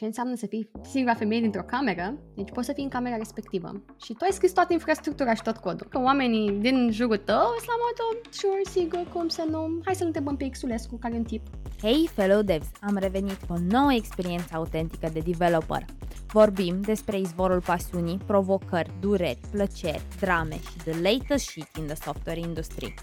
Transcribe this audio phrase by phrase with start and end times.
[0.00, 3.82] ce înseamnă să fii singura femeie dintr-o cameră, deci poți să fii în camera respectivă.
[4.04, 5.86] Și tu ai scris toată infrastructura și tot codul.
[5.90, 10.06] Că oamenii din jurul tău sunt la modul, sure, sigur, cum să nu, hai să-l
[10.06, 11.46] întrebăm pe Xulescu, care e un tip.
[11.82, 12.66] Hey, fellow devs!
[12.80, 15.84] Am revenit cu o nouă experiență autentică de developer.
[16.32, 22.38] Vorbim despre izvorul pasiunii, provocări, dureri, plăceri, drame și the latest shit in the software
[22.38, 22.94] industry.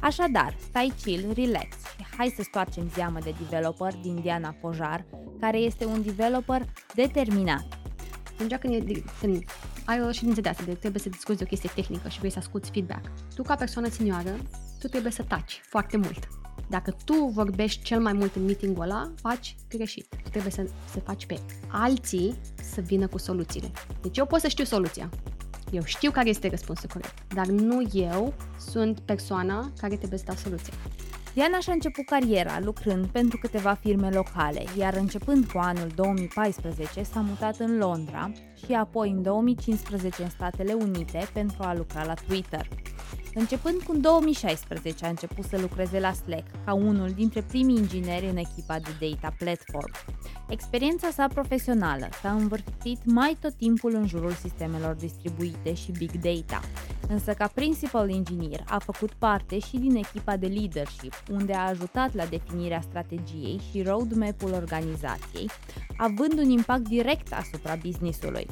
[0.00, 5.04] Așadar, stai chill, relax și hai să stoarcem zeamă de developer din Diana Pojar,
[5.40, 6.45] care este un developer
[6.94, 7.78] determinat.
[8.34, 9.44] Atunci când, e, când
[9.84, 12.30] ai o ședință de asta, de trebuie să discuți de o chestie tehnică și vrei
[12.30, 14.36] să asculti feedback, tu ca persoană senioară,
[14.78, 16.28] tu trebuie să taci foarte mult.
[16.68, 20.06] Dacă tu vorbești cel mai mult în meetingul ăla, faci greșit.
[20.22, 22.34] Tu trebuie să, să faci pe alții
[22.72, 23.70] să vină cu soluțiile.
[24.02, 25.10] Deci eu pot să știu soluția.
[25.70, 30.36] Eu știu care este răspunsul corect, dar nu eu sunt persoana care trebuie să dau
[30.36, 30.74] soluția.
[31.36, 37.20] Diana și-a început cariera lucrând pentru câteva firme locale, iar începând cu anul 2014 s-a
[37.20, 38.32] mutat în Londra
[38.64, 42.68] și apoi în 2015 în Statele Unite pentru a lucra la Twitter.
[43.38, 48.36] Începând cu 2016 a început să lucreze la Slack ca unul dintre primii ingineri în
[48.36, 49.92] echipa de data platform.
[50.48, 56.60] Experiența sa profesională s-a învârtit mai tot timpul în jurul sistemelor distribuite și big data,
[57.08, 62.14] însă ca principal engineer a făcut parte și din echipa de leadership, unde a ajutat
[62.14, 65.50] la definirea strategiei și roadmap-ul organizației,
[65.96, 68.46] având un impact direct asupra businessului.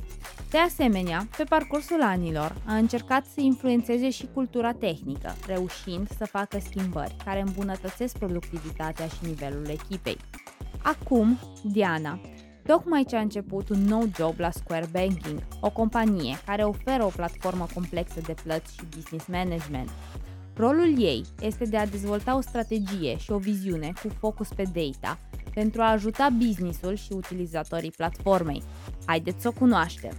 [0.54, 6.58] De asemenea, pe parcursul anilor, a încercat să influențeze și cultura tehnică, reușind să facă
[6.58, 10.16] schimbări care îmbunătățesc productivitatea și nivelul echipei.
[10.82, 12.20] Acum, Diana,
[12.66, 17.08] tocmai ce a început un nou job la Square Banking, o companie care oferă o
[17.16, 19.90] platformă complexă de plăți și business management.
[20.56, 25.18] Rolul ei este de a dezvolta o strategie și o viziune cu focus pe data
[25.54, 28.62] pentru a ajuta businessul și utilizatorii platformei.
[29.06, 30.12] Haideți să o cunoaștem!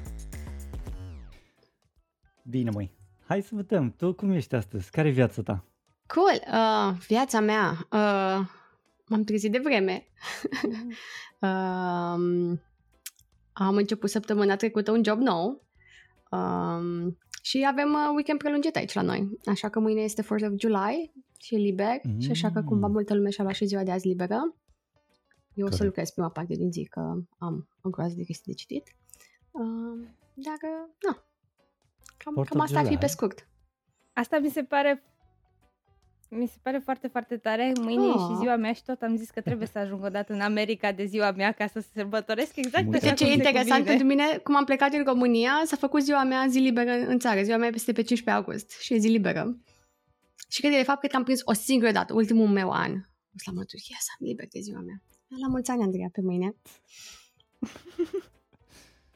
[2.44, 2.95] Bine, măi.
[3.28, 3.94] Hai să vedem.
[3.98, 4.92] Tu cum ești astăzi?
[4.92, 5.66] Care e viața ta?
[6.08, 6.42] Cool.
[6.48, 7.88] Uh, viața mea.
[7.92, 8.48] Uh,
[9.08, 10.08] m-am trezit de vreme.
[11.40, 12.58] uh,
[13.54, 15.68] am început săptămâna trecută un job nou.
[16.32, 19.38] Uh, și avem uh, weekend prelungit aici la noi.
[19.46, 22.00] Așa că mâine este 4th of July și e liber.
[22.04, 22.20] Mm.
[22.20, 24.56] Și așa că cumva multă lume și-a luat și ziua de azi liberă.
[25.54, 27.00] Eu o să lucrez prima parte din zi, că
[27.38, 28.96] am o groază de chestii de citit.
[29.52, 31.26] Uh, dar, uh, na,
[32.18, 33.48] Cam, cam asta ar fi pe scurt.
[34.14, 35.04] Asta mi se pare
[36.30, 37.72] mi se pare foarte, foarte tare.
[37.82, 38.16] Mâine oh.
[38.16, 40.42] e și ziua mea și tot am zis că trebuie să ajung o dată în
[40.42, 44.38] America de ziua mea ca să se sărbătoresc exact Uite ce e interesant pentru mine,
[44.44, 47.42] cum am plecat din România, s-a făcut ziua mea zi liberă în țară.
[47.42, 49.58] Ziua mea este pe 15 august și e zi liberă.
[50.50, 52.92] Și cred de fapt că am prins o singură dată, ultimul meu an.
[52.92, 55.02] O să la mături, yes, am liber de ziua mea.
[55.42, 56.56] La mulți ani, Andreea, pe mâine.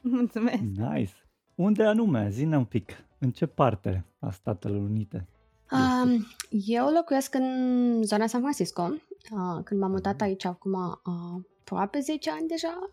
[0.00, 0.62] Mulțumesc.
[0.62, 1.14] Nice.
[1.60, 2.30] Unde anume?
[2.30, 3.04] Zine un pic.
[3.18, 5.28] În ce parte a Statelor Unite?
[5.70, 8.82] Um, eu locuiesc în zona San Francisco.
[8.82, 12.90] Uh, când m-am mutat aici acum uh, aproape 10 ani deja,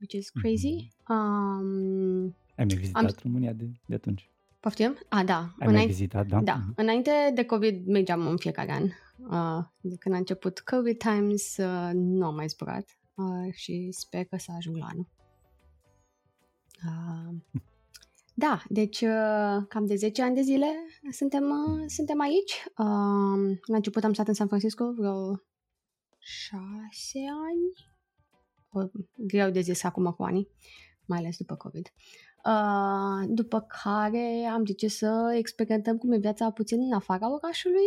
[0.00, 0.88] which is crazy.
[0.88, 1.14] Mm-hmm.
[1.14, 3.14] Um, Ai mai vizitat am...
[3.22, 4.30] România de, de atunci?
[4.60, 4.98] Poftim?
[5.08, 5.38] A, da.
[5.38, 5.76] Ai Înainte...
[5.76, 6.40] mai vizitat, da?
[6.40, 6.60] Da.
[6.60, 6.74] Mm-hmm.
[6.74, 8.82] Înainte de COVID mergeam în fiecare an.
[9.30, 14.24] Uh, de când a început COVID times, uh, nu am mai zburat uh, și sper
[14.24, 15.08] că să ajung la anul.
[16.86, 17.60] Uh,
[18.34, 20.66] Da, deci uh, cam de 10 ani de zile
[21.10, 22.64] suntem, uh, suntem aici.
[22.66, 25.42] Uh, la început am stat în San Francisco vreo
[26.18, 26.58] 6
[27.18, 27.90] ani.
[28.72, 30.48] O, greu de zis acum cu ani,
[31.06, 31.92] mai ales după COVID.
[33.26, 37.86] După care am zis să experimentăm cum e viața puțin în afara orașului,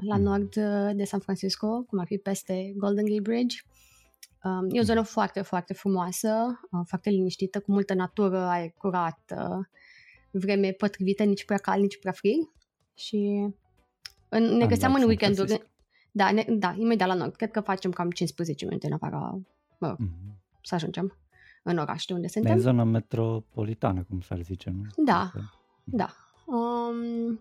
[0.00, 0.22] la mm.
[0.22, 0.54] nord
[0.96, 3.56] de San Francisco, cum ar fi peste Golden Gate Bridge.
[3.64, 3.74] Um,
[4.70, 9.66] e o zonă foarte, foarte frumoasă, uh, foarte liniștită, cu multă natură, aer curat, uh,
[10.30, 12.52] vreme potrivită, nici prea cald, nici prea frig.
[12.94, 13.48] Și
[14.28, 15.62] în, ne găseam în weekenduri.
[16.12, 17.36] Da, ne, da, imediat la nord.
[17.36, 19.38] Cred că facem cam 15 minute în afara,
[19.78, 20.58] mă, mm-hmm.
[20.62, 21.18] să ajungem
[21.62, 22.52] în oraș de unde suntem.
[22.52, 25.04] În zona metropolitană, cum s-ar zice, nu?
[25.04, 25.32] Da,
[25.84, 26.14] da.
[26.46, 27.40] Um,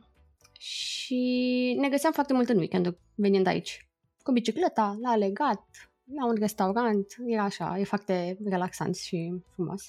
[0.60, 3.88] și ne găseam foarte mult în weekend venind aici.
[4.22, 9.82] Cu bicicleta, la legat, la un restaurant, era așa, e foarte relaxant și frumos.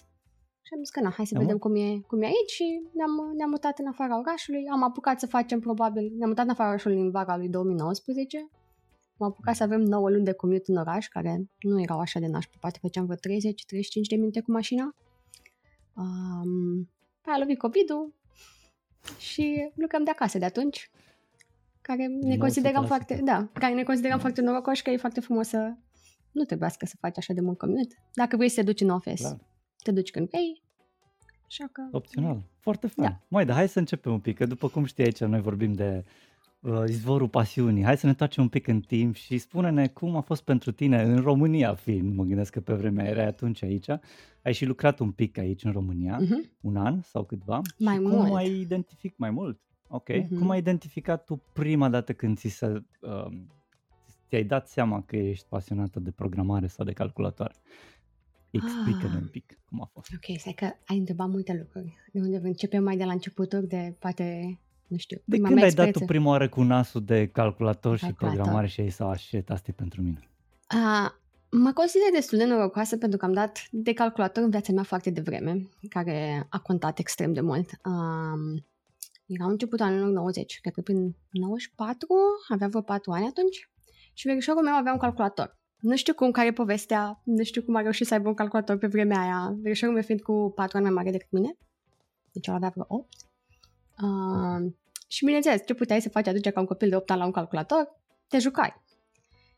[0.62, 2.82] Și am zis că na, hai să da, vedem cum e, cum e aici și
[2.92, 4.68] ne-am, ne-am mutat în afara orașului.
[4.72, 8.48] Am apucat să facem probabil, ne-am mutat în afara orașului în vara lui 2019.
[9.18, 12.26] Am apucat să avem 9 luni de commute în oraș, care nu erau așa de
[12.26, 13.20] nașpa, poate făceam vreo 30-35
[14.08, 14.94] de minute cu mașina.
[15.94, 16.90] Um,
[17.20, 18.14] pe a lovit COVID-ul
[19.18, 20.90] și lucrăm de acasă de atunci
[21.80, 25.74] care ne considerăm foarte, da, care ne considerăm foarte norocoși că e foarte frumos să
[26.34, 27.94] nu trebuiască să faci așa de mult commute.
[28.14, 29.38] Dacă vrei să te duci în office, Clar.
[29.82, 30.62] te duci când vrei.
[31.46, 31.82] Așa că...
[31.90, 32.42] Opțional.
[32.60, 33.08] Foarte fain.
[33.08, 33.20] Da.
[33.28, 36.04] Mai, dar hai să începem un pic, că după cum știi aici, noi vorbim de
[36.60, 37.84] uh, izvorul pasiunii.
[37.84, 41.02] Hai să ne întoarcem un pic în timp și spune-ne cum a fost pentru tine
[41.02, 43.86] în România fiind, mă gândesc că pe vremea erai atunci aici,
[44.42, 46.50] ai și lucrat un pic aici în România, Mhm.
[46.60, 47.60] un an sau câtva.
[47.78, 48.14] Mai și mult.
[48.14, 49.60] cum ai identificat mai mult?
[49.88, 50.08] Ok.
[50.08, 50.38] Mhm.
[50.38, 53.26] Cum ai identificat tu prima dată când ți se, uh,
[54.28, 57.52] ți-ai dat seama că ești pasionată de programare sau de calculator?
[58.50, 59.20] Explică-ne Ah.
[59.20, 60.10] un pic cum a fost.
[60.14, 61.96] Ok, stai că ai întrebat multe lucruri.
[62.12, 65.68] De unde începem mai de la începuturi, de poate, nu știu, De prima când mea
[65.68, 66.12] ai dat tu experiență.
[66.12, 68.36] prima oară cu nasul de calculator și Calculator.
[68.38, 70.28] programare și ai zis, oh, shit, asta e pentru mine?
[70.74, 71.10] Uh,
[71.50, 75.10] mă consider destul de norocoasă pentru că am dat de calculator în viața mea foarte
[75.10, 77.70] devreme, care a contat extrem de mult.
[77.84, 78.66] Um,
[79.26, 82.06] era început anul 90, cred că prin 94,
[82.48, 83.70] avea vreo 4 ani atunci,
[84.14, 85.58] și verișorul meu avea un calculator.
[85.80, 88.78] Nu știu cum care e povestea, nu știu cum a reușit să aibă un calculator
[88.78, 91.56] pe vremea aia, verișorul meu fiind cu 4 ani mai mare decât mine,
[92.32, 93.08] deci el avea vreo 8.
[94.02, 94.72] Uh,
[95.08, 97.32] și bineînțeles, ce puteai să faci atunci ca un copil de 8 ani la un
[97.32, 98.00] calculator?
[98.28, 98.82] Te jucai.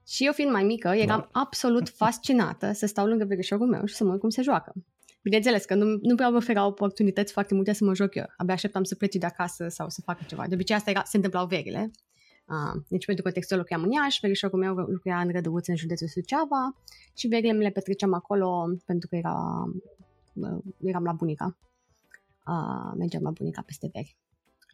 [0.07, 1.29] Și eu fiind mai mică, eram Clar.
[1.33, 4.73] absolut fascinată să stau lângă verișorul meu și să mă uit cum se joacă.
[5.23, 8.25] Bineînțeles că nu, nu prea mă oferau oportunități foarte multe să mă joc eu.
[8.37, 10.47] Abia așteptam să pleci de acasă sau să facă ceva.
[10.49, 11.91] De obicei asta era, se întâmplau verile.
[12.49, 16.07] Uh, deci pentru contextul ăla locuiam în Iași, verișorul meu lucra în Rădăuț în județul
[16.09, 16.77] Suceava
[17.17, 19.37] și verile mi le petreceam acolo pentru că era,
[20.35, 21.57] uh, eram la bunica.
[22.47, 24.17] Uh, mergeam la bunica peste veri.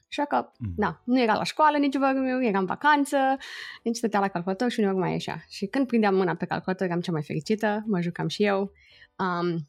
[0.09, 0.73] Așa că, Mm.
[0.77, 3.17] da, nu era la școală nici vorul meu, era în vacanță,
[3.83, 5.45] deci stătea la calculator și uneori mai ieșea.
[5.49, 8.73] Și când prindeam mâna pe calculator eram cea mai fericită, mă jucam și eu.
[9.19, 9.69] Um,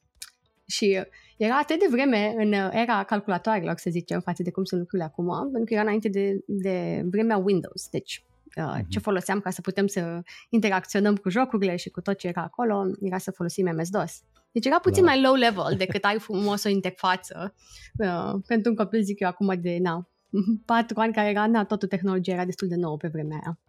[0.66, 1.06] și
[1.38, 5.42] era atât de vreme în era calculatoarelor, să zicem, față de cum sunt lucrurile acum,
[5.42, 7.90] pentru că era înainte de, de vremea Windows.
[7.90, 8.24] Deci,
[8.58, 8.90] uh, Mhm.
[8.90, 12.84] ce foloseam ca să putem să interacționăm cu jocurile și cu tot ce era acolo,
[13.02, 14.22] era să folosim MS-DOS.
[14.52, 15.10] Deci era puțin Da.
[15.10, 17.54] mai low level decât ai frumos o interfață
[17.98, 20.10] uh, pentru un copil, zic eu, acum de, na,
[20.66, 23.60] patru ani, care era, na, totul tehnologia era destul de nouă pe vremea aia.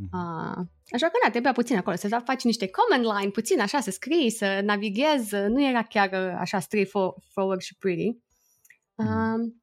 [0.00, 0.08] Mhm.
[0.12, 3.90] Uh, așa că, na, trebuia puțin acolo, să faci niște command line, puțin așa, să
[3.90, 8.08] scrii, să navighezi, nu era chiar uh, așa straightforward și pretty.
[8.94, 9.62] Uh, Mhm.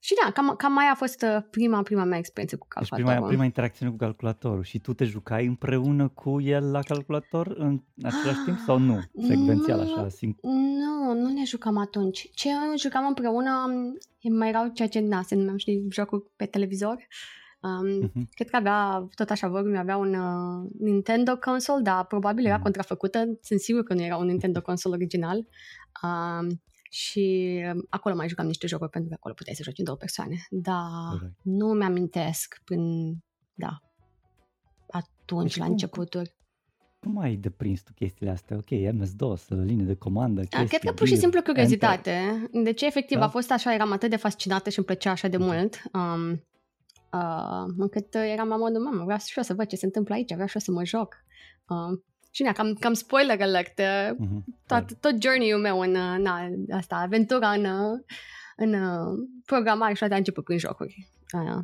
[0.00, 3.12] și da, cam, cam aia a fost uh, prima, prima mea experiență cu Deci calculatorul.
[3.14, 7.82] prima, prima interacțiune cu calculatorul și tu te jucai împreună cu el la calculator în
[8.02, 9.00] același timp sau nu?
[9.28, 12.30] Secvențial așa, sin- Nu, nu ne jucam atunci.
[12.34, 13.50] Ce jucam împreună
[14.22, 16.96] um, mai erau ceea ce, na, se numeau, știi, jocuri pe televizor.
[17.62, 18.28] Um, Mhm.
[18.34, 22.62] Cred că avea, tot așa vorbi, avea un uh, Nintendo console, dar probabil era Mm.
[22.62, 23.38] contrafăcută.
[23.42, 25.46] Sunt sigur că nu era un Nintendo console original.
[26.02, 29.84] Um, și um, acolo mai jucam niște jocuri pentru că acolo puteai să joci în
[29.84, 30.36] două persoane.
[30.50, 31.34] Dar Corect.
[31.42, 33.12] nu mi-amintesc prin,
[33.54, 33.78] da,
[34.90, 36.34] atunci, Deci la cum- începuturi.
[37.00, 38.56] Cum ai deprins tu chestiile astea?
[38.56, 41.52] Ok, MS-DOS, linie de comandă, Da, chestii, cred că pur și dir, simplu enter.
[41.54, 42.48] curiozitate.
[42.64, 43.24] Deci, efectiv, Da?
[43.24, 45.46] a fost așa, eram atât de fascinată și îmi plăcea așa de Mhm.
[45.46, 46.44] mult, um,
[47.12, 50.32] uh, încât eram la modul, mamă, vreau și eu să văd ce se întâmplă aici,
[50.32, 51.16] vreau și eu să mă joc.
[51.68, 54.44] Um, și na, cam, cam spoiler alert, uh, Mhm.
[54.66, 58.00] tot, tot journey-ul meu în, uh, na, asta, aventura în, uh,
[58.56, 61.08] în uh, programare și toate a început prin jocuri.
[61.32, 61.58] Uh,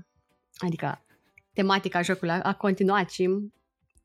[0.59, 1.05] adică
[1.53, 3.51] tematica jocului a, a continuat și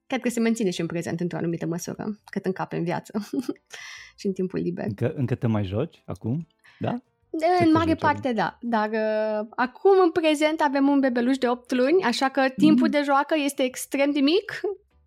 [0.07, 3.19] cred că se menține și în prezent într-o anumită măsură, cât încape în viață
[4.19, 4.86] și în timpul liber.
[4.86, 6.48] Încă, încă te mai joci acum?
[6.79, 7.01] Da?
[7.40, 8.58] De, Ce în te mare joci parte, da.
[8.62, 12.92] Dar uh, acum, în prezent, avem un bebeluș de 8 luni, așa că timpul Mm.
[12.92, 14.62] de joacă este extrem de mic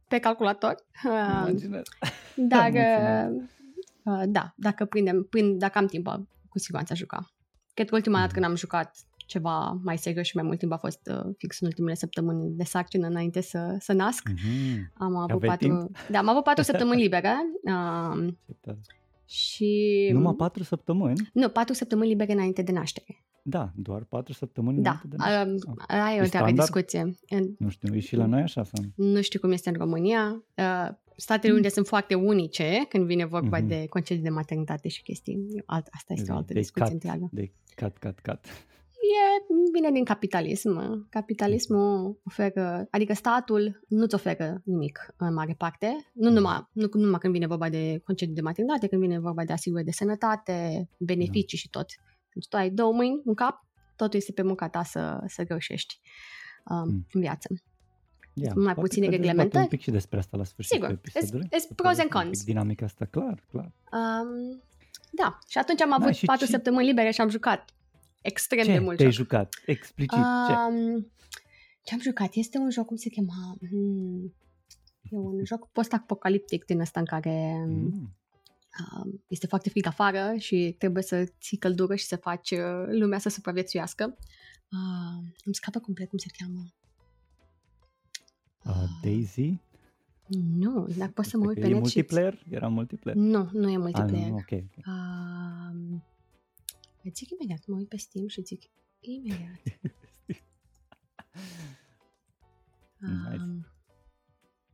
[0.09, 0.75] pe calculator.
[1.05, 1.13] Uh,
[1.49, 1.83] Imaginez.
[2.35, 3.47] dar, Mulțumesc.
[4.05, 6.07] uh, uh, da, dacă, prindem, prind, dacă am timp,
[6.49, 7.31] cu siguranță aș juca.
[7.75, 8.35] Cred că ultima dată Mhm.
[8.35, 11.67] când am jucat ceva mai serios și mai mult timp a fost uh, fix în
[11.67, 14.29] ultimele săptămâni de sarcină înainte să, să nasc.
[14.29, 14.93] Mhm.
[14.95, 18.79] Am avut Aveai patru, da, am avut patru săptămâni libere uh, Ce tare.
[19.27, 20.09] Și...
[20.13, 21.31] Numai patru săptămâni?
[21.33, 23.25] Nu, patru săptămâni libere înainte de naștere.
[23.43, 25.51] Da, doar patru săptămâni Da, înainte de naștere.
[25.67, 26.57] um, Ah, aia e E o întreagă standard?
[26.57, 27.15] discuție.
[27.29, 29.13] În- Nu știu, e și la noi așa sau nu?
[29.13, 30.45] Nu știu cum este în România.
[30.55, 33.67] Uh, Statele Unite sunt foarte unice când vine vorba Mhm.
[33.67, 35.63] de concedii de maternitate și chestii.
[35.67, 37.29] Alt, asta este o altă De discuție cat, întreagă.
[37.33, 38.47] de cat, cat, cat.
[39.07, 41.07] E, vine din capitalism.
[41.11, 46.11] Capitalismul oferă, adică statul nu-ți oferă nimic în mare parte.
[46.13, 49.53] Nu numai, nu numai când vine vorba de concedii de maternitate, când vine vorba de
[49.53, 51.87] asigurări de sănătate, beneficii și tot.
[52.35, 53.65] Deci tu ai două mâini, un cap,
[53.97, 56.01] totul este pe munca ta să, să reușești
[56.71, 57.07] um, Mm.
[57.13, 57.49] în viață.
[58.35, 59.63] Ia, mai poate puține că dezbatem reglementări.
[59.63, 61.47] un pic și despre asta la sfârșitul Sigur, episodului.
[61.47, 62.39] it's- it's Să pros and povestim un cons.
[62.39, 63.73] pic Dinamica asta, clar, clar.
[63.93, 64.63] Um,
[65.11, 67.71] da, și atunci am Da, avut și patru ce- săptămâni libere și am jucat
[68.27, 69.23] extrem Ce de mult te-ai joc.
[69.23, 69.55] jucat?
[69.67, 70.53] Explicit, ce?
[70.53, 71.11] Um,
[71.83, 72.35] ce am jucat?
[72.35, 73.57] Este un joc, cum se chema?
[73.71, 74.35] Hmm,
[75.11, 78.17] E un joc post-apocaliptic din ăsta în care Mm.
[79.05, 83.19] uh, este foarte frig afară și trebuie să ții căldură și să faci uh, lumea
[83.19, 84.17] să supraviețuiască.
[84.73, 86.61] Uh, îmi scapă complet cum se cheamă.
[88.65, 89.59] Uh, Daisy?
[90.57, 91.81] Nu, dacă poți să mă uit e pe net și...
[91.81, 92.43] multiplayer?
[92.51, 93.21] Era multiplayer?
[93.23, 94.29] Nu, nu e Ah, multiplayer.
[94.29, 94.51] nu, ok.
[94.53, 94.87] ok.
[94.87, 96.05] Um,
[97.09, 98.63] îți zic imediat, mă uit pe Steam și zic
[99.01, 99.63] imediat.
[102.99, 103.43] Nice.
[103.43, 103.67] Um,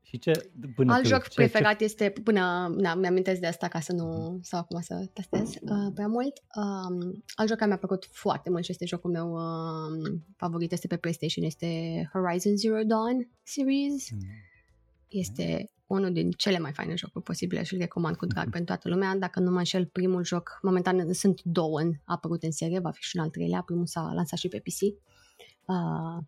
[0.03, 3.81] Și ce, până alt tu, joc ce, preferat este, până, na, mi-amintesc de asta ca
[3.81, 6.43] să nu stau acum să testez uh, prea mult.
[6.57, 10.87] Um, alt joc care mi-a plăcut foarte mult și este jocul meu um, favorit este
[10.87, 11.69] pe PlayStation, este
[12.13, 14.05] Horizon Zero Dawn series.
[14.05, 14.15] Ce...
[14.15, 14.21] Mm.
[15.09, 18.89] Este unul din cele mai faine jocuri posibile și îl recomand cu drag pentru toată
[18.89, 19.17] lumea.
[19.17, 23.03] Dacă nu mă înșel, primul joc, momentan sunt două în, apărut în serie, va fi
[23.03, 24.81] și un al treilea, primul s-a lansat și pe PC.
[25.67, 26.25] Uh,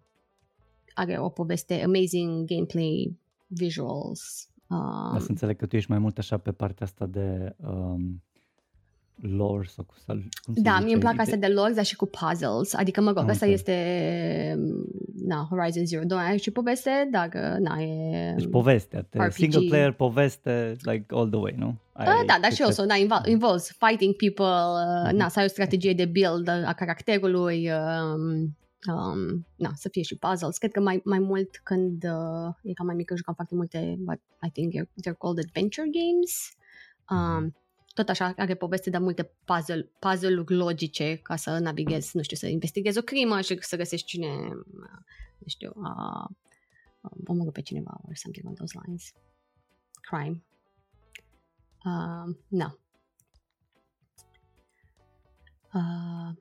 [0.94, 4.48] are o poveste amazing gameplay, visuals.
[4.66, 8.22] Dar Uh, să înțeleg că tu ești mai mult așa pe partea asta de um,
[9.20, 10.12] lore sau cum, să,
[10.44, 10.84] cum se da, zice?
[10.84, 12.74] mie îmi plac Ide- astea de lore, dar și cu puzzles.
[12.74, 13.68] Adică, mă rog, Am asta înțeles.
[13.68, 14.58] este
[15.26, 18.34] na, Horizon Zero Dawn, are și poveste, dar uh, na, e...
[18.36, 19.32] Deci povestea, te, RPG.
[19.32, 21.74] single player, poveste, like all the way, nu?
[21.92, 25.16] Aia Uh, e da, dar și cred also, na, invo- involves fighting people, uh, Mhm.
[25.16, 28.56] na, să ai o strategie de build a caracterului, um,
[28.94, 30.58] um, na, să fie și puzzles.
[30.58, 34.50] Cred că mai, mai mult când uh, eram mai mică jucam foarte multe, but I
[34.52, 36.32] think they're, they're called adventure games.
[37.10, 37.54] Um,
[37.94, 42.46] tot așa are poveste, dar multe puzzle, puzzle-uri logice ca să navighezi, nu știu, să
[42.46, 44.98] investighezi o crimă și să găsești cine, uh,
[45.38, 46.28] nu știu, uh,
[47.00, 49.12] uh, omoră pe cineva or something on those lines.
[50.00, 50.42] Crime.
[51.84, 52.78] Uh, na.
[55.72, 56.36] Uh,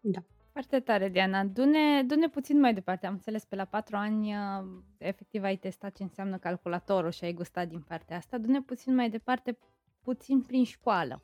[0.00, 0.24] da.
[0.52, 1.44] Foarte tare, Diana.
[1.44, 3.06] Du-ne, du-ne puțin mai departe.
[3.06, 7.32] Am înțeles, pe la patru ani, uh, efectiv, ai testat ce înseamnă calculatorul și ai
[7.32, 8.38] gustat din partea asta.
[8.38, 9.58] Du-ne puțin mai departe,
[10.04, 11.22] puțin prin școală.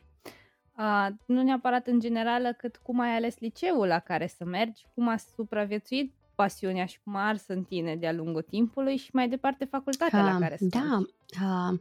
[0.78, 5.08] Uh, nu neapărat în generală, cât cum ai ales liceul la care să mergi, cum
[5.08, 9.64] a supraviețuit pasiunea și cum a ars în tine de-a lungul timpului și mai departe
[9.64, 11.12] facultatea la Uh, care să da, mergi.
[11.42, 11.78] uh,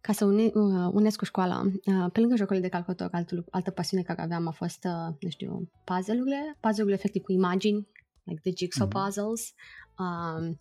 [0.00, 3.70] ca să une, uh, unesc cu școala, uh, pe lângă jocurile de calculator, altul, altă
[3.70, 7.88] pasiune care aveam a fost, uh, nu știu, puzzle-urile, puzzle-urile efectiv cu imagini,
[8.24, 8.98] like the jigsaw Mhm.
[8.98, 9.52] puzzles
[9.98, 10.60] um,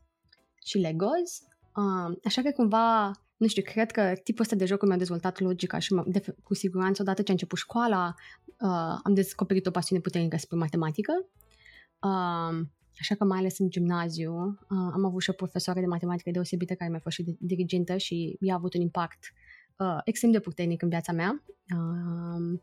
[0.65, 1.41] și Legos.
[1.75, 5.79] Um, așa că cumva, nu știu, cred că tipul ăsta de jocuri mi-a dezvoltat logica
[5.79, 8.13] și m- de, cu siguranță odată ce a început școala
[8.45, 11.11] uh, am descoperit o pasiune puternică spre matematică.
[12.01, 14.33] Um, Așa că mai ales în gimnaziu
[14.69, 17.97] uh, am avut și o profesoară de matematică deosebită care mi-a fost și de- dirigentă
[17.97, 19.19] și ea a avut un impact
[19.77, 21.43] uh, extrem de puternic în viața mea.
[21.75, 22.61] Um,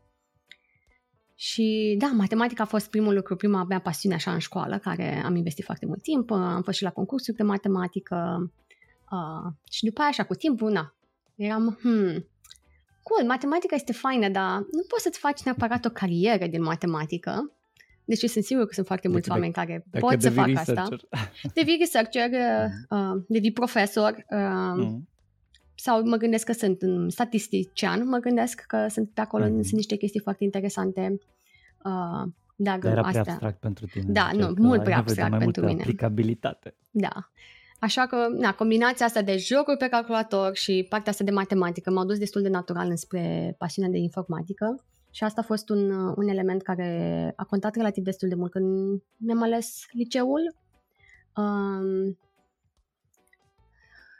[1.35, 5.35] și da, matematica a fost primul lucru, prima mea pasiune așa în școală, care am
[5.35, 8.51] investit foarte mult timp, uh, am fost și la concursuri de matematică
[9.15, 10.95] uh, și după aia așa cu timpul, na,
[11.35, 12.25] eram, hmm,
[13.03, 17.51] cool, matematica este faină, dar nu poți să-ți faci neapărat o carieră din matematică.
[18.05, 20.59] Deci sunt sigur că sunt foarte mulți Dacă- oameni care Dacă pot să devii facă
[20.59, 20.71] asta.
[20.73, 21.09] researcher.
[21.57, 22.29] Devii researcher,
[22.89, 25.07] uh, uh, devii profesor uh, Mm.
[25.75, 29.53] sau mă gândesc că sunt un statistician, mă gândesc că sunt pe acolo, Mhm.
[29.61, 31.19] sunt niște chestii foarte interesante.
[31.83, 32.23] Uh,
[32.55, 34.03] dar Dar era prea astea, abstract pentru tine.
[34.11, 35.81] Da, ziceai nu, că mult ai prea nevoie de abstract mai pentru multă mine.
[35.81, 36.75] aplicabilitate.
[36.91, 37.29] Da.
[37.85, 42.05] Așa că, na, combinația asta de jocuri pe calculator și partea asta de matematică m-au
[42.05, 46.61] dus destul de natural înspre pasiunea de informatică și asta a fost un, un element
[46.61, 50.55] care a contat relativ destul de mult când mi-am ales liceul.
[51.35, 52.17] Um,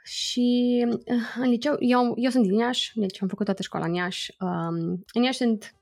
[0.04, 3.94] și uh, în liceu, eu, eu sunt din Iași, deci am făcut toată școala în
[3.94, 4.34] Iași.
[4.40, 5.74] Um, în Iași sunt,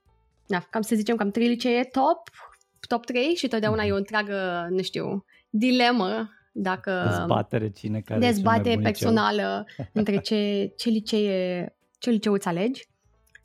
[0.46, 2.30] da, cam să zicem, cam trei licee top,
[2.88, 3.90] top 3 și totdeauna Mhm.
[3.90, 8.84] e o întreagă, nu știu, dilemă dacă Dezbatere cine care e cel mai dezbatere bun
[8.84, 8.90] liceu.
[8.92, 12.88] personală între ce, ce, licee, ce liceu îți alegi.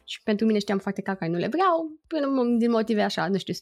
[0.04, 3.38] Și pentru mine știam foarte clar că nu le vreau, până din motive așa, nu
[3.38, 3.54] știu,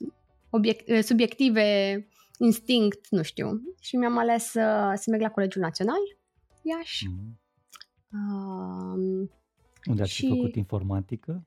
[0.50, 2.08] obiect, subiective,
[2.39, 3.62] instinct, nu știu.
[3.80, 6.00] Și mi-am ales să, să merg la Colegiul Național,
[6.62, 7.06] Iași.
[7.08, 7.39] Mhm.
[8.12, 9.30] Um,
[9.86, 11.46] Unde ați și- făcut informatică?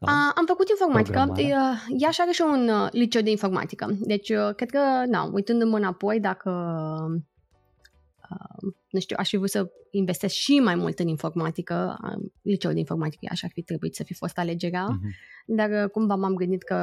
[0.00, 0.14] Sau?
[0.14, 1.22] A, am făcut informatică.
[1.24, 1.70] Programarea?
[1.72, 3.96] Uh, Iași are și un uh, liceu de informatică.
[4.00, 6.50] Deci, uh, cred că, na, uitându-mă înapoi, dacă,
[7.14, 7.20] uh,
[8.90, 12.78] nu știu, aș fi vrut să investesc și mai mult în informatică, uh, liceul de
[12.78, 15.08] informatică Iași ar fi trebuit să fi fost alegerea, Mhm.
[15.46, 16.76] dar uh, cumva m-am gândit că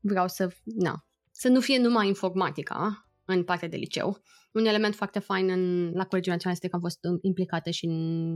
[0.00, 4.22] vreau să, na, să nu fie numai informatica în partea de liceu.
[4.52, 7.84] Un element foarte fain în, la Colegiul Național este că am fost um, implicată și
[7.86, 8.32] în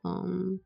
[0.00, 0.62] um,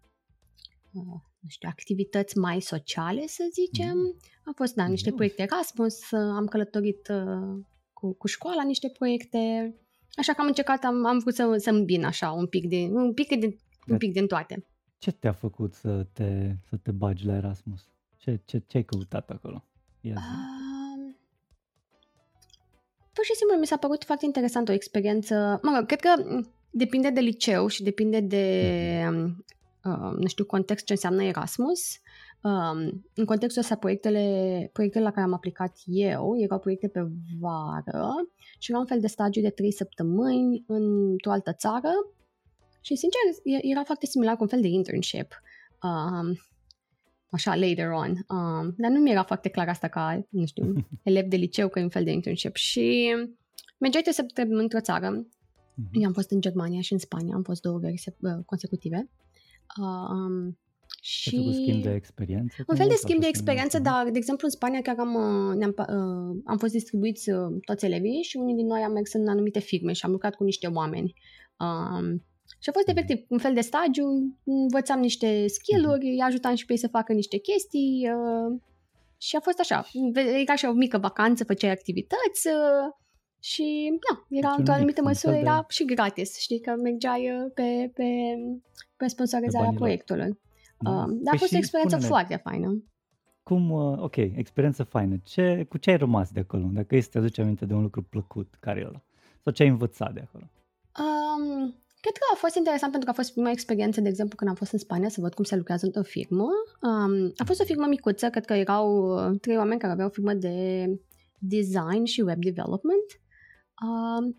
[0.92, 3.96] uh, nu știu, activități mai sociale, să zicem.
[3.98, 4.16] Mhm.
[4.44, 5.14] Am fost, da, niște Nice.
[5.16, 9.74] proiecte Erasmus, uh, am călătorit uh, cu, cu școala niște proiecte,
[10.16, 13.12] așa că am încercat, am, am vrut să, să îmbin așa un pic, de, un
[13.12, 13.56] pic de
[13.86, 14.66] un pic din toate.
[14.98, 17.88] Ce te-a făcut să te, să te bagi la Erasmus?
[18.16, 19.64] Ce, ce, ce ai căutat acolo?
[20.00, 20.20] Ia zi.
[20.20, 21.16] Um,
[23.12, 25.58] pur și simplu mi s-a părut foarte interesant o experiență.
[25.62, 29.08] Mă rog, cred că m, depinde de liceu și depinde de,
[29.84, 31.98] uh, nu știu, context ce înseamnă Erasmus.
[32.44, 37.00] Um, în contextul ăsta, proiectele, proiectele la care am aplicat eu erau proiecte pe
[37.40, 38.10] vară
[38.58, 41.90] și era un fel de stagiu de trei săptămâni într-o altă țară
[42.80, 45.42] și, sincer, e- era foarte similar cu un fel de internship.
[45.82, 46.38] Um,
[47.30, 48.10] așa, later on.
[48.10, 50.72] Um, dar nu mi era foarte clar asta ca, nu știu,
[51.02, 52.54] elev de liceu că e un fel de internship.
[52.54, 53.14] Și
[53.78, 55.10] mergeai trei săptămâni într-o țară.
[55.10, 55.88] Mhm.
[55.92, 59.10] Eu am fost în Germania și în Spania, am fost două veri se- uh, consecutive.
[59.80, 60.58] Um,
[61.06, 61.36] Și...
[61.36, 62.54] Ai făcut schimb de experiență?
[62.58, 62.80] un cumva?
[62.82, 64.98] fel de Sau schimb de a fost un- experiență, dar, de exemplu, în Spania chiar
[64.98, 68.82] am, uh, ne-am, pa- uh, am fost distribuiți uh, toți elevii și unii din noi
[68.82, 71.14] am mers în anumite firme și am lucrat cu niște oameni.
[71.64, 72.24] Um,
[72.62, 74.04] și a fost efectiv un fel de stagiu,
[74.44, 78.60] învățam niște skill-uri, îi ajutam și pe ei să facă niște chestii uh,
[79.18, 79.86] și a fost așa,
[80.42, 82.92] era așa o mică vacanță, făceai activități uh,
[83.40, 83.64] și
[84.08, 86.60] da, era Deci un într-o mix, anumită un măsură, fel de- era și gratis, știi,
[86.60, 88.04] că mergeai uh, pe, pe,
[88.96, 89.80] pe sponsorizarea banii lor.
[89.80, 90.42] proiectului.
[90.84, 90.90] Da.
[90.90, 92.84] Uh, dar a Păi fost o și experiență spune-ne, foarte faină.
[93.42, 95.16] Cum, uh, ok, experiență faină.
[95.22, 96.68] Ce, cu ce ai rămas de acolo?
[96.72, 99.02] Dacă este să te aduci aminte de un lucru plăcut, care e ăla?
[99.42, 100.50] Sau ce ai învățat de acolo?
[101.04, 101.44] Um,
[102.00, 104.56] cred că a fost interesant pentru că a fost prima experiență, de exemplu, când am
[104.56, 106.48] fost în Spania să văd cum se lucrează într-o firmă.
[106.82, 110.12] Um, a fost o firmă micuță, cred că erau uh, trei oameni care aveau o
[110.12, 110.86] firmă de
[111.38, 113.08] design și web development.
[113.86, 114.36] Um,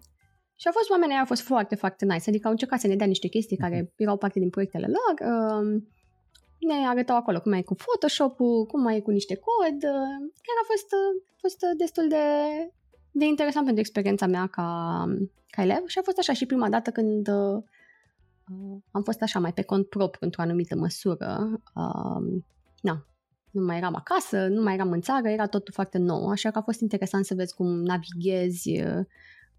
[0.55, 2.95] și au fost oamenii aia, au fost foarte, foarte nice, adică au încercat să ne
[2.95, 5.29] dea niște chestii care erau parte din proiectele lor.
[5.31, 5.87] Um,
[6.65, 9.75] ne arătau acolo cum mai e cu Photoshop-ul, cum mai e cu niște cod.
[9.75, 12.25] uh, Chiar a fost, uh, a fost uh, destul de,
[13.11, 14.67] de interesant pentru experiența mea ca,
[15.47, 17.63] ca elev și a fost așa și prima dată când uh,
[18.51, 21.61] uh, am fost așa mai pe cont propriu într-o anumită măsură.
[21.75, 22.41] Uh,
[22.81, 23.05] na,
[23.51, 26.57] nu mai eram acasă, nu mai eram în țară, era totul foarte nou, așa că
[26.57, 29.05] a fost interesant să vezi cum navighezi uh,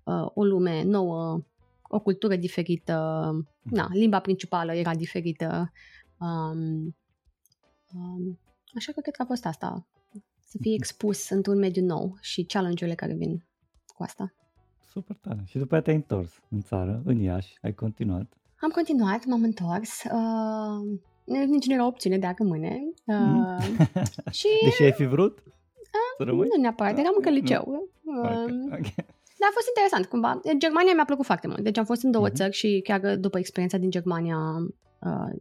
[0.05, 1.41] uh, o lume nouă,
[1.89, 2.95] o cultură diferită,
[3.63, 5.73] na, limba principală era diferită.
[6.21, 6.97] Um,
[7.95, 8.39] um,
[8.75, 9.87] așa că cred că a fost asta,
[10.45, 13.47] să fii expus într-un mediu nou și challenge-urile care vin
[13.95, 14.35] cu asta.
[14.91, 15.43] Super tare.
[15.47, 18.33] Și după aia te-ai întors în țară, în Iași, ai continuat.
[18.61, 20.03] Am continuat, m-am întors.
[20.05, 22.79] Uh, nici nu era opțiune de a rămâne.
[23.05, 23.65] Uh,
[24.31, 25.43] și Deși ai fi vrut
[26.17, 26.49] să rămâi?
[26.57, 27.41] nu neapărat, eram încă în Nu.
[27.41, 27.65] liceu.
[28.23, 28.95] Ok, Uh, ok.
[29.39, 30.41] Dar a fost interesant, cumva.
[30.59, 31.61] Germania mi-a plăcut foarte mult.
[31.61, 32.35] Deci am fost în două Mhm.
[32.35, 34.39] țări și chiar după experiența din Germania,
[35.01, 35.33] uh,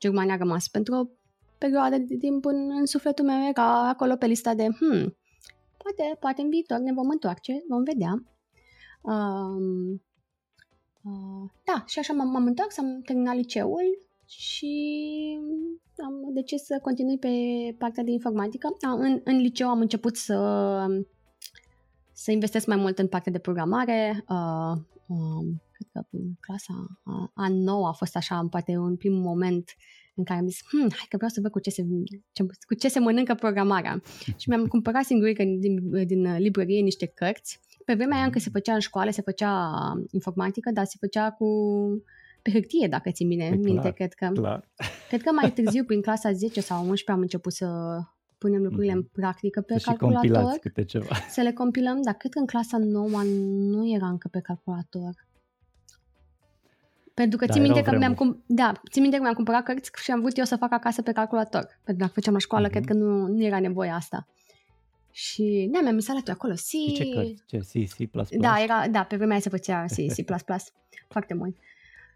[0.00, 1.08] Germania a rămas pentru o
[1.58, 3.48] perioadă de timp în, în sufletul meu.
[3.48, 5.16] Era acolo pe lista de, hmm,
[5.76, 8.22] poate, poate în viitor ne vom întoarce, vom vedea.
[9.02, 10.02] Um,
[11.02, 14.74] uh, da, și așa m-am, m-am întors, am terminat liceul și
[15.96, 17.28] am decis să continui pe
[17.78, 18.76] partea de informatică.
[18.80, 20.36] A, în, în liceu am început să
[22.12, 24.24] să investesc mai mult în partea de programare.
[24.28, 24.72] Uh,
[25.06, 29.74] um, cred că în clasa a, a nouă a fost așa, poate un prim moment
[30.14, 31.86] în care am zis, hm, hai că vreau să văd cu ce se,
[32.32, 34.02] ce, cu ce se mănâncă programarea.
[34.40, 37.60] și mi-am cumpărat singurică din, din, din librărie niște cărți.
[37.84, 39.72] Pe vremea aia încă se făcea în școală, se făcea
[40.10, 41.46] informatică, dar se făcea cu
[42.42, 44.30] pe hârtie, dacă țin bine Păi minte, clar, cred că.
[44.32, 44.68] Clar.
[45.08, 47.66] Cred că mai târziu, prin clasa 10 sau 11, am început să
[48.38, 51.14] punem lucrurile în practică pe Să și calculator compilați câte ceva.
[51.30, 53.22] să le compilăm, dar cred că în clasa nouă
[53.72, 55.14] nu era încă pe calculator.
[57.20, 58.38] Pentru că Da, țin minte erau că mi-am, vremuri.
[58.46, 61.02] cum- da, țin minte că mi-am cumpărat cărți și am vrut eu să fac acasă
[61.02, 61.60] pe calculator.
[61.64, 62.72] Pentru că dacă făceam la școală, Mhm.
[62.74, 64.26] cred că nu, nu era nevoie asta.
[65.10, 66.58] Și da, mi-am instalat eu acolo C.
[66.58, 67.42] Și ce cărți?
[67.46, 67.58] Ce?
[67.58, 68.28] C, C++?
[68.40, 70.24] Da, era, da, pe vremea aia se făcea C, C++,
[71.14, 71.56] foarte mult.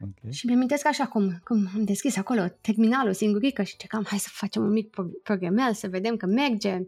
[0.00, 0.30] Ok.
[0.32, 4.28] Și mi-am amintesc așa cum, cum am deschis acolo terminalul singurică și cam hai să
[4.32, 6.78] facem un mic pro- programel, să vedem că merge.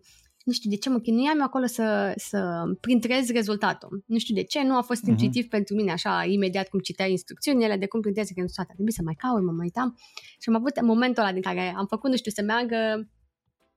[0.46, 4.04] Nu știu de ce mă chinuiam eu acolo să, să printrez rezultatul.
[4.06, 5.10] Nu știu de ce, nu a fost Mhm.
[5.10, 8.72] intuitiv pentru mine așa imediat cum citeai instrucțiunile de cum printrezi rezultatul.
[8.74, 9.98] Trebuie să mai caut, mă mai uitam.
[10.40, 13.08] Și am avut momentul ăla din care am făcut, nu știu, să meargă,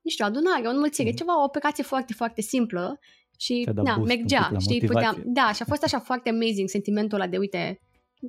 [0.01, 1.17] nu știu, adunare, o înmulțire, Mhm.
[1.17, 2.99] ceva, o operație foarte, foarte simplă
[3.38, 5.10] și Ți-a dat na, boost un mergea, pic la știi, motivație.
[5.10, 7.79] puteam, da, și a fost așa foarte amazing sentimentul ăla de, uite,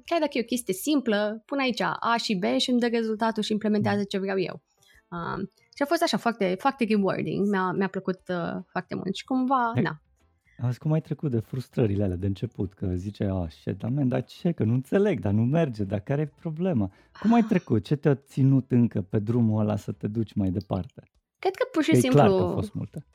[0.04, 3.42] chiar dacă e o chestie simplă, pun aici A și B și îmi dă rezultatul
[3.42, 4.62] și implementează ce vreau eu.
[5.10, 5.50] Um,
[5.80, 9.70] și a fost așa foarte, foarte rewarding, mi-a, mi-a plăcut uh, foarte mult și cumva,
[9.74, 9.82] Hai.
[9.82, 10.02] na,
[10.62, 14.08] Azi cum ai trecut de frustrările alea de început, că zice, a, shit, dar man,
[14.08, 16.90] dar ce, că nu înțeleg, dar nu merge, dar care e problema?
[17.20, 17.84] Cum ai trecut?
[17.84, 21.02] Ce te-a ținut încă pe drumul ăla să te duci mai departe?
[21.38, 22.18] cred că pur și Că e simplu...
[22.18, 23.06] clar că au fost multe.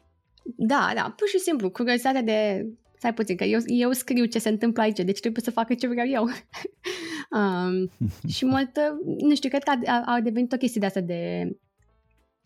[0.43, 2.67] Da, da, pur și simplu, curiozitatea de...
[2.97, 5.87] Stai puțin, că eu, eu scriu ce se întâmplă aici, deci trebuie să facă ce
[5.87, 6.23] vreau eu.
[7.39, 7.91] um,
[8.35, 8.71] și mult,
[9.19, 11.51] nu știu, cred că a, a devenit o chestie de asta de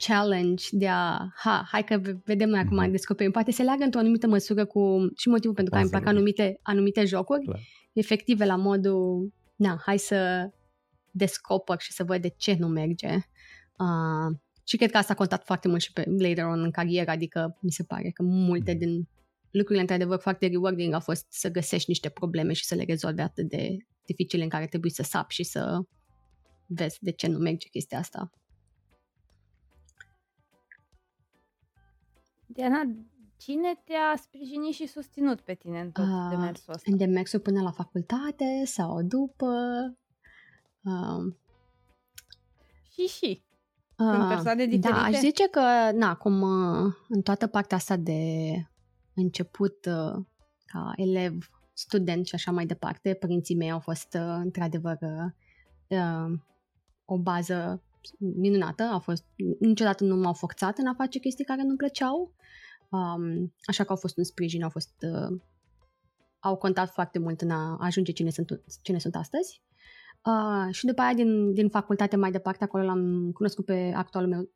[0.08, 2.92] challenge de a, ha, hai că vedem noi acum, mm-hmm.
[2.92, 3.32] descoperim.
[3.32, 7.06] Poate se leagă într-o anumită măsură cu și motivul pentru care îmi plac anumite, anumite
[7.06, 7.60] jocuri, Clar.
[7.94, 10.50] efective la modul, na, hai să
[11.12, 13.14] descoper și să văd de ce nu merge.
[13.78, 17.12] Uh, și cred că asta a contat foarte mult și pe later on în carieră,
[17.12, 18.80] adică mi se pare că multe mhm.
[18.80, 19.08] din
[19.52, 23.50] lucrurile într-adevăr foarte rewarding au fost să găsești niște probleme și să le rezolvi atât
[23.50, 25.80] de dificile în care trebuie să sapi și să
[26.66, 28.32] vezi de ce nu merge chestia asta.
[32.52, 32.82] Diana,
[33.38, 36.92] cine te-a sprijinit și susținut pe tine în tot uh, demersul ăsta?
[36.92, 39.54] În demersul până la facultate sau după?
[40.84, 41.34] Uh,
[42.92, 43.44] și și.
[43.96, 44.90] Sunt persoane diferite?
[44.90, 46.44] Da, aș zice că, na, cum
[47.10, 48.22] în toată partea asta de
[49.14, 50.26] început uh,
[50.66, 54.98] ca elev, student și așa mai departe, părinții mei au fost uh, într-adevăr
[55.88, 56.40] uh,
[57.06, 57.84] o bază
[58.18, 59.26] minunată, a fost,
[59.60, 62.34] niciodată nu m-au forțat în a face chestii care nu-mi plăceau,
[62.90, 64.94] um, așa că au fost un sprijin, au fost,
[66.40, 69.62] au contat foarte mult în a ajunge cine sunt, cine sunt astăzi.
[70.26, 74.50] Uh, și după aia din, din facultate mai departe, acolo l-am cunoscut pe actualul meu,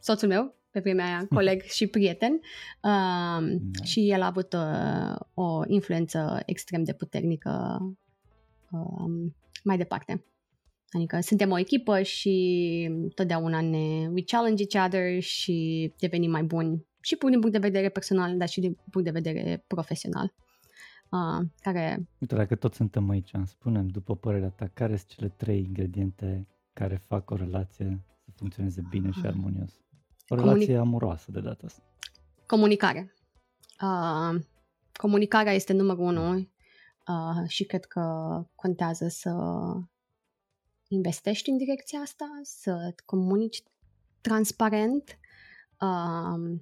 [0.00, 2.40] soțul meu, pe vremea aia, coleg și prieten
[2.82, 3.84] uh, nice.
[3.84, 7.78] și el a avut uh, o influență extrem de puternică
[8.70, 9.30] uh,
[9.64, 10.24] mai departe.
[10.90, 16.86] Adică suntem o echipă și totdeauna ne we challenge each other și devenim mai buni
[17.00, 20.34] și din punct de vedere personal, dar și din punct de vedere profesional
[21.08, 22.08] uh, care...
[22.18, 26.96] Uite, dacă tot suntem aici, spunem, după părerea ta, care sunt cele trei ingrediente care
[27.06, 29.70] fac o relație să funcționeze bine și armonios?
[30.28, 30.78] O relație Comuni...
[30.78, 31.82] amoroasă de data asta.
[32.46, 33.14] Comunicare.
[33.82, 34.40] Uh,
[34.92, 38.02] comunicarea este numărul unu uh, și cred că
[38.54, 39.30] contează să
[40.88, 43.62] investești în direcția asta, să comunici
[44.20, 45.18] transparent
[45.80, 46.58] uh,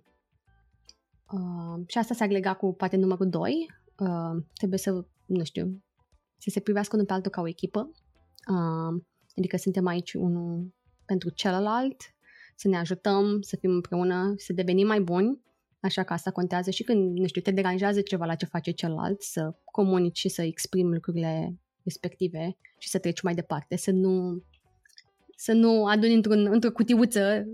[1.33, 3.67] uh, și asta se lega cu poate numărul 2,
[3.99, 5.83] uh, trebuie să, nu știu,
[6.37, 7.91] să se privească unul pe altul ca o echipă.
[8.49, 9.03] Uh,
[9.37, 11.97] adică suntem aici unul pentru celălalt,
[12.57, 15.45] să ne ajutăm, să fim împreună, să devenim mai buni.
[15.81, 19.23] Așa că asta contează și când, nu știu, te deranjează ceva la ce face celălalt,
[19.23, 24.43] să comunici și să exprimi lucrurile respective și să treci mai departe, să nu
[25.39, 27.45] să nu aduni într-un, într-o cutiuță,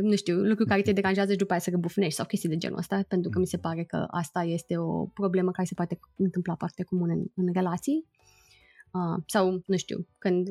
[0.00, 2.78] nu știu, lucruri care te deranjează și după aia să răbufnești sau chestii de genul
[2.78, 6.54] ăsta, pentru că mi se pare că asta este o problemă care se poate întâmpla
[6.54, 8.06] foarte comun în, în relații.
[8.90, 10.48] Uh, sau, nu știu, când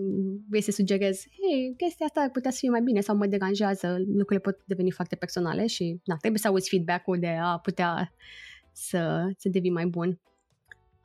[0.50, 3.98] vrei să sugerezi, hei, chestia asta ar putea să fie mai bine sau mă deranjează,
[4.08, 8.14] lucrurile pot deveni foarte personale și na, trebuie să auzi feedback-ul de a putea
[8.72, 10.20] să, să devii mai bun.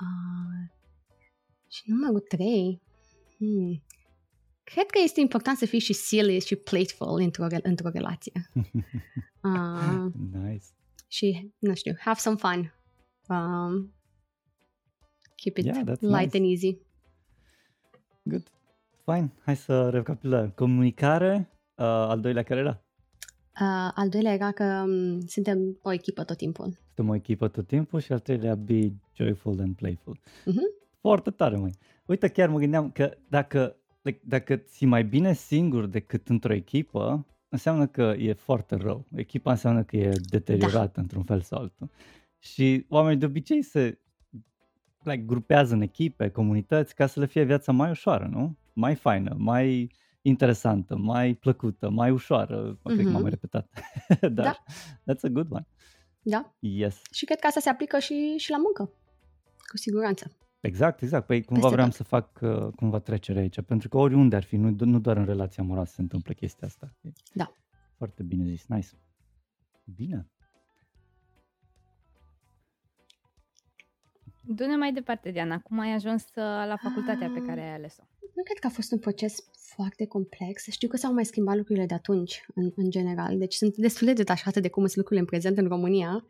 [0.00, 0.75] Uh,
[1.76, 2.82] și numărul 3,
[3.36, 3.82] hmm,
[4.72, 8.50] Cred că este important să fii și silly și playful într-o, într-o relație.
[9.42, 10.12] Uh,
[10.42, 10.64] nice.
[11.06, 12.74] Și, nu știu, have some fun.
[13.28, 13.94] Um,
[15.34, 16.36] keep it yeah, light nice.
[16.36, 16.78] and easy.
[18.22, 18.50] Good.
[19.04, 19.32] Fine.
[19.42, 20.50] Hai să recapitulăm.
[20.50, 22.84] Comunicare, uh, al doilea care era?
[23.60, 26.76] Uh, al doilea era că um, suntem o echipă tot timpul.
[26.84, 30.18] Suntem o echipă tot timpul și al treilea be joyful and playful.
[30.18, 30.85] Uh-huh.
[31.06, 31.74] Foarte tare, măi.
[32.06, 33.76] Uite, chiar mă gândeam că dacă
[34.22, 39.06] dacă ți mai bine singur decât într-o echipă, înseamnă că e foarte rău.
[39.14, 41.00] Echipa înseamnă că e deteriorată da.
[41.00, 41.90] într-un fel sau altul.
[42.38, 43.98] Și oamenii de obicei se
[45.02, 48.56] like, grupează în echipe, comunități, ca să le fie viața mai ușoară, nu?
[48.72, 49.90] Mai faină, mai
[50.22, 52.78] interesantă, mai plăcută, mai ușoară.
[52.82, 53.04] Poate mm-hmm.
[53.04, 53.30] că m-am mhm.
[53.30, 53.68] repetat.
[54.20, 54.62] Dar da.
[55.12, 55.66] that's a good one.
[56.22, 56.54] Da.
[56.58, 57.02] Yes.
[57.10, 58.92] Și cred că asta se aplică și, și la muncă.
[59.70, 60.36] Cu siguranță.
[60.66, 61.26] Exact, exact.
[61.26, 64.74] Păi cumva vreau să fac uh, cumva trecere aici, pentru că oriunde ar fi, nu,
[64.78, 66.94] nu doar în relația amoroasă se întâmplă chestia asta.
[67.32, 67.52] Da.
[67.96, 68.88] Foarte bine zis, nice.
[69.84, 70.26] Bine.
[74.48, 75.58] Du-ne mai departe, Diana.
[75.58, 76.34] Cum ai ajuns uh,
[76.66, 78.02] la facultatea pe care ai ales-o?
[78.34, 80.64] Nu cred că a fost un proces foarte complex.
[80.70, 83.38] Știu că s-au mai schimbat lucrurile de atunci, în, în general.
[83.38, 86.26] Deci sunt destul de detașată de cum sunt lucrurile în prezent în România.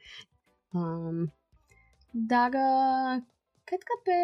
[0.70, 1.34] Um,
[2.10, 3.22] dar uh,
[3.68, 4.18] Cred că pe,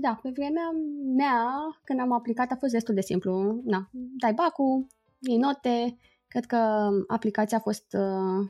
[0.00, 0.70] da, pe vremea
[1.16, 1.44] mea,
[1.84, 3.60] când am aplicat, a fost destul de simplu.
[3.64, 4.86] Na, dai bacul,
[5.18, 5.96] iei note.
[6.28, 8.48] Cred că aplicația a fost uh,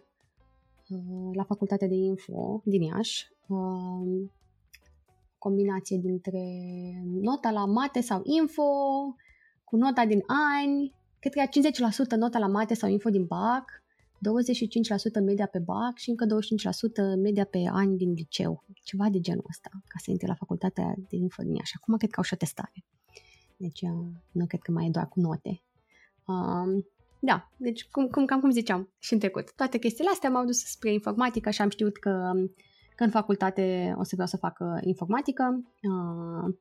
[0.88, 3.28] uh, la facultatea de info din Iași.
[3.46, 4.28] Uh,
[5.38, 6.42] combinație dintre
[7.20, 8.62] nota la mate sau info
[9.64, 10.22] cu nota din
[10.56, 10.94] ani.
[11.18, 11.70] Cred că era
[12.06, 13.82] 50% nota la mate sau info din BAC
[14.18, 18.64] 25% media pe BAC și încă 25% media pe ani din liceu.
[18.82, 22.10] Ceva de genul ăsta, ca să intre la facultatea de info din Și acum cred
[22.10, 22.84] că au și o testare.
[23.56, 25.62] deci uh, nu cred că mai e doar cu note.
[26.26, 26.86] Um,
[27.20, 30.58] da, deci cum, cum, cam cum ziceam și în trecut, toate chestiile astea m-au dus
[30.58, 32.32] spre informatică și am știut că,
[32.96, 35.62] că în facultate o să vreau să fac informatică.
[35.82, 36.54] Uh,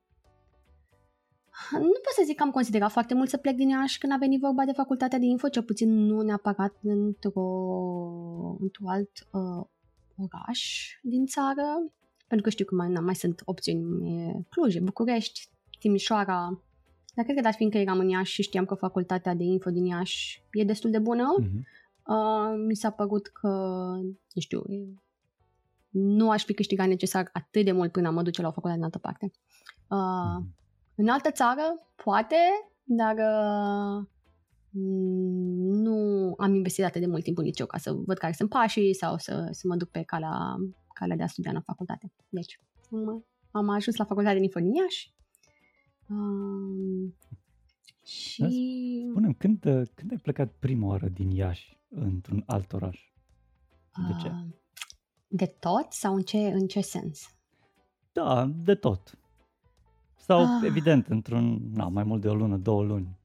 [1.72, 4.18] nu pot să zic că am considerat foarte mult să plec din Iași când a
[4.20, 7.50] venit vorba de facultatea de info, cel puțin nu neapărat într-o,
[8.60, 9.66] într-un alt uh,
[10.16, 11.92] oraș din țară,
[12.28, 16.62] pentru că știu că mai, mai sunt opțiuni Cluj, București, Timișoara,
[17.14, 19.86] dar cred că dat fiindcă eram în Iași și știam că facultatea de info din
[19.86, 21.62] Iași e destul de bună, uh-huh.
[22.08, 23.48] uh, mi s-a părut că,
[24.34, 24.64] nu știu,
[25.90, 28.86] nu aș fi câștigat necesar atât de mult până mă duce la o facultate în
[28.86, 29.32] altă parte.
[29.88, 30.58] Uh, uh-huh.
[31.00, 31.62] În altă țară,
[31.96, 32.36] poate,
[32.84, 34.06] dar uh,
[35.82, 38.94] nu am investit atât de mult timp în liceu ca să văd care sunt pașii
[38.94, 40.56] sau să, să mă duc pe calea,
[40.94, 42.12] calea de a studia în facultate.
[42.30, 42.60] Deci,
[42.92, 45.14] am, am ajuns la facultatea din Info Iași.
[46.10, 47.16] Um,
[48.06, 49.06] și...
[49.10, 49.60] Spune când,
[49.96, 53.12] când ai plecat prima oară din Iași într-un alt oraș?
[54.08, 54.28] De ce?
[54.28, 54.34] Uh,
[55.28, 57.36] de tot sau în ce, în ce sens?
[58.12, 59.20] Da, de tot.
[60.28, 60.62] Sau, ah.
[60.64, 63.18] evident, într-un, na, mai mult de o lună, două luni.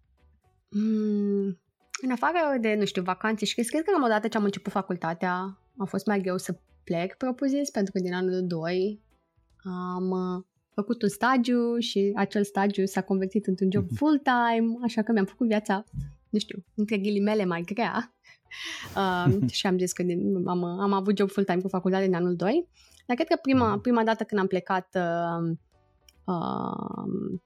[0.69, 1.59] Mm,
[2.03, 5.59] în afară de, nu știu, vacanțe și cred că la odată ce am început facultatea
[5.77, 9.01] a fost mai greu să plec, propriu-zis, pentru că din anul 2
[9.95, 13.95] am uh, făcut un stagiu și acel stagiu s-a convertit într-un job mhm.
[13.95, 15.85] full-time, așa că mi-am făcut viața,
[16.29, 18.15] nu știu, între ghilimele mai grea.
[18.97, 22.37] Uh, și am zis că din, am, am avut job full-time cu facultatea din anul
[22.37, 22.69] 2.
[23.07, 23.81] Dar cred că prima, mhm.
[23.81, 25.57] prima dată când am plecat uh,
[26.24, 27.40] uh,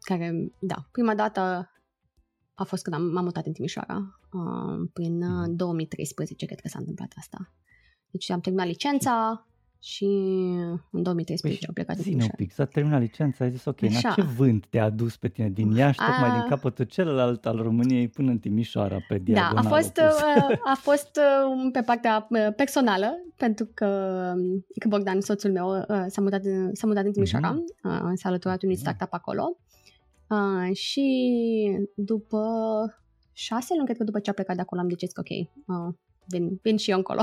[0.00, 1.70] care, da, prima dată
[2.54, 6.78] a fost când am, m-am mutat în Timișoara, uh, prin uh, 2013, cred că s-a
[6.78, 7.52] întâmplat asta.
[8.10, 9.46] Deci am terminat licența
[9.80, 10.04] și
[10.90, 12.34] în 2013 păi am plecat în Timișoara.
[12.38, 14.08] un pic, s-a terminat licența, ai zis ok, Așa.
[14.08, 16.06] în ce vânt te-a adus pe tine din Iași, a...
[16.06, 19.60] tocmai din capătul celălalt al României până în Timișoara, pe diagonală?
[19.62, 23.86] Da, a fost, uh, a fost uh, pe partea uh, personală, pentru că,
[24.78, 28.14] că Bogdan, soțul meu, s-a mutat, s-a mutat în Timișoara, uh-huh.
[28.14, 29.56] s-a alăturat unui startup acolo
[30.30, 32.44] Uh, și după
[33.32, 35.94] șase luni, cred că după ce a plecat de acolo, am decis că ok, uh,
[36.26, 37.20] vin, vin și eu încolo.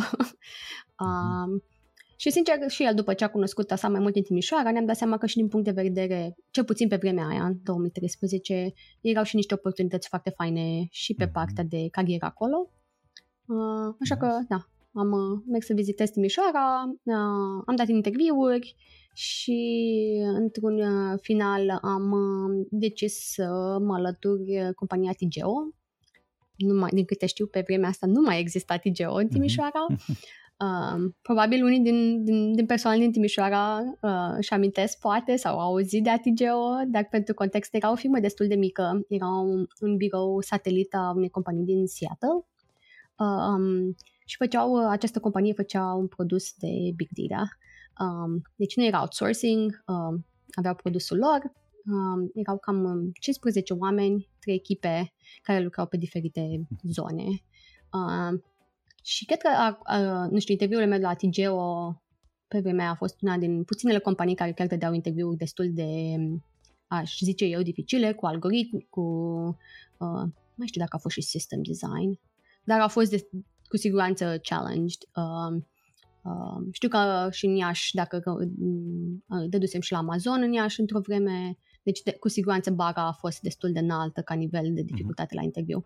[1.05, 1.61] uh,
[2.19, 4.95] și sincer, și el, după ce a cunoscut asta mai mult în Timișoara, ne-am dat
[4.95, 9.23] seama că și din punct de vedere, cel puțin pe vremea aia, în 2013, erau
[9.23, 11.33] și niște oportunități foarte faine și pe mhm.
[11.33, 12.69] partea de carieră acolo.
[13.45, 18.75] Uh, așa că, da, am uh, mers să vizitez Timișoara, uh, am dat interviuri
[19.13, 19.59] și
[20.23, 25.73] într-un uh, final am uh, decis să mă alătur uh, compania Tigeo.
[26.55, 29.33] Nu mai, din câte știu, pe vremea asta nu mai exista Tigeo în mhm.
[29.33, 29.85] Timișoara.
[30.59, 35.67] Uh, probabil unii din, din, din persoane din Timișoara uh, își amintesc, poate, sau au
[35.67, 39.05] auzit de Atigeo, dar pentru context era o firmă destul de mică.
[39.07, 42.45] Era un, un birou satelit a unei companii din Seattle.
[43.17, 47.47] Uh, um, și făceau, această companie făcea un produs de big data
[47.99, 51.51] Um, deci nu era outsourcing, um, aveau produsul lor,
[51.85, 56.91] um, erau cam 15 um, oameni, trei echipe care lucrau pe diferite mhm.
[56.91, 57.25] zone.
[57.91, 58.43] Um,
[59.07, 62.01] și cred că, uh, nu știu, interviul meu la TGO
[62.47, 66.15] pe vremea a fost una din puținele companii care chiar dădeau interviuri destul de,
[66.87, 69.01] aș zice eu, dificile, cu algoritmi, cu,
[69.97, 70.23] uh,
[70.55, 72.19] mai știu dacă a fost și system design,
[72.63, 73.29] dar a fost de,
[73.67, 75.01] cu siguranță challenged.
[75.15, 75.63] Uh,
[76.27, 80.99] Uh, știu că și în Iași, dacă uh, dădusem și la Amazon în Iași într-o
[80.99, 85.33] vreme, deci de, cu siguranță bara a fost destul de înaltă ca nivel de dificultate
[85.33, 85.37] uh-huh.
[85.37, 85.77] la interviu.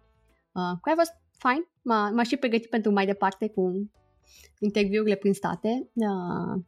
[0.51, 3.91] Uh, care a fost fine, m-a, m-a și pregătit pentru mai departe cu
[4.59, 5.89] interviurile prin state.
[5.93, 6.61] Uh,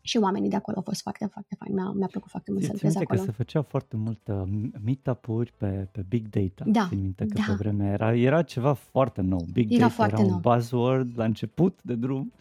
[0.00, 1.74] și oamenii de acolo au fost foarte, foarte fain.
[1.74, 3.18] Mi-a, mi-a plăcut foarte mult să lucrez acolo.
[3.18, 4.42] că se făceau foarte mult uh,
[4.84, 6.64] meetup-uri pe, pe Big Data.
[6.66, 7.42] Da, Țin minte că da.
[7.46, 9.46] pe vremea era, era ceva foarte nou.
[9.52, 10.38] Big era Data era un nou.
[10.38, 12.32] buzzword la început de drum.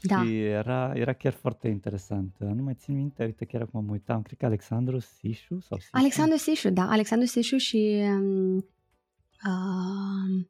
[0.00, 0.24] Da.
[0.24, 2.34] Și era, era chiar foarte interesant.
[2.38, 5.90] Nu mai țin minte, uite, chiar acum mă uitam, cred că Alexandru Sișu sau Sișu?
[5.92, 10.44] Alexandru Sișu, da, Alexandru Sișu și um, uh,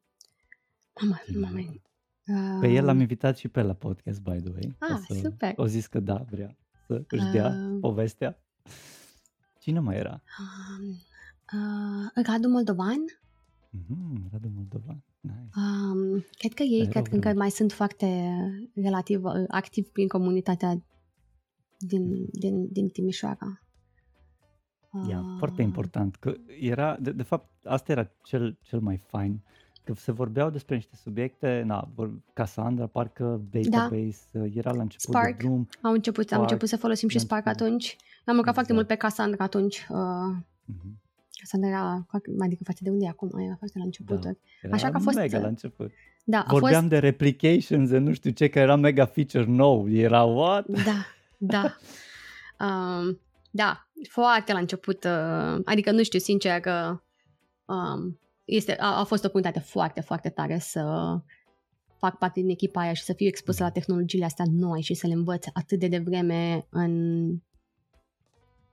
[1.01, 1.81] mama, moment.
[2.27, 4.75] Uh, pe el l-am invitat și pe la podcast, by the way.
[4.79, 5.53] Ah, să, super.
[5.55, 8.39] O zis că da, vrea să își dea uh, povestea.
[9.59, 10.21] Cine mai era?
[10.39, 10.95] Uh,
[11.53, 13.03] uh, Radu Moldovan.
[13.77, 15.03] Mm-hmm, Radu Moldovan.
[15.19, 15.49] Nice.
[15.55, 18.29] Um, cred că ei, cred că încă mai sunt foarte
[18.73, 20.85] relativ uh, activi prin comunitatea
[21.77, 23.61] din, din, din Timișoara.
[25.07, 26.15] Yeah, uh, foarte important.
[26.15, 29.43] Că era, de, de fapt, asta era cel, cel mai fain.
[29.85, 31.89] Că se vorbeau despre niște subiecte, na,
[32.33, 34.45] Cassandra, parcă database, da.
[34.53, 35.37] era la început Spark.
[35.37, 35.67] de drum.
[35.81, 37.95] Am început, Spark, am început să folosim și Spark atunci.
[38.25, 38.53] Am lucrat exact.
[38.53, 39.87] foarte mult pe Cassandra atunci.
[39.89, 39.97] Uh,
[40.71, 41.03] uh-huh.
[41.43, 42.05] Asta nu era,
[42.39, 44.21] adică față de unde e acum, era foarte la început.
[44.21, 44.29] Da.
[44.61, 45.17] Era Așa că a fost...
[45.17, 45.91] mega la început.
[46.23, 46.89] Da, a Vorbeam fost...
[46.89, 49.89] de replications, de nu știu ce, că era mega feature nou.
[49.89, 50.67] Era what?
[50.67, 51.05] Da,
[51.37, 51.77] da.
[52.65, 53.19] Um,
[53.51, 57.01] da, foarte la început, uh, adică nu știu, sincer, că
[57.65, 61.15] um, este, a, a fost o oportunitate foarte, foarte tare să
[61.97, 65.07] fac parte din echipa aia și să fiu expusă la tehnologiile astea noi și să
[65.07, 67.25] le învăț atât de devreme în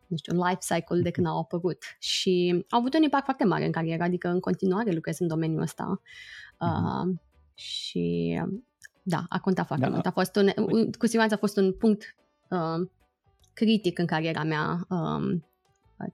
[0.07, 3.45] nu știu, un life cycle de când au apărut și au avut un impact foarte
[3.45, 6.01] mare în carieră, adică în continuare lucrez în domeniul ăsta
[6.59, 7.15] uh, uh,
[7.55, 8.41] și
[9.03, 9.91] da, a contat foarte da.
[9.91, 10.07] mult.
[10.07, 12.17] A fost un, un, cu siguranță a fost un punct
[12.49, 12.89] uh,
[13.53, 15.45] critic în cariera mea um,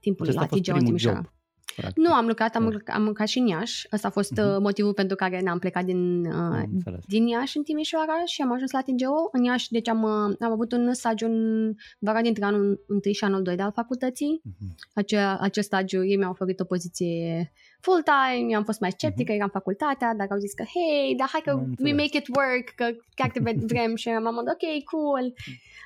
[0.00, 1.32] timpul Acesta la TGO în Timișoara.
[1.80, 1.92] Job.
[1.92, 2.04] Practic.
[2.06, 2.70] Nu, am lucrat, am, Da.
[2.70, 3.86] lucrat, am lucrat și în Iași.
[3.92, 4.58] Ăsta a fost uh-huh.
[4.60, 7.00] motivul pentru care ne-am plecat din, uh, Am înțeles.
[7.06, 9.28] din Iași în Timișoara și am ajuns la TGO.
[9.32, 13.24] În Iași, deci am, uh, am avut un stagiu în vara dintre anul 1 și
[13.24, 14.40] anul 2 de al facultății.
[14.44, 14.74] Mhm.
[14.94, 19.48] Acea, acest stagiu, ei mi-au oferit o poziție full-time, eu am fost mai sceptică, eram
[19.48, 21.92] facultatea, dar au zis că, hei, dar hai că Am we înțeles.
[21.92, 25.32] make it work, că chiar te ve- vrem și am mod, ok, cool.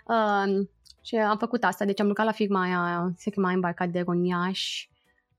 [0.07, 0.70] Um,
[1.05, 4.90] și am făcut asta, deci am lucrat la firma aia, se chema Embarcadero în Iași,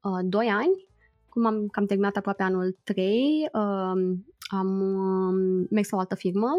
[0.04, 0.88] uh, 2 ani,
[1.30, 6.16] cum am, că am terminat aproape anul 3, um, am um, mers la o altă
[6.16, 6.50] firmă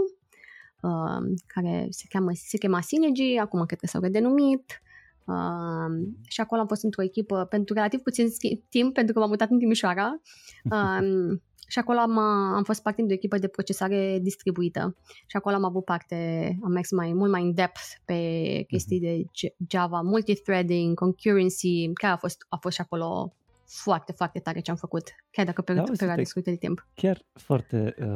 [0.81, 4.83] um, care se, cheamă, se chema Synergy, acum cred că s-au redenumit.
[5.25, 9.29] Um, și acolo am fost într-o echipă pentru relativ puțin schi- timp, pentru că m-am
[9.29, 10.21] mutat în Timișoara.
[10.71, 14.97] Um, și acolo am, am fost parte de o echipă de procesare distribuită.
[15.27, 16.17] Și acolo am avut parte,
[16.65, 18.19] am mers mai mult mai in depth pe
[18.69, 23.35] chestii de J- Java, multithreading, concurrency, care a fost, a fost și acolo
[23.67, 26.51] foarte, foarte tare ce am făcut, chiar dacă pe Da, o uite, perioadă te- scurtă
[26.51, 26.87] de timp.
[26.95, 28.07] Chiar foarte uh,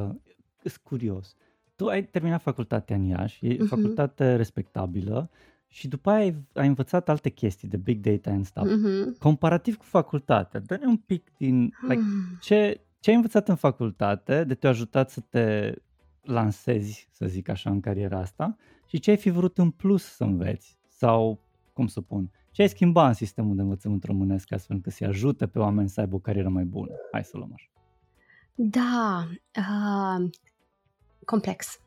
[0.62, 1.34] sunt curios.
[1.76, 3.66] Tu ai terminat facultatea în Iași, e Mhm.
[3.66, 5.30] facultate respectabilă
[5.70, 8.66] și după aia ai, ai învățat alte chestii de big data and stuff.
[8.70, 9.18] Mhm.
[9.18, 11.72] Comparativ cu facultatea, dă-ne un pic din...
[11.88, 12.38] Like, Hmm.
[12.40, 15.74] ce, ce ai învățat în facultate de te-a ajutat să te
[16.22, 18.56] lansezi, să zic așa, în cariera asta
[18.86, 20.78] și ce ai fi vrut în plus să înveți?
[20.88, 21.40] Sau,
[21.72, 25.46] cum să pun, ce ai schimba în sistemul de învățământ românesc astfel încât să-i ajute
[25.46, 26.92] pe oameni să aibă o carieră mai bună?
[27.12, 27.70] Hai să luăm așa.
[28.54, 30.30] Da, uh,
[31.24, 31.80] complex.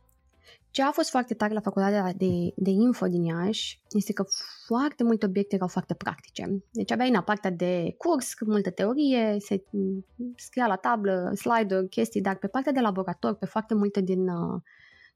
[0.72, 4.26] Ce a fost foarte tare la facultatea de, de info din Iași este că
[4.66, 6.64] foarte multe obiecte erau foarte practice.
[6.72, 10.06] Deci aveai în partea de curs, multă teorie, se m,
[10.36, 14.62] scria la tablă, slide-uri, chestii, dar pe partea de laborator, pe foarte multe din, uh,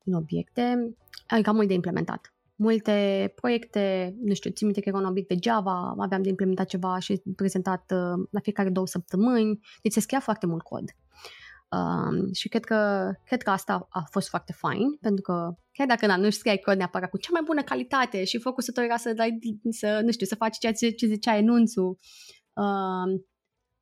[0.03, 0.95] din obiecte,
[1.37, 2.33] era mult de implementat.
[2.55, 6.65] Multe proiecte, nu știu, țin minte că era un obiect de Java, aveam de implementat
[6.65, 10.83] ceva și prezentat uh, la fiecare două săptămâni, deci se scria foarte mult cod.
[11.69, 16.05] Um, și cred că, cred că asta a fost foarte fain, pentru că chiar dacă
[16.05, 19.13] na, nu scriai cod neapărat cu cea mai bună calitate și focusul tău era să
[19.13, 21.97] dai, să, nu știu, să faci ceea ce, ce zicea enunțul,
[22.53, 23.25] um,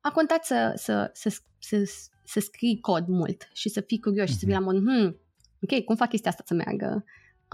[0.00, 1.82] a contat să, să, să, să,
[2.24, 5.16] să scrii cod mult și să fii curios și să fii la mod, hmm,
[5.60, 7.04] ok, cum fac chestia asta să meargă?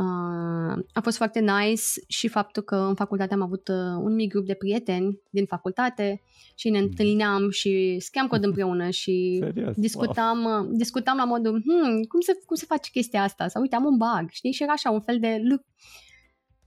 [0.01, 4.31] Uh, a fost foarte nice și faptul că în facultate am avut uh, un mic
[4.33, 6.23] grup de prieteni din facultate
[6.55, 6.87] și ne Mhm.
[6.89, 9.77] întâlneam și scriam cod împreună și Serios?
[9.77, 13.49] discutam, uh, discutam la modul, hmm, cum se, cum se face chestia asta?
[13.49, 14.53] Sau uite, am un bug, știi?
[14.53, 15.63] Și era așa un fel de look.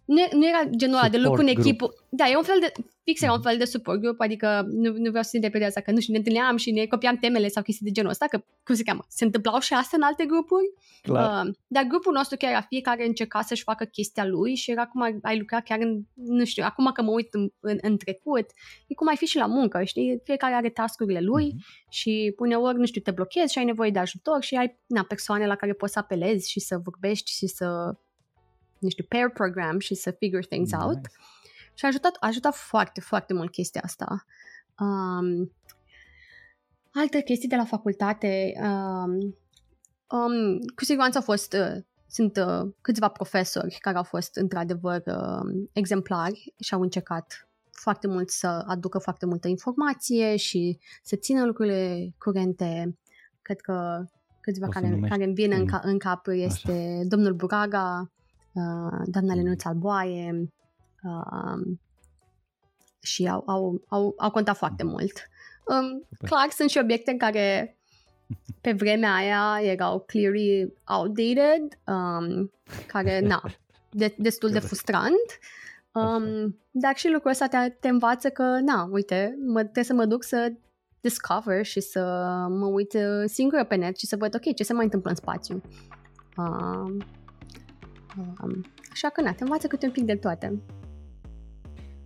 [0.06, 1.68] Nu, nu era genul ăla de lucru în Support group.
[1.82, 2.06] echipă.
[2.10, 2.72] Da, e un fel de,
[3.04, 3.48] fix era un Mhm.
[3.48, 6.12] fel de support group, adică nu, nu vreau să se interprete asta, că nu știu,
[6.14, 9.06] ne întâlneam și ne copiam temele sau chestii de genul ăsta, că, cum se cheamă,
[9.10, 11.46] se întâmplau și astea în alte grupuri, Clar.
[11.46, 15.02] Uh, dar grupul nostru chiar era fiecare încerca să-și facă chestia lui și era cum
[15.02, 18.46] ai, ai lucrat chiar în, nu știu, acum că mă uit în, în, în trecut,
[18.88, 20.20] e cum ai fi și la muncă, știi?
[20.24, 21.64] Fiecare are tascurile lui Mhm.
[21.90, 25.48] și uneori, nu știu, te blochezi și ai nevoie de ajutor și ai na, persoane
[25.48, 27.98] la care poți să apelezi și să vorbești și să,
[28.84, 30.84] nu știu, pair program și să figure things Nice.
[30.84, 31.00] out.
[31.74, 34.26] Și a ajutat, a ajutat foarte, foarte mult chestia asta.
[34.80, 35.52] Um,
[36.94, 39.36] alte chestii de la facultate, um,
[40.20, 45.68] um, cu siguranță au fost, uh, sunt uh, câțiva profesori care au fost într-adevăr uh,
[45.72, 52.14] exemplari și au încercat foarte mult să aducă foarte multă informație și să țină lucrurile
[52.18, 52.98] curente.
[53.42, 54.06] Cred că
[54.42, 57.34] câțiva O să care, numești care îmi vin în, un- ca, în cap este domnul
[57.34, 58.23] Buraga, uh,
[59.06, 59.44] doamna Mm.
[59.44, 60.50] Lenuț Alboaie,
[61.04, 61.76] uh,
[63.00, 65.30] și au, au, au, au contat foarte mult.
[65.66, 66.30] Um, Super.
[66.30, 67.78] clar, sunt și obiecte în care
[68.62, 72.52] pe vremea aia erau clearly outdated, um,
[72.88, 73.42] care, na,
[73.92, 74.74] de, destul de Corect.
[74.74, 75.40] frustrant.
[75.92, 80.06] Um, dar și lucrul ăsta te, te învață că, na, uite, mă, trebuie să mă
[80.06, 80.54] duc să
[81.02, 82.02] discover și să
[82.50, 85.16] mă uit uh, singură pe net și să văd, ok, ce se mai întâmplă în
[85.16, 85.62] spațiu.
[86.38, 86.98] Um,
[88.18, 90.62] um, așa că, na, te învață câte un pic de toate.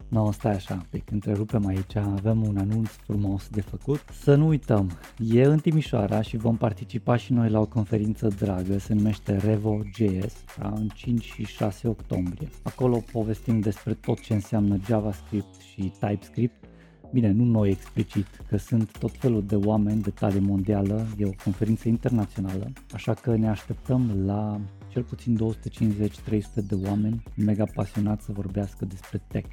[0.07, 4.03] No, stai așa, pic, întrerupem aici, avem un anunț frumos de făcut.
[4.11, 8.77] Să nu uităm, e în Timișoara și vom participa și noi la o conferință dragă,
[8.77, 12.49] se numește Revo.js, da, în 5 și 6 octombrie.
[12.63, 16.65] Acolo povestim despre tot ce înseamnă JavaScript și TypeScript,
[17.11, 21.43] Bine, nu noi explicit, că sunt tot felul de oameni de talie mondială, e o
[21.43, 25.37] conferință internațională, așa că ne așteptăm la cel puțin
[26.29, 29.49] 250-300 de oameni mega pasionați să vorbească despre tech.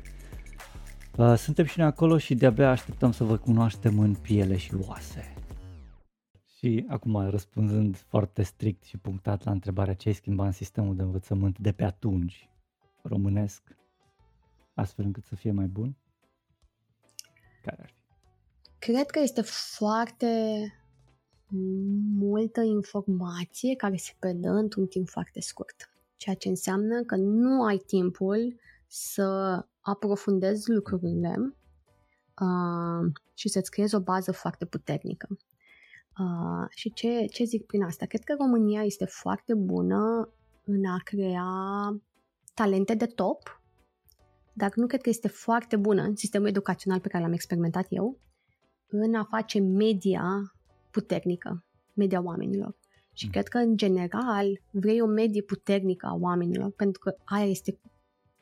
[1.16, 5.34] Uh, suntem și noi acolo și de-abia așteptăm să vă cunoaștem în piele și oase.
[6.56, 11.02] Și acum răspunzând foarte strict și punctat la întrebarea ce ai schimbat în sistemul de
[11.02, 12.48] învățământ de pe atunci,
[13.02, 13.62] românesc,
[14.74, 15.96] astfel încât să fie mai bun?
[17.62, 18.02] Care ar fi?
[18.78, 19.40] Cred că este
[19.76, 20.28] foarte
[22.18, 25.90] multă informație care se predă într-un timp foarte scurt.
[26.16, 31.56] Ceea ce înseamnă că nu ai timpul să aprofundezi lucrurile
[32.40, 35.28] uh, și să-ți creezi o bază foarte puternică.
[36.18, 38.06] Uh, și ce, ce zic prin asta?
[38.06, 40.28] Cred că România este foarte bună
[40.64, 41.44] în a crea
[42.54, 43.62] talente de top,
[44.52, 48.18] dar nu cred că este foarte bună în sistemul educațional pe care l-am experimentat eu,
[48.86, 50.53] în a face media
[50.94, 52.76] puternică, media oamenilor.
[53.12, 53.30] Și mm.
[53.30, 57.80] cred că, în general, vrei o medie puternică a oamenilor, pentru că aia este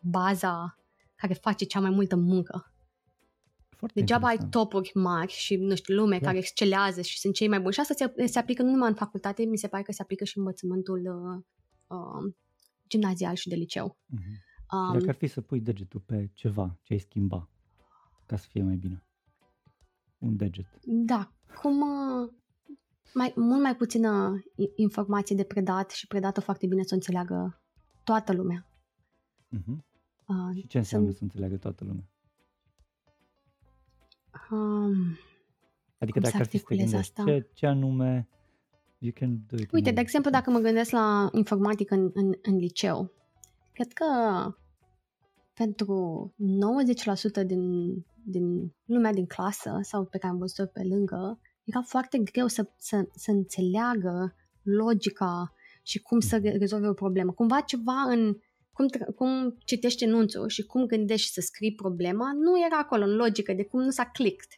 [0.00, 0.78] baza
[1.14, 2.72] care face cea mai multă muncă.
[3.68, 6.26] Foarte Degeaba ai topuri mari și, nu știu, lume da.
[6.26, 7.72] care excelează și sunt cei mai buni.
[7.72, 10.24] Și asta se, se aplică nu numai în facultate, mi se pare că se aplică
[10.24, 12.34] și în învățământul uh, uh,
[12.88, 13.96] gimnazial și de liceu.
[13.96, 14.50] Uh-huh.
[14.72, 17.48] Um, dacă ar fi să pui degetul pe ceva ce ai schimba
[18.26, 19.04] ca să fie mai bine?
[20.18, 20.66] Un deget.
[20.84, 21.32] Da.
[21.62, 21.82] Cum...
[23.12, 24.42] Uh, mai, mult mai puțină
[24.74, 27.62] informație de predat și predată foarte bine să o înțeleagă
[28.04, 28.66] toată lumea.
[29.56, 29.76] Uh-huh.
[30.26, 31.18] Uh, și ce înseamnă sunt...
[31.18, 32.04] să înțeleagă toată lumea?
[34.50, 35.18] Um,
[35.98, 37.24] adică dacă ar fi să te gândești, asta?
[37.24, 38.28] Ce, ce anume
[38.98, 42.56] you can do it Uite, de exemplu, dacă mă gândesc la informatică în, în, în
[42.56, 43.12] liceu,
[43.72, 44.04] cred că
[45.54, 46.34] pentru
[47.42, 47.94] 90% din,
[48.24, 52.68] din lumea din clasă sau pe care am văzut-o pe lângă, era foarte greu să,
[52.78, 55.52] să, să înțeleagă logica
[55.82, 56.58] și cum să mhm.
[56.58, 57.32] rezolve o problemă.
[57.32, 58.36] Cumva ceva în
[58.72, 63.52] cum, cum citești enunțul și cum gândești să scrii problema, nu era acolo în logică
[63.52, 64.48] de cum nu s-a clicked.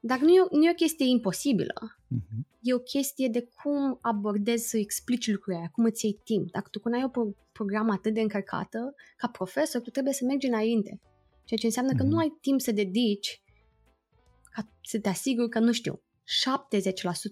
[0.00, 1.74] Dar nu e, nu e o chestie imposibilă.
[2.14, 2.46] Uh-huh.
[2.60, 6.50] E o chestie de cum abordezi să explici lucrurile cum îți iei timp.
[6.50, 10.46] Dacă tu ai o pro- programă atât de încărcată, ca profesor, tu trebuie să mergi
[10.46, 11.00] înainte.
[11.44, 11.96] Ceea ce înseamnă uh-huh.
[11.96, 12.18] că nu mhm.
[12.18, 13.42] ai timp să dedici
[14.58, 16.02] ca să te asiguri că, nu știu,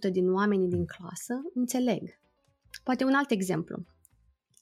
[0.08, 2.02] 70% din oamenii din clasă înțeleg.
[2.84, 3.84] Poate un alt exemplu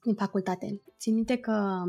[0.03, 0.83] din facultate.
[0.99, 1.83] Țin minte că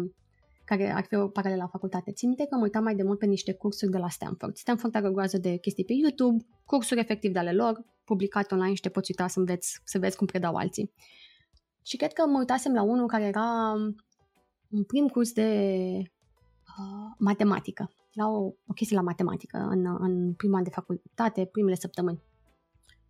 [0.65, 2.11] care ar fi o paralelă la facultate.
[2.11, 4.55] Țin minte că mă uitam mai de mult pe niște cursuri de la Stanford.
[4.55, 8.73] Stanford are o groază de chestii pe YouTube, cursuri efectiv de ale lor, publicate online
[8.73, 10.91] și te poți uita să înveți, să vezi cum predau alții.
[11.84, 13.73] Și cred că mă uitasem la unul care era
[14.69, 15.49] un prim curs de
[16.01, 17.91] uh, matematică.
[18.16, 22.24] Era o, o chestie la matematică în, în prima an de facultate, primele săptămâni.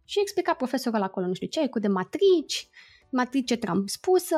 [0.04, 2.70] Și explica profesorul acolo, nu știu ce, cu de matrici,
[3.12, 4.38] matrice transpusă,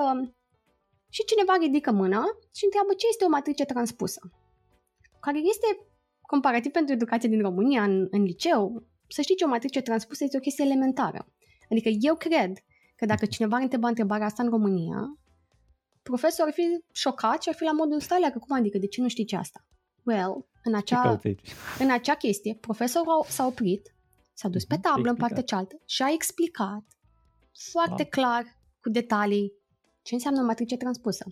[1.10, 4.20] și cineva ridică mâna și întreabă ce este o matrice transpusă,
[5.20, 5.68] care este
[6.22, 10.38] comparativ pentru educație din România, în, în liceu, să știi ce o matrice transpusă este
[10.38, 11.28] o chestie elementară.
[11.72, 12.52] Adică eu cred
[12.96, 15.20] că dacă cineva ar întreba întrebarea asta în România,
[16.02, 19.02] profesorul ar fi șocat și ar fi la modul stai că cum adică, de ce
[19.02, 19.66] nu știi ce asta?
[20.04, 21.20] Well, în acea,
[21.80, 23.96] în acea chestie, profesorul s-a oprit,
[24.34, 26.84] s-a dus pe mhm, tablă în partea cealaltă și a explicat
[27.72, 28.10] foarte wow.
[28.10, 28.44] clar,
[28.82, 29.54] cu detalii,
[30.02, 31.26] ce înseamnă o matrice transpusă?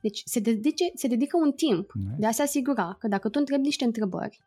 [0.00, 2.16] Deci se, dedice, se dedică un timp nice.
[2.18, 4.40] de a se asigura că dacă tu întrebi niște întrebări,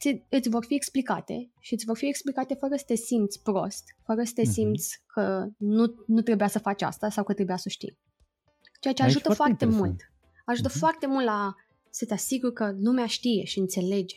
[0.00, 3.84] ți, îți vor fi explicate și îți vor fi explicate fără să te simți prost,
[4.04, 4.52] fără să te uh-huh.
[4.52, 7.98] simți că nu, nu trebuia să faci asta sau că trebuia să știi.
[8.80, 10.00] Ceea ce Aici ajută foarte, foarte mult.
[10.44, 10.78] Ajută uh-huh.
[10.78, 11.54] foarte mult la
[11.90, 14.16] să te asiguri că lumea știe și înțelege.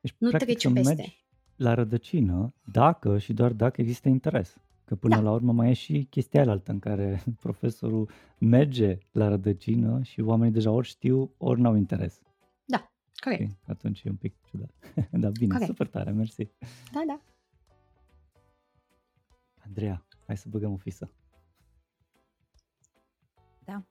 [0.00, 1.14] Deci, nu treci peste.
[1.56, 4.56] la rădăcină dacă și doar dacă există interes.
[4.84, 5.20] Că până da.
[5.20, 10.52] la urmă mai e și chestia altă în care profesorul merge la rădăcină și oamenii
[10.52, 12.20] deja ori știu, ori n-au interes.
[12.64, 12.92] Da,
[13.22, 13.40] corect.
[13.42, 14.70] Okay, atunci e un pic ciudat.
[15.22, 15.70] da, bine, corect.
[15.70, 16.48] super tare, mersi.
[16.92, 17.20] Da, da.
[19.66, 21.10] Andreea, hai să băgăm o fisă.
[23.64, 23.84] Da.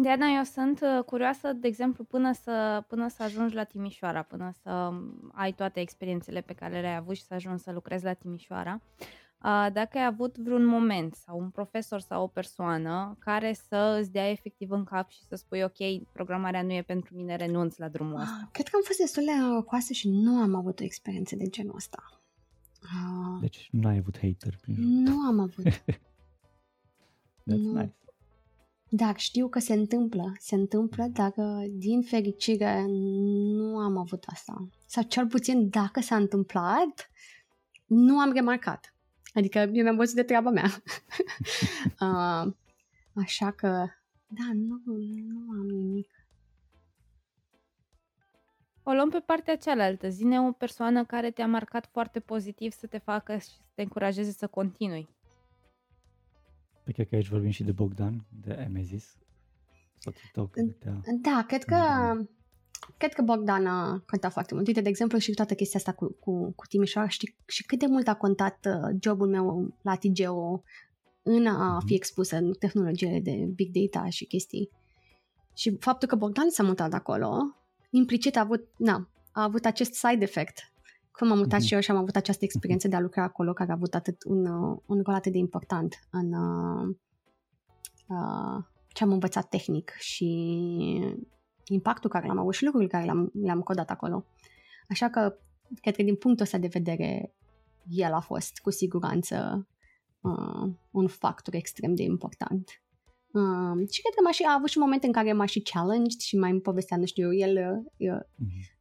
[0.00, 4.52] Diana, eu sunt uh, curioasă, de exemplu, până să, până să ajungi la Timișoara, până
[4.62, 4.92] să
[5.32, 8.80] ai toate experiențele pe care le-ai avut și să ajungi să lucrezi la Timișoara.
[9.72, 14.30] dacă ai avut vreun moment sau un profesor sau o persoană care să îți dea
[14.30, 18.20] efectiv în cap și să spui ok, programarea nu e pentru mine, renunț la drumul
[18.20, 18.38] ăsta.
[18.42, 21.48] Ah, cred că am fost destul de norocoasă și nu am avut o experiență de
[21.48, 22.20] genul ăsta.
[22.82, 23.40] Ah.
[23.40, 25.66] Deci nu ai avut hater prin Nu am avut.
[27.50, 27.72] That's nu.
[27.72, 27.94] nice.
[28.92, 31.32] Dar știu că se întâmplă, se întâmplă, dar
[31.70, 34.68] din fericire nu am avut asta.
[34.86, 37.10] Sau cel puțin dacă s-a întâmplat,
[37.86, 38.94] nu am remarcat.
[39.34, 40.64] Adică eu mi-am văzut de treaba mea.
[42.00, 42.52] uh,
[43.14, 43.86] așa că,
[44.26, 44.82] da, nu,
[45.26, 46.08] nu am nimic.
[48.82, 50.08] O luăm pe partea cealaltă.
[50.08, 54.30] Zine o persoană care te-a marcat foarte pozitiv să te facă și să te încurajeze
[54.30, 55.08] să continui.
[56.90, 59.16] Păi cred că aici vorbim și de Bogdan, de Emezis.
[61.20, 61.76] Da, cred că
[62.96, 64.66] cred că Bogdan a contat foarte mult.
[64.66, 67.86] Uite, de exemplu, și toată chestia asta cu, cu, cu Timișoara, știi și cât de
[67.86, 70.62] mult a contat uh, jobul meu la TGO
[71.22, 71.86] în a mhm.
[71.86, 74.70] fi expus în tehnologiile de big data și chestii.
[75.54, 77.36] Și faptul că Bogdan s-a mutat acolo,
[77.90, 80.72] implicit a avut, na, a avut acest side effect.
[81.12, 81.64] Cum am mutat mm-hmm.
[81.64, 84.24] și eu și am avut această experiență de a lucra acolo, care a avut atât
[84.24, 86.96] un, uh, un rol atât de important în uh,
[88.08, 90.28] uh, ce am învățat tehnic și
[91.64, 94.26] impactul care l-am avut și lucrurile care le-am, le-am codat acolo.
[94.88, 95.38] Așa că,
[95.80, 97.34] cred că din punctul ăsta de vedere,
[97.88, 99.66] el a fost cu siguranță
[100.20, 102.82] uh, un factor extrem de important.
[103.32, 106.20] Uh, și cred că m-a și, a avut și momente în care m-a și challenged
[106.20, 108.79] și mai îmi povestea, nu știu, el uh, mm-hmm.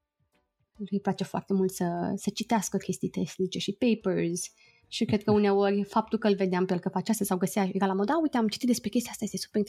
[0.92, 4.42] Îi place foarte mult să, să citească chestii tehnice și papers
[4.88, 7.70] și cred că uneori faptul că îl vedeam pe el că face asta sau găsea,
[7.74, 9.62] era la mod, da, uite, am citit despre chestia asta, este super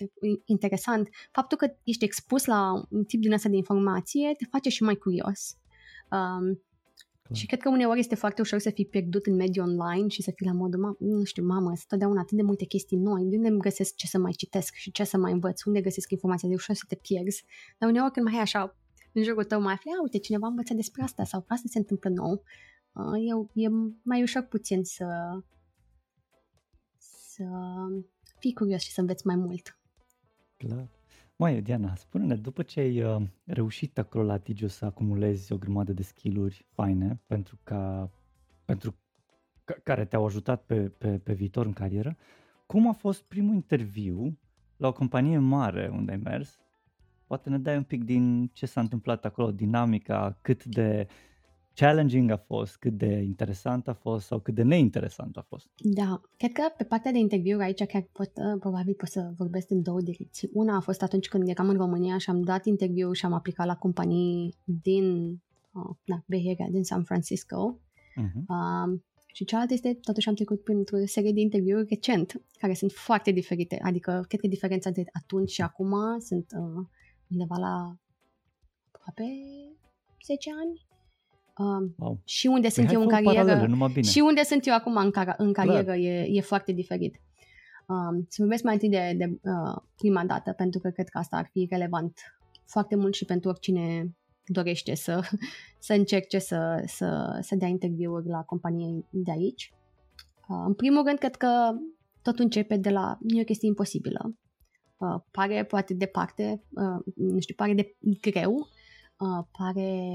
[0.45, 1.09] interesant.
[1.31, 4.95] Faptul că ești expus la un tip din asta de informație te face și mai
[4.95, 5.57] curios.
[6.11, 6.63] Um,
[7.33, 10.33] și cred că uneori este foarte ușor să fii pierdut în mediul online și să
[10.35, 13.49] fii la modul, nu știu, mamă, sunt totdeauna atât de multe chestii noi, de unde
[13.49, 16.55] îmi găsesc ce să mai citesc și ce să mai învăț, unde găsesc informația, de
[16.55, 17.45] ușor să te pierzi.
[17.79, 18.77] Dar uneori când mai ai așa
[19.13, 22.11] în jurul tău mai afli, uite, cineva a învățat despre asta sau asta se întâmplă
[22.11, 22.43] nou
[22.95, 23.69] e, e
[24.03, 25.39] mai ușor puțin să,
[26.99, 27.45] să
[28.39, 29.79] fii curios și să înveți mai mult.
[30.57, 30.89] Clar.
[31.37, 35.93] Mai, Diana, spune-ne, după ce ai uh, reușit acolo la Tigio să acumulezi o grămadă
[35.93, 38.11] de skill-uri faine pentru, ca,
[38.65, 38.95] pentru
[39.65, 42.17] ca, care te-au ajutat pe, pe, pe viitor în carieră,
[42.67, 44.39] cum a fost primul interviu
[44.77, 46.59] la o companie mare unde ai mers?
[47.31, 51.15] Poate ne dai un pic din ce s-a întâmplat acolo, dinamica, cât de uh,
[51.75, 55.71] challenging a fost, cât de interesant a fost sau cât de neinteresant a fost.
[55.77, 59.71] Da, cred că pe partea de interviu aici chiar pot, uh, probabil pot să vorbesc
[59.71, 60.51] în două direcții.
[60.53, 63.67] Una a fost atunci când eram în România și am dat interviu și am aplicat
[63.67, 65.31] la companii din
[65.73, 67.79] uh, na, Beherea, din San Francisco.
[68.21, 68.47] Uh-huh.
[68.49, 68.99] Uh,
[69.33, 73.79] și cealaltă este, totuși am trecut printr-o serie de interviuri recent, care sunt foarte diferite.
[73.83, 76.87] Adică, cred că diferența între atunci și acum sunt uh,
[77.31, 77.97] undeva la
[78.93, 79.25] aproape
[80.27, 80.89] 10 ani,
[81.61, 82.21] Um, wow.
[82.25, 83.67] Și unde păi sunt eu în carieră
[84.01, 87.21] și unde sunt eu acum în, car- în carieră e, e foarte diferit.
[87.87, 91.37] Um, să vorbesc mai întâi de, de uh, prima dată, pentru că cred că asta
[91.37, 92.19] ar fi relevant
[92.67, 94.15] foarte mult și pentru oricine
[94.45, 95.21] dorește să,
[95.79, 99.73] să încerce să, să, să dea interviuri la companie de aici.
[100.49, 101.71] Uh, în primul rând, cred că
[102.23, 104.35] tot începe de la, nu e o chestie imposibilă.
[105.01, 108.69] Uh, pare poate departe, uh, nu știu, pare de greu,
[109.19, 110.11] uh, pare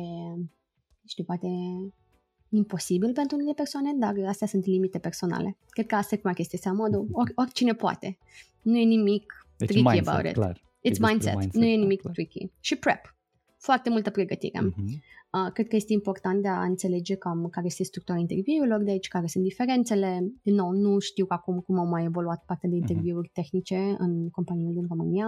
[1.08, 1.48] știu, poate
[2.50, 5.58] imposibil pentru unele persoane, dar astea sunt limite personale.
[5.70, 8.18] Cred că asta e cum chestia asta, modul, or, oricine poate.
[8.62, 10.34] Nu e nimic deci tricky mindset, about it.
[10.34, 10.58] Clar.
[10.58, 11.34] It's mindset.
[11.34, 11.62] mindset.
[11.62, 12.14] Nu e nimic clar.
[12.14, 12.52] tricky.
[12.60, 13.16] Și prep.
[13.58, 14.60] Foarte multă pregătire.
[14.60, 15.00] Uh-huh.
[15.36, 19.08] Uh, cred că este important de a înțelege cam care este structura interviurilor de aici,
[19.08, 20.32] care sunt diferențele.
[20.42, 22.88] Din nou, nu știu acum cum au mai evoluat partea de mhm.
[22.88, 23.34] interviuri uh-huh.
[23.34, 25.28] tehnice în companiile din România.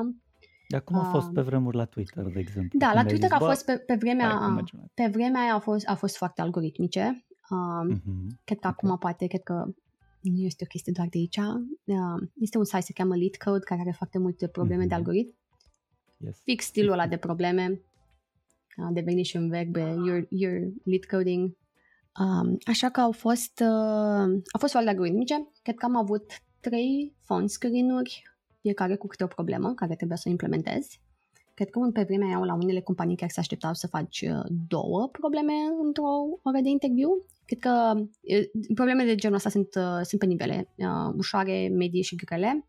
[0.70, 2.80] Dar cum a fost pe vremuri la Twitter, de exemplu?
[2.80, 5.96] Da, la Twitter zis, a fost pe, pe vremea pe vremea aia a fost, a
[5.96, 7.26] fost foarte algoritmice.
[7.50, 8.28] Uh, uh-huh.
[8.44, 8.72] Cred că okay.
[8.72, 9.66] acum poate, cred că
[10.22, 11.38] nu este o chestie doar de aici.
[11.38, 14.88] Uh, este un site se cheamă Lead Code care are foarte multe probleme uh-huh.
[14.88, 15.04] de mhm.
[15.04, 15.36] algoritm.
[16.18, 16.42] Yes.
[16.44, 17.82] Fix stilul ăla de probleme.
[18.78, 21.58] A devenit și un verb, your, your lead coding.
[22.20, 25.52] Um, așa că au fost, uh, au fost foarte algoritmice.
[25.62, 28.24] Cred că am avut trei phone screen-uri
[28.62, 31.02] fiecare cu câte o problemă care trebuia să o implementezi.
[31.54, 35.10] Cred că pe vremea aia la unele companii chiar se așteptau să faci uh, două
[35.12, 35.54] probleme
[35.84, 36.10] într-o
[36.44, 37.10] oră de interviu.
[37.46, 40.74] Cred că uh, problemele de genul ăsta sunt, uh, sunt pe nivele,
[41.18, 42.66] ușoare, medie și grele,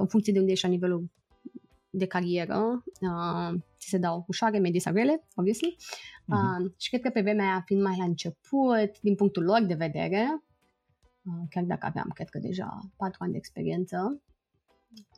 [0.00, 1.10] în funcție de unde ești la nivelul
[1.94, 2.84] de carieră,
[3.78, 5.76] ți se dau ușoare, medie sau grele, obviously.
[5.76, 6.76] Uh-huh.
[6.76, 10.42] și cred că pe vremea aia, fiind mai la început, din punctul lor de vedere,
[11.22, 14.20] uh, chiar dacă aveam, cred că deja patru ani de experiență.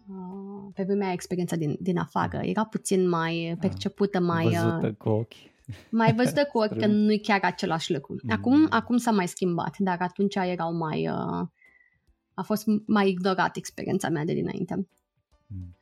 [0.09, 4.45] Uh, pe vremea aia experiența din, din afară era puțin mai percepută, mai...
[4.45, 5.35] Văzută cu ochi.
[5.91, 8.16] Mai văzută cu ochi că nu-i chiar același lucru.
[8.29, 8.66] Acum, mm.
[8.70, 11.09] acum s-a mai schimbat, dar atunci erau mai...
[11.09, 11.47] Uh,
[12.35, 14.87] a fost mai ignorat experiența mea de dinainte.
[15.47, 15.77] Mm.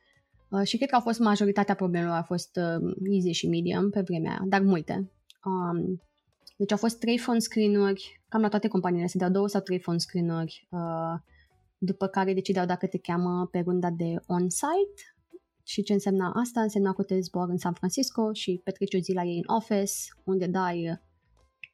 [0.53, 4.01] Uh, și cred că au fost majoritatea problemelor, a fost uh, easy și medium pe
[4.01, 5.11] vremea aia, dar multe.
[5.45, 6.01] Um,
[6.57, 9.79] deci au fost trei phone screen-uri, cam la toate companiile se dau două sau trei
[9.79, 11.19] phone screen-uri, uh,
[11.77, 15.01] după care decideau dacă te cheamă pe runda de on-site
[15.63, 16.61] și ce însemna asta?
[16.61, 19.93] Însemna că te zbor în San Francisco și petreci o zi la ei în office,
[20.23, 21.01] unde dai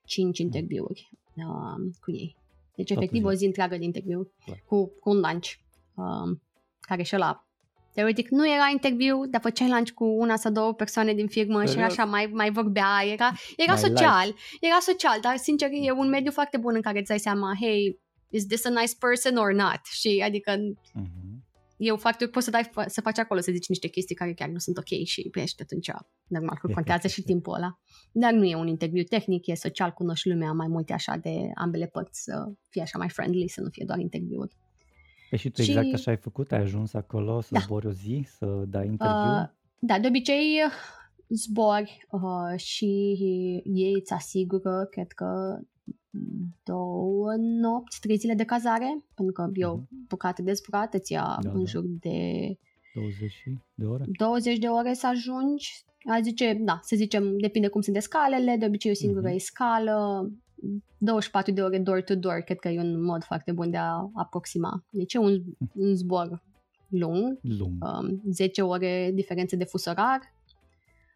[0.05, 2.37] 5 interviuri uh, cu ei.
[2.75, 4.31] Deci, efectiv, o zi întreagă de interviu
[4.65, 5.47] cu, cu un lunch,
[5.95, 6.37] uh,
[6.79, 7.48] care și ăla
[7.93, 11.77] Teoretic nu era interviu, dar făceai lunch cu una sau două persoane din firmă și
[11.77, 14.37] așa mai, mai vorbea, era, era social, light.
[14.63, 17.99] era social, dar sincer e un mediu foarte bun în care îți dai seama, hey,
[18.29, 19.81] is this a nice person or not?
[19.91, 21.39] Și adică uh-huh.
[21.77, 24.57] eu foarte poți să dai să faci acolo să zici niște chestii care chiar nu
[24.57, 25.91] sunt ok și ești atunci
[26.27, 27.79] normal că contează și timpul ăla.
[28.11, 31.85] Dar nu e un interviu tehnic, e social, cunoști lumea mai multe așa de ambele
[31.85, 34.55] părți să fie așa mai friendly, să nu fie doar interviuri.
[35.29, 35.93] Păi și tu exact și...
[35.93, 36.51] așa ai făcut?
[36.51, 37.59] Ai ajuns acolo să da.
[37.59, 39.41] zbori o zi, să dai interviu?
[39.41, 39.47] Uh,
[39.79, 40.59] da, de obicei
[41.29, 42.85] zbori uh, și
[43.63, 45.59] ei îți asigură, cred că
[46.63, 50.07] două nopți, trei zile de cazare, pentru că eu uh-huh.
[50.07, 51.69] bucate de zburat îți ia da, în da.
[51.69, 52.57] jur de
[52.93, 54.03] 20 de ore?
[54.07, 55.83] 20 de ore să ajungi.
[56.05, 59.37] A zice, da, să zicem, depinde cum sunt de scalele, de obicei o singură uh-huh.
[59.37, 60.29] scală,
[60.97, 64.83] 24 de ore door-to-door, cred că e un mod foarte bun de a aproxima.
[64.89, 65.41] Deci e un,
[65.73, 66.43] un zbor
[66.89, 67.83] lung, lung.
[67.83, 70.19] Um, 10 ore diferență de fusorar,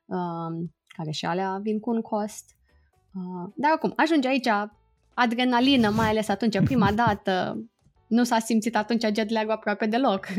[0.05, 2.55] um, care și alea vin cu un cost.
[3.13, 4.47] Uh, dar acum, ajunge aici
[5.13, 7.63] adrenalină, mai ales atunci, prima dată,
[8.07, 10.27] nu s-a simțit atunci jet lag aproape deloc.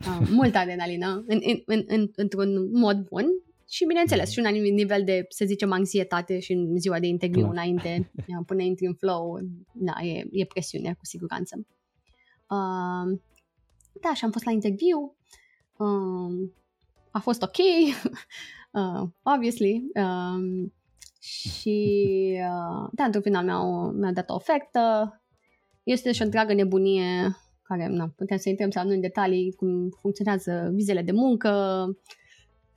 [0.00, 3.26] uh, multă adrenalină, în, în, în, în, într-un mod bun,
[3.68, 7.40] și bineînțeles, și un anumit nivel de, să zicem, anxietate și în ziua de interviu
[7.40, 7.52] Clar.
[7.52, 8.12] înainte,
[8.46, 9.38] până intri în flow,
[9.72, 11.66] da, e, e presiune, cu siguranță.
[12.50, 13.18] Uh,
[14.00, 15.16] da, și am fost la interviu,
[15.76, 16.50] uh,
[17.10, 17.56] a fost ok,
[18.80, 20.68] uh, obviously, uh,
[21.18, 21.78] și
[22.50, 25.10] uh, da, într-un final mi-au, mi-au dat o ofertă,
[25.82, 29.88] este și o întreagă nebunie care, nu, putem să intrăm sau nu în detalii cum
[30.00, 31.50] funcționează vizele de muncă,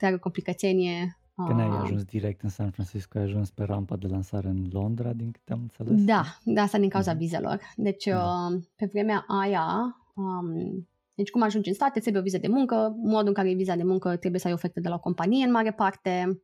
[0.00, 1.18] întreagă complicație.
[1.46, 1.80] Când ai ah.
[1.82, 5.52] ajuns direct în San Francisco, ai ajuns pe rampa de lansare în Londra, din câte
[5.52, 6.04] am înțeles?
[6.04, 7.18] Da, da, asta din cauza mm-hmm.
[7.18, 7.60] vizelor.
[7.76, 8.48] Deci, da.
[8.50, 12.96] Uh, pe vremea aia, um, deci cum ajungi în state, trebuie o viză de muncă,
[13.02, 15.44] modul în care e viza de muncă trebuie să ai ofertă de la o companie
[15.44, 16.40] în mare parte,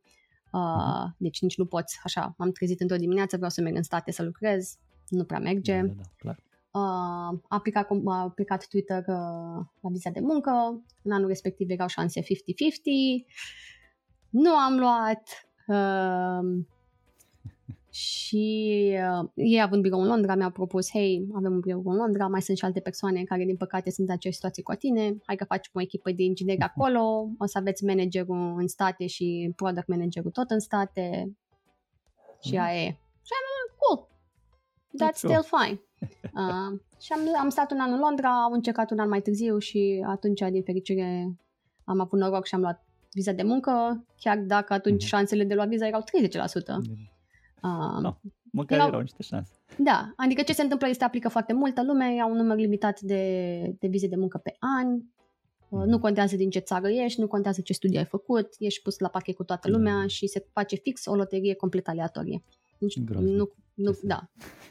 [0.51, 1.15] uh, uh-huh.
[1.17, 4.23] deci nici nu poți, așa, m-am trezit într-o dimineață, vreau să merg în state să
[4.23, 4.77] lucrez,
[5.07, 5.75] nu prea merge.
[5.75, 6.39] Da, da, da, clar.
[6.77, 10.51] Uh, a, aplicat, a aplicat Twitter uh, la viza de muncă,
[11.03, 12.25] în anul respectiv erau șanse 50-50,
[14.29, 16.63] nu am luat uh,
[17.89, 22.27] și uh, ei având birou în Londra mi-au propus, hei, avem un birou în Londra,
[22.27, 25.35] mai sunt și alte persoane care din păcate sunt în aceeași situație cu tine, hai
[25.35, 29.87] că facem o echipă de ingineri acolo, o să aveți managerul în state și product
[29.87, 31.37] managerul tot în state.
[32.41, 32.61] Și mm.
[32.61, 32.87] aia e.
[33.21, 34.07] Și am cool,
[35.03, 35.81] that's still fine.
[36.23, 39.57] Uh, și am, am stat un an în Londra, am încercat un an mai târziu
[39.57, 41.37] și atunci, din fericire,
[41.83, 45.07] am avut noroc și am luat viza de muncă, chiar dacă atunci mm-hmm.
[45.07, 46.03] șansele de luat viza erau 30%.
[47.63, 48.17] Uh, no,
[48.51, 49.51] măcar erau, erau niște șanse.
[49.77, 53.75] Da, adică ce se întâmplă este aplică foarte multă lume, au un număr limitat de,
[53.79, 54.93] de vize de muncă pe an,
[55.69, 58.99] uh, nu contează din ce țară ești, nu contează ce studii ai făcut, ești pus
[58.99, 60.07] la pachet cu toată lumea da.
[60.07, 62.43] și se face fix o loterie complet aleatorie.
[62.77, 64.29] Deci nu, nu, da.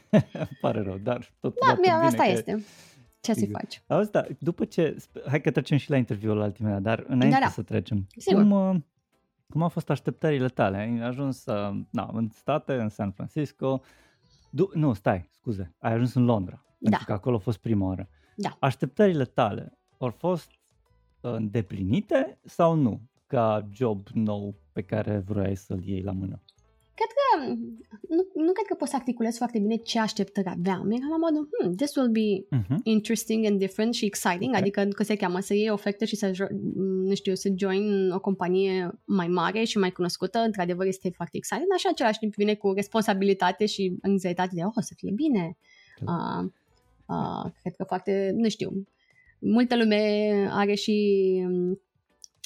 [0.61, 2.29] Pare rău, dar tot Da, bine, asta că...
[2.29, 2.65] este.
[3.19, 3.83] Ce să faci?
[3.87, 4.97] Asta, după ce,
[5.27, 7.51] hai că trecem și la interviul ultimul, dar înainte da, da.
[7.51, 8.41] să trecem, Sigur.
[8.41, 8.75] cum, uh,
[9.49, 10.77] cum au fost așteptările tale?
[10.77, 13.81] Ai ajuns uh, na, în state, în San Francisco,
[14.49, 16.89] du- nu, stai, scuze, ai ajuns în Londra, da.
[16.89, 18.09] pentru că acolo a fost prima oară.
[18.35, 18.57] Da.
[18.59, 20.51] Așteptările tale au fost
[21.21, 26.41] uh, îndeplinite sau nu, ca job nou pe care vroiai să-l iei la mână?
[26.99, 27.53] Cred că,
[28.15, 30.91] nu, nu cred că pot să articulez foarte bine ce așteptări aveam.
[30.91, 32.77] Era la modul, hmm, this will be uh-huh.
[32.83, 34.61] interesting and different și exciting, okay.
[34.61, 36.49] adică că se cheamă să iei ofertă și să,
[37.03, 41.69] nu știu, să join o companie mai mare și mai cunoscută, într-adevăr este foarte exciting,
[41.69, 45.57] dar și în același timp vine cu responsabilitate și anxietate de, oh, să fie bine.
[46.01, 46.49] Uh,
[47.05, 48.87] uh, cred că foarte, nu știu,
[49.39, 50.95] multă lume are și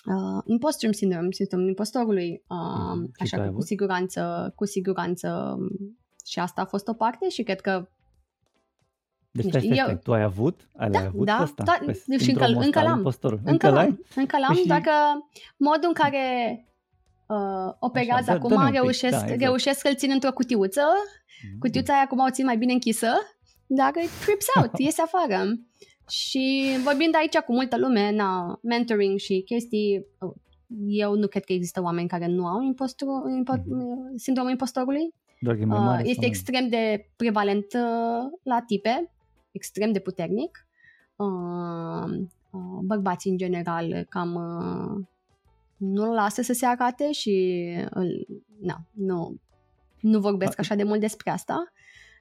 [0.06, 2.58] uh, imposter syndrome, sindromul impostorului, uh,
[2.96, 5.58] mm, așa că cu siguranță, cu siguranță
[6.26, 7.90] și asta a fost o parte și cred că
[9.34, 10.68] Deci Nu stai, știu, stai, eu- stai, tu ai avut?
[10.76, 11.64] Ai, Da, l-ai avut da, pe ăsta?
[11.64, 12.98] da, Pe și încă- sindromul încă ăsta al l-am.
[12.98, 13.44] impostorului?
[13.46, 13.88] Încă Încă l-ai?
[13.88, 14.92] l-am, încă l-am, Păi și- doar că
[15.58, 16.26] modul în care
[17.28, 19.42] uh, operează dă- acum, dă-ne un pic, reușesc, da, exact.
[19.42, 20.82] reușesc să-l țin într-o cutiuță,
[21.50, 21.60] Mhm.
[21.60, 23.08] cutiuța aia acum o țin mai bine închisă,
[23.66, 25.44] dar it trips out, iese afară.
[26.10, 30.34] Și vorbind aici cu multă lume, na, mentoring și chestii, uh,
[30.88, 34.16] eu nu cred că există oameni care nu au impostor, impo, Mhm.
[34.18, 35.14] sindromul impostorului.
[35.40, 39.12] Doar că e mai Uh, mare sau este mai- extrem de prevalent uh, la tipe,
[39.52, 40.68] extrem de puternic.
[41.16, 42.18] Uh,
[42.52, 45.06] uh, bărbații în general cam uh,
[45.78, 48.26] nu-l lasă să se arate și îl,
[48.60, 49.36] na, nu,
[50.02, 51.72] nu vorbesc A- așa de mult despre asta,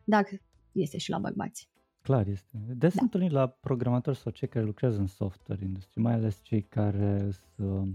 [0.04, 0.26] dar
[0.72, 1.68] este și la bărbați.
[2.02, 2.56] Clar este.
[2.76, 3.02] Des Da.
[3.02, 7.88] întâlnit la programatori sau cei care lucrează în software industrie, mai ales cei care sunt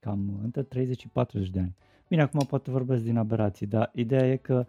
[0.00, 1.74] cam între 30 și 40 de ani.
[2.08, 4.66] Bine, acum poate vorbesc din aberații, dar ideea e că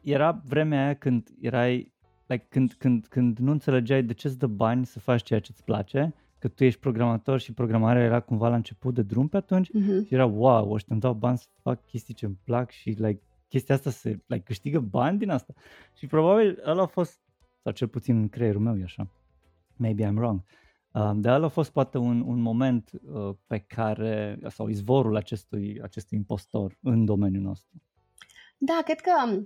[0.00, 1.92] era vremea aia când erai,
[2.26, 5.50] like, când, când, când nu înțelegeai de ce îți dă bani să faci ceea ce
[5.52, 9.36] îți place, că tu ești programator și programarea era cumva la început de drum pe
[9.36, 10.04] atunci Mhm.
[10.04, 13.20] și era wow, ăștia îmi dau bani să fac chestii ce îmi plac și like,
[13.48, 15.52] chestia asta se like, câștigă bani din asta.
[15.96, 17.20] Și probabil ăla a fost,
[17.66, 19.10] sau cel puțin în creierul meu e așa,
[19.76, 20.40] maybe I'm wrong,
[20.92, 25.80] uh, dar ăla a fost poate un, un moment uh, pe care, sau izvorul acestui,
[25.82, 27.82] acestui impostor în domeniul nostru.
[28.58, 29.40] Da, cred că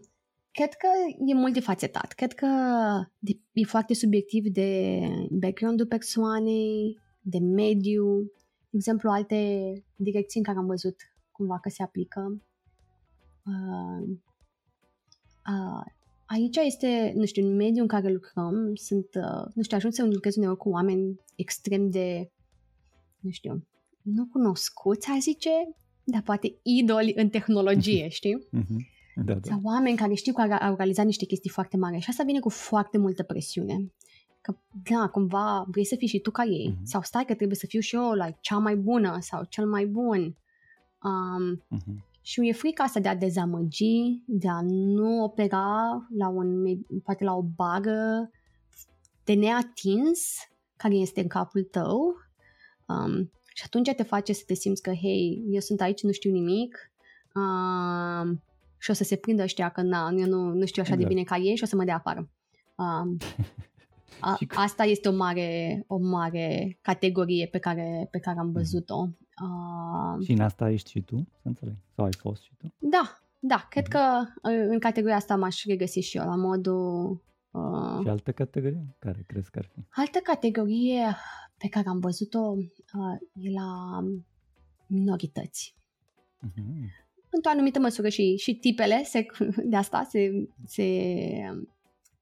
[0.53, 0.87] cred că
[1.27, 2.13] e multifacetat.
[2.13, 2.47] Cred că
[3.19, 5.01] de- e foarte subiectiv de
[5.31, 8.23] background-ul persoanei, de mediu,
[8.71, 10.97] de exemplu, alte direcții în care am văzut
[11.31, 12.43] cumva că se aplică.
[13.45, 14.09] Uh,
[15.47, 15.99] uh,
[16.35, 20.05] aici este, nu știu, în mediul în care lucrăm, sunt, uh, nu știu, ajung să
[20.05, 22.31] lucrez uneori cu oameni extrem de,
[23.21, 23.67] nu știu,
[24.03, 25.51] nu cunoscuți, aș zice,
[26.05, 28.47] dar poate idoli în tehnologie, știi?
[28.51, 28.87] Mhm.
[29.25, 29.41] Da, da.
[29.43, 32.49] Sau oameni care știu că au realizat niște chestii foarte mari și asta vine cu
[32.49, 33.93] foarte multă presiune.
[34.41, 34.57] Că,
[34.91, 36.69] da, cumva vrei să fii și tu ca ei.
[36.69, 36.85] Mhm.
[36.85, 39.87] Sau stai că trebuie să fiu și eu like, cea mai bună sau cel mai
[39.87, 40.37] bun.
[41.03, 42.05] Um, Mhm.
[42.31, 46.65] Și e frica asta de a dezamăgi, de a nu opera la un,
[47.03, 48.31] poate la o bagă
[49.25, 50.37] de neatins
[50.77, 52.15] care este în capul tău.
[52.87, 56.31] Um, și atunci te face să te simți că, hei, eu sunt aici, nu știu
[56.33, 56.93] nimic.
[57.35, 58.43] Um,
[58.79, 61.15] și o să se prindă ăștia că na, eu nu, nu știu așa de Exact.
[61.15, 62.31] bine ca ei și o să mă dea afară.
[62.77, 63.17] Um,
[64.21, 68.53] a, Și c- asta este o mare, o mare categorie pe care, pe care am
[68.53, 68.97] văzut-o.
[69.43, 71.75] Um, Și în asta ești și tu, să înțeleg?
[71.95, 72.73] Sau ai fost și tu?
[72.79, 73.93] da, da, cred Mhm.
[73.93, 77.23] că uh, în categoria asta m-aș regăsi și eu, la modul...
[77.51, 78.97] Uh, Și altă categorie?
[78.99, 79.81] Care crezi că ar fi?
[80.01, 81.17] altă categorie
[81.57, 83.99] pe care am văzut-o uh, e la
[84.87, 85.75] minorități.
[86.41, 86.91] Mhm.
[87.31, 89.27] Într-o anumită măsură și, și tipele se,
[89.65, 90.85] de asta se, se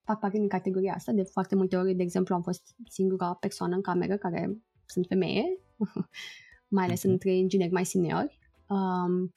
[0.08, 1.12] fac parte din categoria asta.
[1.12, 5.44] De foarte multe ori, de exemplu, am fost singura persoană în cameră care sunt femeie,
[6.76, 7.10] mai ales Ok.
[7.10, 8.38] între ingineri mai seniori.
[8.68, 9.34] Um,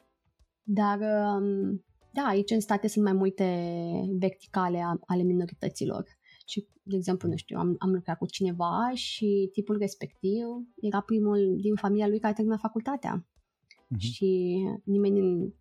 [0.64, 3.46] dar, um, da, aici în state sunt mai multe
[4.20, 6.04] verticale a- ale minorităților.
[6.46, 10.46] Și, de exemplu, nu știu, am, am lucrat cu cineva și tipul respectiv
[10.82, 13.26] era primul din familia lui care a terminat facultatea
[13.88, 14.00] Mhm.
[14.00, 15.54] și nimeni din,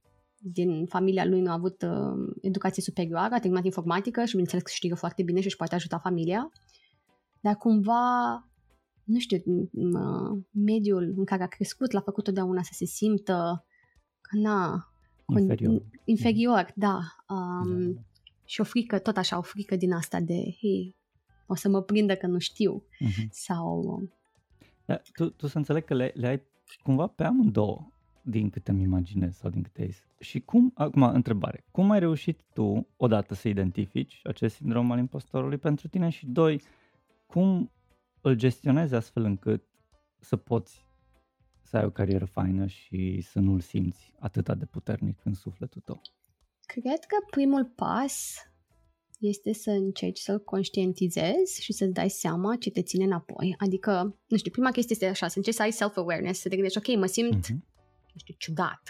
[0.42, 4.70] din familia lui nu a avut uh, educație superioară, a terminat informatică și bineînțeles că
[4.74, 6.50] știe foarte bine și își poate ajuta familia,
[7.40, 8.00] dar cumva,
[9.04, 13.64] nu știu, m- m- mediul în care a crescut l-a făcut totdeauna să se simtă
[14.20, 14.88] că na,
[15.22, 15.82] con- Inferior.
[16.04, 18.00] inferior, da, Da, um, da, da.
[18.44, 20.96] și o frică, tot așa, o frică din asta de, hei,
[21.46, 23.28] o să mă prindă că nu știu, Mhm.
[23.30, 24.02] sau
[24.84, 26.42] Da, tu, tu să înțeleg că le, le ai
[26.82, 27.92] cumva pe amândouă,
[28.22, 30.06] din câte îmi imaginez sau din câte ai zis.
[30.18, 35.58] Și cum, acum, întrebare, cum ai reușit tu, odată, să identifici acest sindrom al impostorului
[35.58, 36.62] pentru tine și, doi,
[37.26, 37.70] cum
[38.20, 39.62] îl gestionezi astfel încât
[40.18, 40.86] să poți
[41.62, 46.00] să ai o carieră faină și să nu-l simți atât de puternic în sufletul tău?
[46.66, 48.34] Cred că primul pas
[49.18, 53.54] este să încerci să-l conștientizezi și să-ți dai seama ce te ține înapoi.
[53.58, 56.78] Adică, nu știu, prima chestie este așa, să încerci să ai self-awareness, să te gândești,
[56.78, 57.64] ok, mă simt, Mhm.
[58.12, 58.82] Nu știu, ciudat.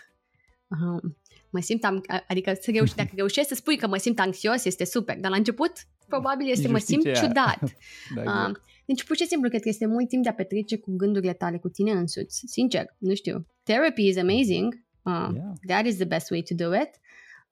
[0.69, 1.11] Uh,
[1.51, 4.85] mă simt, am, adică să reuși, dacă reușești să spui că mă simt anxios, este
[4.85, 5.73] super, dar la început
[6.09, 7.23] probabil este Nici mă nu știi simt ce e aia.
[7.27, 7.61] ciudat.
[8.15, 8.61] Da, Uh, exact.
[8.87, 11.59] deci, pur și simplu, cred că este mult timp de a petrece cu gândurile tale,
[11.59, 12.43] cu tine însuți.
[12.47, 13.47] Sincer, nu știu.
[13.63, 14.75] Therapy is amazing.
[15.03, 15.53] Uh, Yeah.
[15.67, 16.91] That is the best way to do it.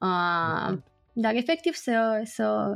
[0.01, 0.79] Uh,
[1.12, 2.75] dar efectiv să, să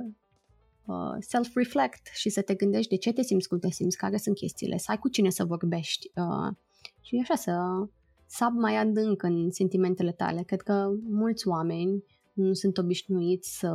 [0.84, 4.36] uh, self-reflect și să te gândești de ce te simți cum te simți, care sunt
[4.36, 6.54] chestiile, să ai cu cine să vorbești uh,
[7.00, 7.52] și așa să
[8.34, 10.42] sab mai adânc în sentimentele tale.
[10.42, 13.70] Cred că mulți oameni nu sunt obișnuiți să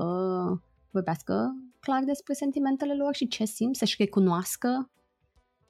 [0.91, 4.91] vorbească clar despre sentimentele lor și ce simt, să-și recunoască.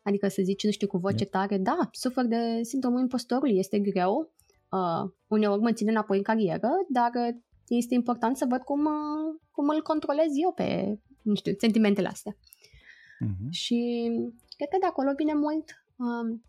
[0.04, 4.34] Adică să zici, nu știu, cu voce tare, da, sufer de sindromul impostorului, este greu,
[4.72, 7.12] uh, uneori mă ține înapoi în carieră, dar
[7.68, 12.34] este important să văd cum, uh, cum îl controlez eu pe, nu știu, sentimentele astea.
[12.34, 13.50] Uh-huh.
[13.50, 14.10] Și
[14.58, 16.44] cred că de acolo vine mult um,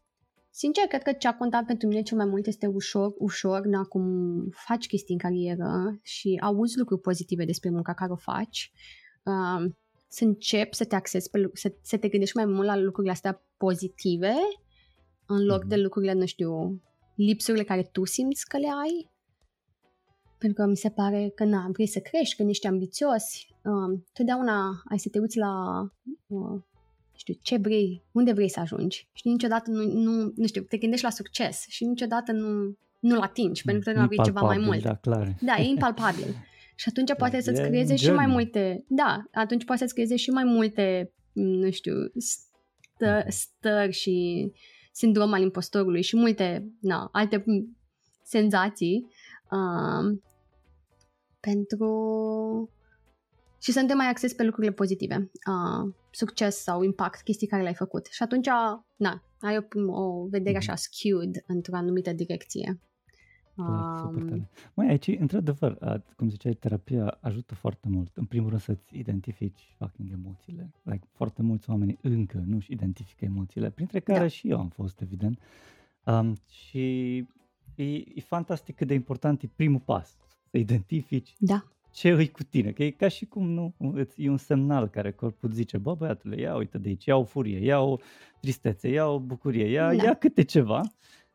[0.51, 3.83] Sincer, cred că ce a contat pentru mine cel mai mult este ușor, ușor, na,
[3.83, 4.05] cum
[4.51, 8.73] faci chestii în carieră și auzi lucruri pozitive despre munca care o faci,
[9.23, 9.71] uh,
[10.09, 13.43] să începi să te accesi, pe, să, să te gândești mai mult la lucrurile astea
[13.57, 14.35] pozitive
[15.27, 15.69] în loc mm-hmm.
[15.69, 16.83] de lucrurile, nu știu,
[17.15, 19.11] lipsurile care tu simți că le ai.
[20.39, 23.25] Pentru că mi se pare că, na, vrei să crești, că ești ambițios.
[23.65, 25.83] Uh, totdeauna ai să te uiți la
[26.27, 26.63] uh,
[27.19, 31.05] știu, ce vrei, unde vrei să ajungi și niciodată nu, nu, nu știu, te gândești
[31.05, 34.83] la succes și niciodată nu, nu-l atingi, pentru că nu vrei ceva mai mult.
[34.83, 35.35] Da, clar.
[35.41, 36.35] Da, e impalpabil.
[36.75, 40.45] și atunci poate să-ți creeze și mai multe, da, atunci poate să-ți creeze și mai
[40.45, 44.47] multe, nu știu, stă, stări și
[44.93, 47.45] sindrom al impostorului și multe, na, alte
[48.23, 49.07] senzații
[49.51, 50.19] uh,
[51.41, 51.93] pentru
[53.59, 57.63] și să nu te mai acces pe lucrurile pozitive, uh, succes sau impact, chestii care
[57.63, 58.07] le-ai făcut.
[58.07, 58.49] Și atunci,
[58.97, 60.59] na, ai o, o vedere mhm.
[60.59, 62.81] așa skewed într-o anumită direcție.
[63.55, 68.17] Clar, super Mai aici, într-adevăr, cum ziceai, terapia ajută foarte mult.
[68.17, 70.71] În primul rând să-ți identifici fucking emoțiile.
[70.83, 74.27] Like, foarte mulți oameni încă nu-și identifică emoțiile, printre care da.
[74.29, 75.39] și eu am fost, evident.
[76.05, 77.17] Um, și
[77.75, 80.17] e, e fantastic cât de important e primul pas.
[80.51, 81.65] Să identifici da
[81.99, 83.75] ce îi cu tine, că e ca și cum nu,
[84.17, 87.59] e un semnal care corpul zice, bă băiatule, ia uite de aici, ia o furie,
[87.59, 87.97] ia o
[88.41, 90.03] tristețe, ia o bucurie, ia, da.
[90.03, 90.81] ia câte ceva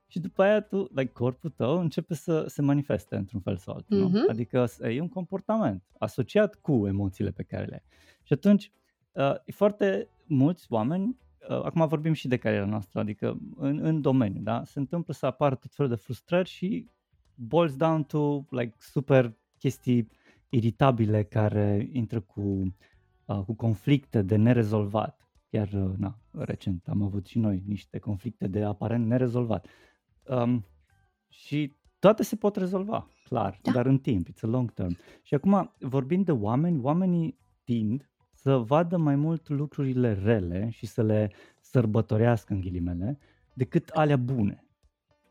[0.08, 4.08] și după aia tu, like, corpul tău începe să se manifeste într-un fel sau altul,
[4.08, 4.12] mm-hmm.
[4.12, 4.26] nu?
[4.30, 7.84] Adică e un comportament asociat cu emoțiile pe care le ai.
[8.24, 8.72] Și atunci,
[9.12, 11.18] uh, foarte mulți oameni,
[11.50, 14.64] uh, acum vorbim și de cariera noastră, adică în, în domeniu, da?
[14.64, 16.88] Se întâmplă să apară tot felul de frustrări și
[17.36, 20.10] boils down to, like, super chestii
[20.54, 22.76] iritabile care intră cu,
[23.26, 25.28] uh, cu conflicte de nerezolvat.
[25.50, 29.68] Chiar uh, na, recent am avut și noi niște conflicte de aparent nerezolvat.
[30.24, 30.66] Um,
[31.30, 33.72] și toate se pot rezolva, clar, da.
[33.72, 34.98] dar în timp, it's a long term.
[35.22, 41.04] Și acum, vorbind de oameni, oamenii tind să vadă mai mult lucrurile rele și să
[41.04, 43.20] le sărbătorească în ghilimele
[43.54, 44.63] decât alea bune.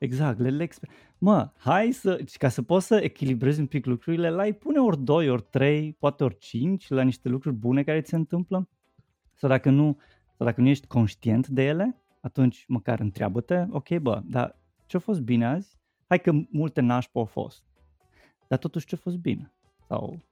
[0.03, 4.31] Exact, le, le exper- Mă, hai să, ca să poți să echilibrezi un pic lucrurile,
[4.31, 8.01] la ai pune ori 2, ori 3, poate ori 5 la niște lucruri bune care
[8.01, 8.69] ți se întâmplă.
[9.35, 9.99] Sau dacă nu,
[10.37, 15.21] sau dacă nu ești conștient de ele, atunci măcar întreabă-te, ok, bă, dar ce-a fost
[15.21, 15.79] bine azi?
[16.07, 17.63] Hai că multe nașpi au fost.
[18.49, 19.53] Dar totuși ce-a fost bine?
[19.89, 20.23] Sau,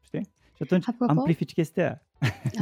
[0.00, 0.28] știi?
[0.56, 2.02] Și atunci apropo, amplifici chestia aia.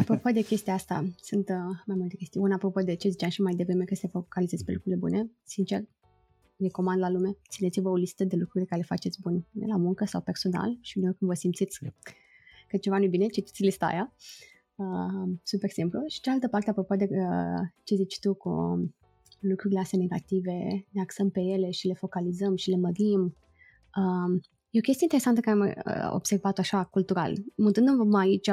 [0.00, 2.40] Apropo de chestia asta, sunt uh, mai multe chestii.
[2.40, 5.30] Una apropo de ce ziceam și mai devreme că se focalizezi pe lucrurile bune.
[5.42, 5.84] Sincer,
[6.62, 10.20] recomand la lume, țineți-vă o listă de lucruri care le faceți bun la muncă sau
[10.20, 11.94] personal și uneori când vă simțiți yep.
[12.68, 14.14] că ceva nu e bine, citiți lista aia.
[14.74, 16.00] Uh, super simplu.
[16.08, 18.50] Și cealaltă parte, apropo de uh, ce zici tu cu
[19.40, 23.36] lucrurile astea negative, ne axăm pe ele și le focalizăm și le mărim.
[23.96, 24.40] Uh,
[24.70, 27.34] e o chestie interesantă care am uh, observat așa cultural.
[27.56, 28.48] Mutându-mă aici,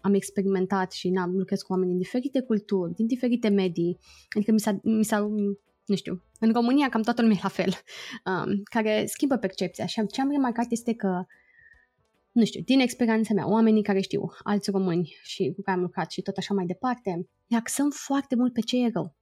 [0.00, 3.98] am experimentat și am lucrez cu oameni din diferite culturi, din diferite medii.
[4.36, 5.30] Adică mi s-a, mi s-a
[5.88, 7.72] nu știu, în România cam toată lumea e la fel,
[8.24, 11.24] um, care schimbă percepția și ce am remarcat este că
[12.32, 16.10] nu știu, din experiența mea, oamenii care știu, alți români și cu care am lucrat
[16.10, 19.16] și tot așa mai departe, ne axăm foarte mult pe ce e rău.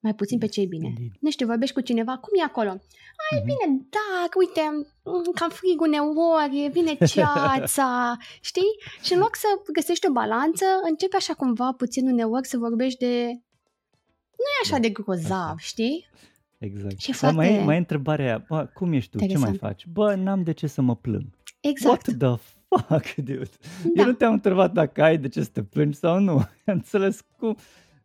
[0.00, 0.88] Mai puțin pe ce e bine.
[0.88, 1.10] Indeed.
[1.20, 2.70] Nu știu, vorbești cu cineva, cum e acolo?
[2.70, 3.44] Ai, mm-hmm.
[3.44, 4.60] bine, da, uite,
[5.04, 8.72] mm, cam frig uneori, vine ceața, știi?
[9.02, 13.42] Și în loc să găsești o balanță, începi așa cumva puțin uneori să vorbești de
[14.42, 16.06] nu e așa de grozav, știi?
[16.58, 16.98] Exact.
[16.98, 17.36] Și foarte...
[17.36, 19.52] Dar mai, mai e întrebarea aia, bă, cum ești tu, Interesant.
[19.52, 19.86] ce mai faci?
[19.86, 21.26] Bă, n-am de ce să mă plâng.
[21.60, 22.06] Exact.
[22.06, 23.50] What the fuck, dude?
[23.94, 24.02] Da.
[24.02, 26.32] Eu nu te-am întrebat dacă ai de ce să te plângi sau nu.
[26.38, 27.56] Am înțeles cum...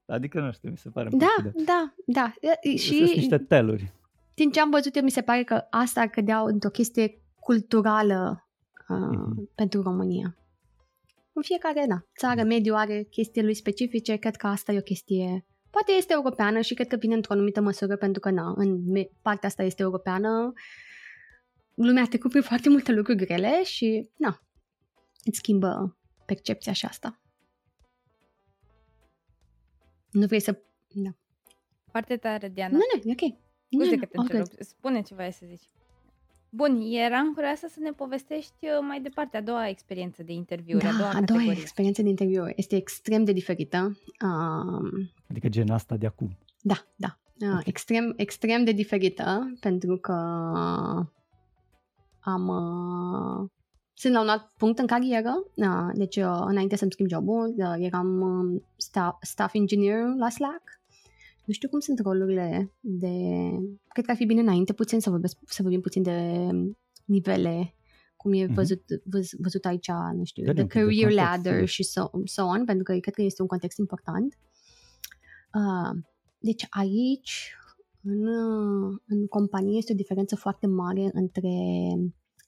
[0.05, 1.63] Adică nu știu, mi se pare Da, de...
[1.65, 2.33] da, da.
[2.77, 3.91] Și Sunt niște teluri.
[4.33, 8.47] Din ce am văzut eu, mi se pare că asta ar cădea într-o chestie culturală
[8.89, 9.55] uh, mm-hmm.
[9.55, 10.37] pentru România.
[11.33, 15.45] În fiecare, da, țară, mediu are chestii lui specifice, cred că asta e o chestie
[15.69, 18.83] Poate este europeană și cred că vine într-o anumită măsură pentru că, na, în
[19.21, 20.53] partea asta este europeană,
[21.73, 24.41] lumea a trecut prin foarte multe lucruri grele și, na,
[25.23, 27.21] îți schimbă percepția și asta.
[30.11, 30.61] Nu vrei să...
[30.87, 31.09] Da.
[31.91, 32.77] Foarte tare, Diana.
[32.77, 33.37] Nu, nu, e ok.
[33.69, 34.43] Scuze că te okay.
[34.59, 35.69] Spune ce vrei să zici.
[36.49, 40.91] Bun, eram curioasă să ne povestești uh, mai departe a doua experiență de interviuri, a
[40.91, 41.61] doua Da, a doua categorie.
[41.61, 43.97] experiență de interviu este extrem de diferită.
[44.25, 46.37] Um, Adică gen asta de acum.
[46.61, 47.17] Da, da.
[47.41, 47.65] Uh, Ok.
[47.65, 50.13] Extrem, extrem de diferită pentru că
[52.19, 53.49] am uh,
[53.93, 57.75] sunt la un alt punct în carieră, uh, deci uh, înainte să-mi schimb jobul, uh,
[57.77, 60.63] eram uh, staff, staff engineer la Slack.
[61.47, 63.13] Nu știu cum sunt rolurile de...
[63.87, 66.49] Cred că ar fi bine înainte puțin să, vorbesc, să vorbim puțin de
[67.05, 67.73] nivele,
[68.15, 68.53] cum e Mhm.
[68.53, 71.67] văzut, văz, văzut aici, nu știu, Dă-ne the un pic de career context, ladder sigur.
[71.67, 74.37] și so, so on, pentru că cred că este un context important.
[75.53, 76.03] Uh,
[76.39, 77.55] deci aici,
[78.01, 81.49] în, uh, în companie, este o diferență foarte mare între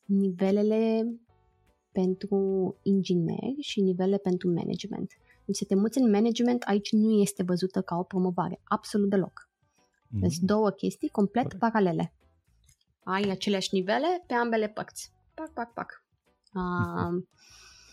[0.06, 1.14] nivelele
[1.91, 5.12] pentru ingineri și nivelele pentru management.
[5.50, 9.50] Deci să te muți în management aici nu este văzută ca o promovare, absolut deloc.
[10.08, 10.30] Mm.
[10.30, 11.60] Sunt două chestii complet Corect.
[11.60, 12.14] paralele.
[13.04, 15.12] Ai aceleași nivele pe ambele părți.
[15.34, 16.04] Pac, pac, pac.
[16.54, 17.28] Um,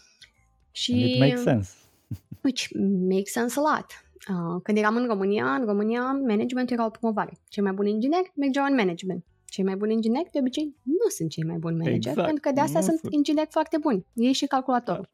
[0.80, 0.92] și...
[0.92, 1.72] And it makes sense.
[2.44, 2.68] Which
[3.08, 3.86] makes sense a lot.
[4.28, 7.38] Uh, când eram în România, în România management era o promovare.
[7.48, 9.24] Cei mai buni ingineri mergeau în management.
[9.44, 12.54] Cei mai buni ingineri, de obicei, nu sunt cei mai buni manageri, Exact, pentru că
[12.54, 13.12] de asta nu sunt sunt.
[13.12, 14.06] ingineri foarte buni.
[14.14, 15.08] Ei și calculatorul.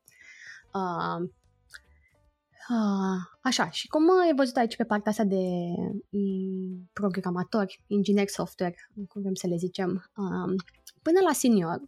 [0.73, 1.31] Uh, uh,
[3.41, 5.45] așa, și cum e văzut aici pe partea asta de
[6.11, 8.75] mm, programatori, ingineri software,
[9.09, 10.55] cum vrem să le zicem, um,
[11.03, 11.83] până la senior,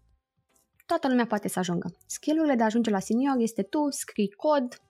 [0.87, 1.97] toată lumea poate să ajungă.
[2.07, 4.83] Skillurile de a ajunge la senior este tu scrii cod,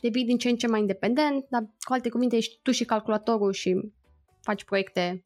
[0.00, 3.52] devii din ce în ce mai independent, dar cu alte cuvinte ești tu și calculatorul
[3.52, 3.92] și
[4.40, 5.24] faci proiecte,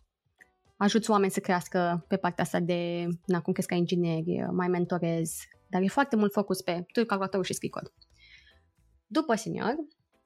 [0.76, 5.48] ajuți oameni să crească pe partea asta de, na, cum crezi ca ingineri, mai mentorezi,
[5.68, 7.92] dar e foarte mult focus pe tu calculatorul și scrii cod.
[9.06, 9.74] După senior,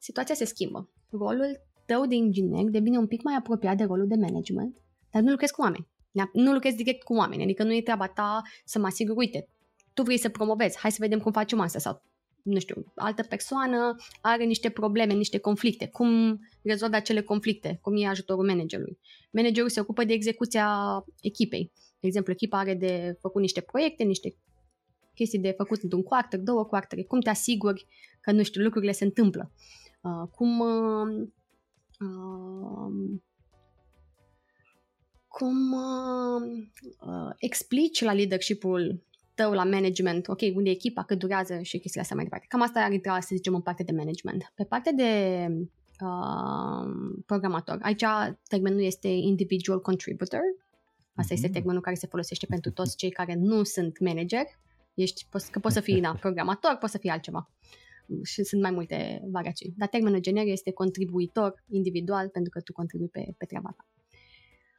[0.05, 0.89] situația se schimbă.
[1.09, 4.77] Rolul tău de inginer devine un pic mai apropiat de rolul de management,
[5.11, 5.87] dar nu lucrezi cu oameni.
[6.33, 9.47] Nu lucrezi direct cu oameni, adică nu e treaba ta să mă asigur, uite,
[9.93, 12.03] tu vrei să promovezi, hai să vedem cum facem asta sau
[12.43, 15.87] nu știu, altă persoană are niște probleme, niște conflicte.
[15.87, 17.79] Cum rezolvă acele conflicte?
[17.81, 18.99] Cum e ajutorul managerului?
[19.31, 20.69] Managerul se ocupă de execuția
[21.21, 21.71] echipei.
[21.99, 24.35] De exemplu, echipa are de făcut niște proiecte, niște
[25.13, 27.03] chestii de făcut într-un quarter, două quartere.
[27.03, 27.87] Cum te asiguri
[28.21, 29.51] că, nu știu, lucrurile se întâmplă?
[30.05, 31.27] Uh, cum uh,
[31.99, 33.19] uh,
[35.27, 36.41] cum uh,
[36.99, 39.03] uh, explici la leadership-ul
[39.33, 42.45] tău la management, ok, unde e echipa, cât durează și chestiile astea mai departe.
[42.49, 44.51] Cam asta ar intra, să zicem, în partea de management.
[44.55, 45.11] Pe partea de
[45.99, 46.89] uh,
[47.25, 48.03] programator, aici
[48.47, 50.41] termenul este individual contributor.
[51.15, 51.55] Asta este Mhm.
[51.55, 54.43] termenul care se folosește pentru toți cei care nu sunt manager.
[54.93, 57.49] Ești, poți, că poți să fii na, programator, poți să fii altceva.
[58.23, 59.73] Și sunt mai multe variații.
[59.77, 63.87] Dar termenul generic este contribuitor individual pentru că tu contribui pe, pe treaba ta.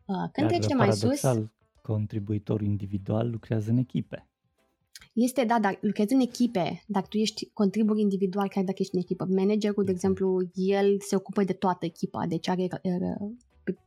[0.06, 1.52] Uh, când Dar treci de mai sus, paradoxal,
[1.82, 4.28] contribuitorul individual lucrează în echipe.
[5.12, 9.00] Este, da, dar lucrezi în echipe, dar tu ești contribui individual chiar dacă ești în
[9.00, 9.24] echipă.
[9.24, 13.30] Managerul, de exemplu, el se ocupă de toată echipa, deci are uh,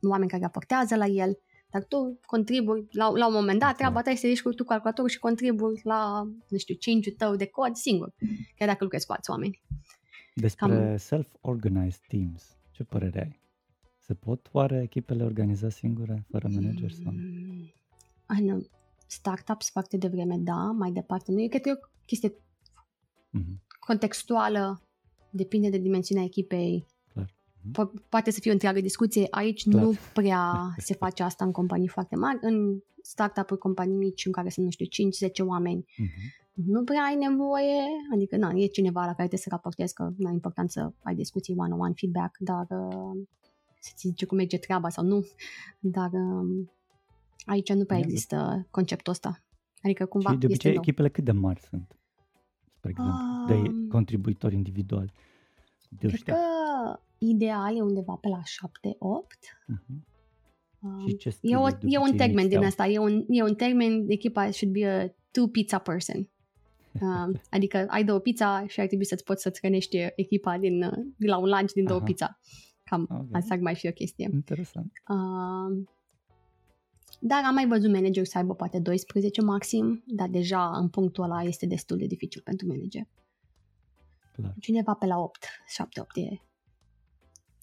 [0.00, 1.38] oameni care raportează la el,
[1.70, 4.64] dar tu contribui, la, la un moment dat, treaba ta este să ieși cu tu
[4.64, 8.14] calculatorul și contribui la, nu știu, change-ul tău de cod singur,
[8.56, 9.62] chiar dacă lucrezi cu alți oameni.
[10.34, 13.40] Despre Cam- self-organized teams, ce părere ai?
[13.98, 17.20] Se pot oare echipele organiza singure, fără manager sau nu?
[17.20, 17.72] Mm,
[18.26, 18.62] În
[19.06, 21.40] startups foarte devreme, da, mai departe nu.
[21.40, 22.34] Eu cred că e o chestie
[23.30, 23.62] Mhm.
[23.78, 24.82] contextuală,
[25.30, 26.86] depinde de dimensiunea echipei.
[27.72, 27.86] Clar.
[27.86, 29.26] Po- poate să fie o întreagă discuție.
[29.30, 29.82] Aici Clar.
[29.82, 32.38] nu prea se face asta în companii foarte mari.
[32.40, 36.10] În startup-uri, companii mici în care sunt, nu știu, 5-10 oameni, Mhm.
[36.70, 37.82] nu prea ai nevoie,
[38.14, 41.14] adică na, e cineva la care trebuie să raportezi că nu e important să ai
[41.14, 43.20] discuții one-on-one, feedback, dar uh,
[43.80, 45.24] să-ți zice cum merge treaba sau nu,
[45.80, 46.70] dar um,
[47.44, 48.04] aici nu prea Da.
[48.04, 49.42] există conceptul ăsta.
[49.82, 50.80] Adică cumva Și de este obicei nou.
[50.82, 51.96] echipele cât de mari sunt?
[52.76, 53.14] Spre exemplu,
[53.46, 55.12] de Um, contribuitori individuali.
[55.88, 56.34] De Cred ăștia.
[56.34, 56.40] că
[57.20, 59.56] ideal e undeva pe la 7-8.
[59.66, 60.06] Mhm.
[60.82, 62.64] Um, Și ce e, skill-uri o, de e un obicei termen din mixteau?
[62.64, 66.28] asta, e un, e un termen, echipa should be a two pizza person.
[67.00, 70.92] Um, adică ai două pizza și ar trebui să-ți poți să-ți hrănești echipa din, uh,
[71.16, 72.06] de la un lunch din două Aha.
[72.06, 72.38] pizza.
[72.84, 73.26] Cam Ok.
[73.32, 74.28] asta ar mai fi o chestie.
[74.32, 74.92] Interesant.
[75.08, 75.88] Um,
[77.20, 81.42] dar am mai văzut manager să aibă poate 12 maxim, dar deja în punctul ăla
[81.42, 83.02] este destul de dificil pentru manager.
[84.32, 84.54] Clar.
[84.60, 86.40] Cineva pe la 8, 7-8 e,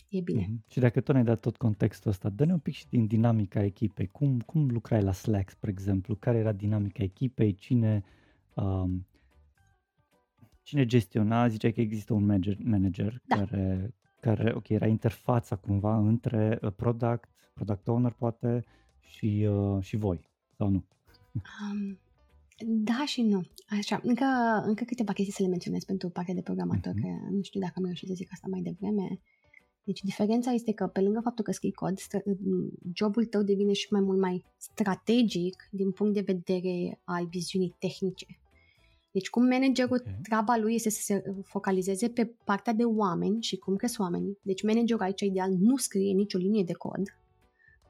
[0.10, 0.46] e bine.
[0.50, 0.64] Mhm.
[0.70, 4.08] Și dacă tot ne-ai dat tot contextul ăsta, dă-ne un pic și din dinamica echipei.
[4.08, 6.16] Cum, cum lucrai la Slack, spre exemplu?
[6.16, 7.54] Care era dinamica echipei?
[7.54, 8.04] Cine,
[8.56, 9.08] um,
[10.64, 11.48] cine gestiona?
[11.48, 13.36] Ziceai că există un manager, manager Da.
[13.36, 18.64] care, care ok, era interfața cumva între uh, product, product owner poate
[19.00, 20.84] și, uh, și voi, sau nu?
[21.72, 21.98] Um,
[22.66, 23.44] da și nu.
[23.78, 24.26] Așa, încă,
[24.66, 27.02] încă câteva chestii să le menționez pentru partea de programator, Mhm.
[27.02, 29.20] că nu știu dacă am reușit să zic asta mai devreme.
[29.88, 32.24] Deci diferența este că pe lângă faptul că scrii cod, stra-
[32.94, 38.26] jobul tău devine și mai mult mai strategic din punct de vedere al viziunii tehnice.
[39.12, 40.22] Deci cum managerul, Ok.
[40.24, 44.38] treaba lui este să se focalizeze pe partea de oameni și cum cresc oamenii.
[44.42, 47.02] Deci managerul aici ideal nu scrie nicio linie de cod,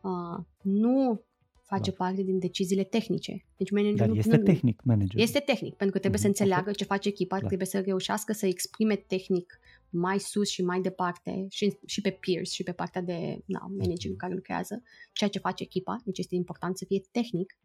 [0.02, 1.22] uh, nu
[1.68, 1.96] face Da.
[1.98, 3.46] parte din deciziile tehnice.
[3.58, 5.22] Deci managerul Dar nu, este nu, tehnic manager.
[5.22, 6.76] este tehnic, pentru că trebuie Mhm, să înțeleagă ok.
[6.76, 7.48] ce face echipa, Clar.
[7.48, 9.60] trebuie să reușească să exprime tehnic
[9.90, 14.10] mai sus și mai departe și, și pe peers și pe partea de na, manager
[14.10, 14.18] Mhm.
[14.20, 14.82] care lucrează,
[15.14, 17.58] ceea ce face echipa, deci este important să fie tehnic,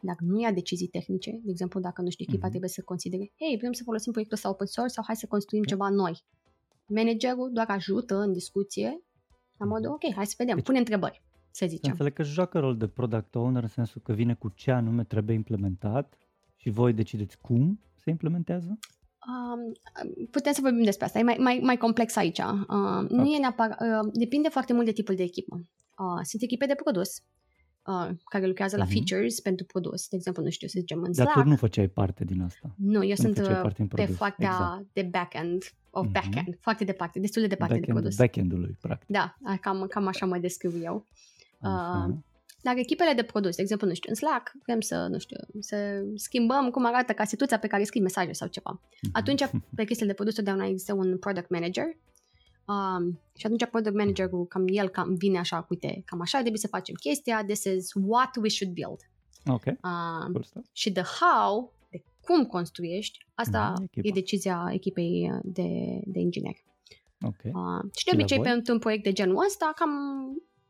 [0.00, 1.30] dar nu ia decizii tehnice.
[1.42, 2.50] De exemplu, dacă nu știu, echipa Mhm.
[2.50, 5.62] trebuie să considere, hei, vrem să folosim proiectul ăsta open source sau hai să construim
[5.62, 5.68] Ok.
[5.68, 6.22] ceva noi.
[6.86, 9.02] Managerul doar ajută în discuție,
[9.56, 11.22] la modul, ok, hai să vedem, Deci- pune întrebări,
[11.58, 11.90] să Să zicem.
[11.90, 15.36] înțeleg că joacă rol de product owner în sensul că vine cu ce anume trebuie
[15.36, 16.14] implementat
[16.56, 18.78] și voi decideți cum se implementează?
[19.28, 19.72] Um,
[20.30, 21.18] putem să vorbim despre asta.
[21.18, 22.38] E mai, mai, mai complex aici.
[22.38, 23.34] Uh, nu Ok.
[23.34, 25.54] e neapărat, uh, depinde foarte mult de tipul de echipă.
[25.56, 27.08] Uh, sunt echipe de produs
[27.86, 28.92] uh, care lucrează la Mhm.
[28.92, 30.08] features pentru produs.
[30.08, 31.42] De exemplu, nu știu, să zicem în Dar Slack.
[31.42, 32.74] tu nu făceai parte din asta.
[32.76, 34.86] Nu, eu nu sunt făceai uh, parte din pe produs, partea exact.
[34.92, 36.12] de back-end, of Mhm.
[36.12, 38.16] back-end, foarte departe, destul de departe de Backend, produs.
[38.18, 39.08] backend-ului, practic.
[39.08, 41.06] Da, cam, cam așa mă descriu eu.
[41.60, 42.06] Așa.
[42.08, 42.14] Uh,
[42.62, 45.76] Dar echipele de produs, de exemplu, nu știu, în Slack, vrem să, nu știu, să
[46.14, 48.80] schimbăm cum arată casetuța pe care scrii mesaje sau ceva.
[49.02, 49.10] Mhm.
[49.12, 49.40] Atunci,
[49.76, 51.84] pe chestiile de produs, totdeauna există un product manager
[52.66, 56.66] um, și atunci product managerul, cam el cam vine așa, uite, cam așa trebuie să
[56.68, 59.00] facem chestia, this is what we should build.
[59.46, 60.66] Ok, Um, cool stuff.
[60.72, 64.08] și the how, de cum construiești, asta Mhm, echipa.
[64.08, 65.68] e decizia echipei de,
[66.04, 66.54] de inginer.
[67.20, 67.34] Ok.
[67.44, 68.46] Uh, și Și de la obicei, voi?
[68.46, 69.90] pentru un proiect de genul ăsta, cam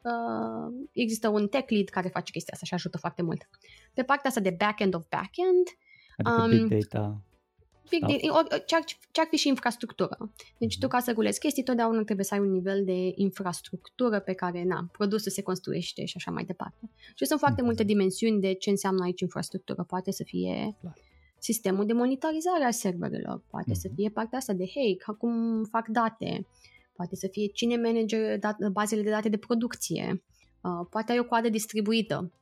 [0.09, 3.49] uh, există un tech lead care face chestia asta și ajută foarte mult.
[3.95, 5.67] Pe partea asta de back-end of back-end,
[6.17, 7.23] Adică um, big data.
[7.91, 8.21] Big Stuff.
[8.21, 10.17] deal, o- ce ar, ce ar fi și infrastructură.
[10.59, 10.81] Deci Mhm.
[10.81, 14.65] tu ca să rulezi chestii, totdeauna trebuie să ai un nivel de infrastructură pe care,
[14.65, 16.91] na, produsul se construiește și așa mai departe.
[17.15, 17.65] Și sunt foarte Mhm.
[17.65, 19.83] multe dimensiuni de ce înseamnă aici infrastructură.
[19.85, 20.95] Poate să fie Clar.
[21.39, 23.97] sistemul de monitorizare a serverelor, poate să Mhm.
[23.97, 26.47] fie partea asta de, hey, ca cum fac date,
[26.99, 30.23] poate să fie cine manage dat- bazele de date de producție,
[30.61, 32.33] uh, poate ai o coadă distribuită.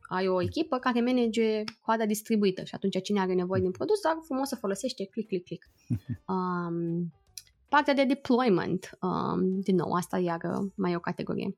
[0.00, 4.18] Ai o echipă care manage coada distribuită și atunci cine are nevoie din produs, dar
[4.24, 5.66] frumos să folosește click, click, click.
[6.34, 7.12] Um,
[7.68, 11.56] partea de deployment, um, din nou, asta iar uh, mai e o categorie.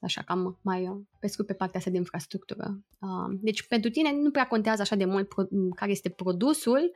[0.00, 2.84] Așa, cam mai uh, pe scurt pe partea asta de infrastructură.
[3.00, 6.92] Um, deci pentru tine nu prea contează așa de mult pro- care este produsul,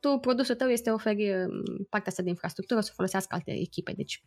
[0.00, 3.92] tu, produsul tău este oferi um, partea asta de infrastructură să folosească alte echipe.
[3.92, 4.24] Deci,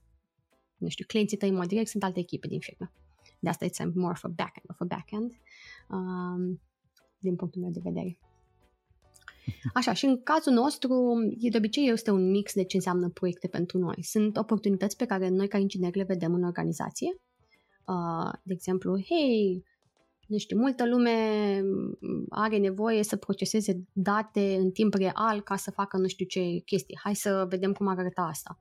[0.78, 2.92] nu știu, clienții tăi în mod direct sunt alte echipe din firmă.
[3.40, 5.32] De asta it's more of a backend, of a backend,
[5.90, 6.62] um,
[7.20, 8.18] din punctul meu de vedere.
[9.74, 13.48] Așa, și în cazul nostru, e de obicei este un mix de ce înseamnă proiecte
[13.48, 14.04] pentru noi.
[14.04, 17.22] Sunt oportunități pe care noi ca ingineri le vedem în organizație.
[17.86, 19.66] Uh, de exemplu, hei,
[20.32, 21.18] nu știu, multă lume
[22.30, 27.00] are nevoie să proceseze date în timp real ca să facă nu știu ce chestii.
[27.04, 28.60] Hai să vedem cum ar arăta asta.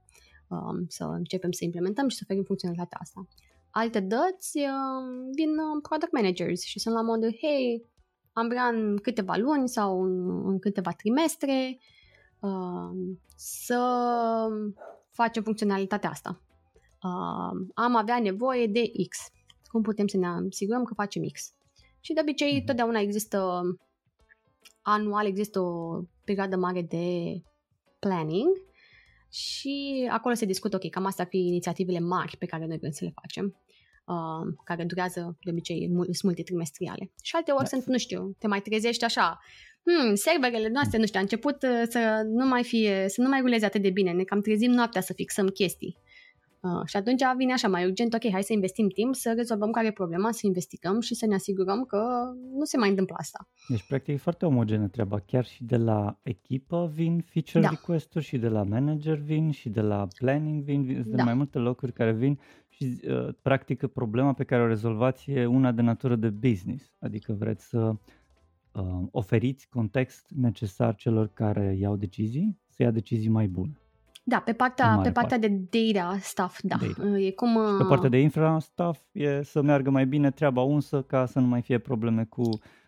[0.49, 3.27] Um, să începem să implementăm și să oferim funcționalitatea asta.
[3.71, 7.85] Alte dăți um, vin um, product managers și sunt la modul, hei,
[8.33, 11.79] am vrea în câteva luni sau în, în câteva trimestre
[12.41, 13.83] uh, să
[15.11, 16.41] facem funcționalitatea asta.
[17.03, 19.19] Uh, am avea nevoie de X.
[19.67, 21.55] Cum putem să ne asigurăm că facem X?
[22.01, 22.65] Și de obicei, Mhm.
[22.65, 23.63] totdeauna există
[24.83, 27.07] anual, există o perioadă mare de
[27.99, 28.49] planning
[29.31, 32.91] și acolo se discută, ok, cam astea ar fi inițiativele mari pe care noi vrem
[32.91, 33.61] să le facem
[34.07, 37.11] uh, care durează de obicei mul- sunt multitrimestriale.
[37.23, 37.69] Și alte ori Da.
[37.69, 39.39] sunt, nu știu, te mai trezești așa,
[39.85, 43.41] hmm, serverele noastre, nu știu, a început uh, să nu mai fie, să nu mai
[43.41, 45.97] ruleze atât de bine, ne cam trezim noaptea să fixăm chestii.
[46.63, 49.87] Uh, și atunci vine așa mai urgent, ok, hai să investim timp, să rezolvăm care
[49.87, 51.99] e problema, să investigăm și să ne asigurăm că
[52.53, 53.49] nu se mai întâmplă asta.
[53.69, 55.19] Deci, practic, e foarte omogenă treaba.
[55.19, 57.69] Chiar și de la echipă vin feature Da.
[57.69, 60.83] request-uri și de la manager vin și de la planning vin.
[60.83, 61.25] vin sunt Da.
[61.25, 62.39] mai multe locuri care vin
[62.69, 66.95] și, uh, practic, problema pe care o rezolvați e una de natură de business.
[66.99, 67.93] Adică vreți să
[68.73, 73.80] uh, oferiți context necesar celor care iau decizii, să ia decizii mai bune.
[74.31, 75.49] Da, pe În partea, mare pe partea de
[75.93, 76.77] data stuff, da.
[76.77, 77.09] Data.
[77.09, 77.53] Uh, E cum...
[77.55, 81.39] Pe uh, partea de infra stuff e să meargă mai bine treaba unsă ca să
[81.39, 82.43] nu mai fie probleme cu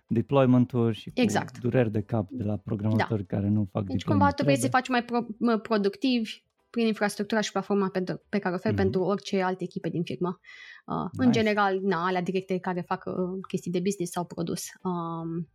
[0.06, 1.58] deployment-uri și cu Exact.
[1.60, 4.68] dureri de cap de la programatori care nu fac Deci deployment cumva tu vrei să
[4.68, 4.80] trebuie.
[4.80, 6.30] faci mai pro- mă, productivi
[6.70, 8.82] prin infrastructura și platforma pe, pe care o oferi Mhm.
[8.82, 10.40] pentru orice alte echipe din firmă.
[10.86, 11.38] Uh, În Nice.
[11.40, 13.14] general, na, alea directe care fac uh,
[13.48, 14.62] chestii de business sau produs.
[14.82, 15.48] Um,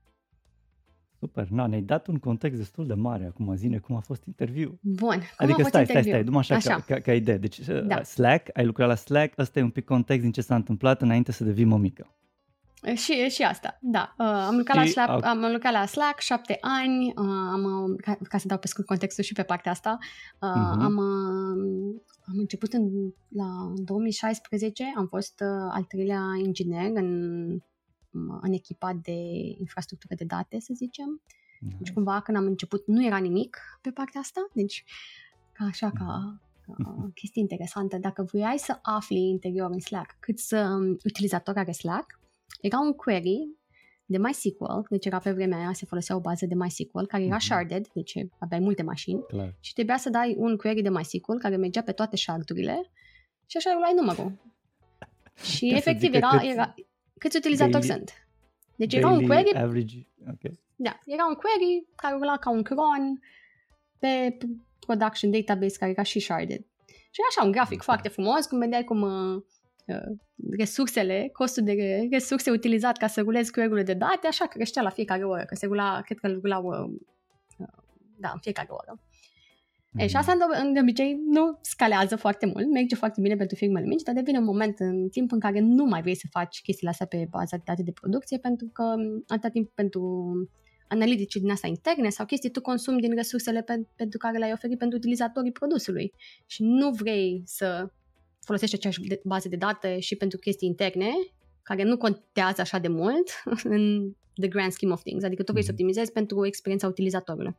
[1.19, 4.79] Super, na, ne-ai dat un context destul de mare acum, zine cum a fost interviu.
[4.81, 6.01] Bun, cum Adică a fost stai, interviu?
[6.01, 6.73] stai, stai, numai așa, Așa.
[6.75, 7.37] Ca, ca, ca idee.
[7.37, 7.95] Deci Da.
[7.97, 11.01] uh, Slack, ai lucrat la Slack, ăsta e un pic context din ce s-a întâmplat
[11.01, 12.11] înainte să devii mămică.
[12.95, 14.15] Și, și asta, da.
[14.17, 17.63] Uh, am, lucrat la Și Slack, au- am lucrat la Slack șapte ani, uh, am,
[17.63, 19.97] uh, ca, ca să dau pe scurt contextul și pe partea asta,
[20.41, 20.79] uh, Mhm.
[20.81, 22.83] am, uh, am început în,
[23.27, 27.09] la 2016, am fost uh, al treilea inginer în,
[28.41, 29.15] în echipa de
[29.59, 31.21] infrastructură de date, să zicem.
[31.79, 34.83] Deci cumva când am început nu era nimic pe partea asta, deci
[35.51, 36.41] ca așa ca
[36.77, 37.97] ca chestie interesantă.
[37.97, 42.19] Dacă vrei să afli interior în Slack câți um, utilizatori are Slack,
[42.61, 43.49] era un query
[44.05, 47.35] de MySQL, deci era pe vremea aia, se folosea o bază de MySQL care era
[47.35, 47.43] Mhm.
[47.43, 49.55] sharded, deci aveai multe mașini Clar.
[49.59, 52.91] și trebuia să dai un query de MySQL care mergea pe toate shardurile
[53.45, 54.31] și așa luai numărul.
[55.55, 56.73] Și Ca să efectiv zică era, câți era
[57.19, 58.27] câți utilizatori daily- sunt.
[58.75, 59.97] Deci era un Daily query average,
[60.29, 60.51] ok.
[60.75, 63.21] da, era un query care urla ca un cron
[63.99, 66.65] pe p- production database care era și sharded.
[66.87, 67.83] Și era așa un grafic Ok.
[67.83, 69.41] foarte frumos, cum vedeai cum uh,
[69.85, 70.17] uh,
[70.57, 74.89] resursele, costul de re- resurse utilizat ca să rulezi query de date, așa creștea la
[74.89, 76.99] fiecare oră, că se rula, cred că îl rulau, uh,
[77.57, 77.67] uh,
[78.17, 78.99] da, în fiecare oră.
[79.97, 80.03] Mm-hmm.
[80.03, 80.63] E, și asta Mhm.
[80.65, 84.37] de, de obicei nu scalează foarte mult, merge foarte bine pentru firmele mici, dar devine
[84.37, 87.57] un moment în timp în care nu mai vrei să faci chestiile astea pe baza
[87.57, 90.01] de date de producție, pentru că m, atâta timp pentru
[90.87, 94.77] analitici din asta interne sau chestii tu consumi din resursele pe, pentru care le-ai oferit
[94.77, 96.13] pentru utilizatorii produsului
[96.45, 97.89] și nu vrei să
[98.45, 101.09] folosești aceeași de- bază de date și pentru chestii interne
[101.63, 103.29] care nu contează așa de mult
[103.63, 105.79] în the grand scheme of things, adică tu vrei să Mhm.
[105.81, 107.55] optimizezi pentru experiența utilizatorului.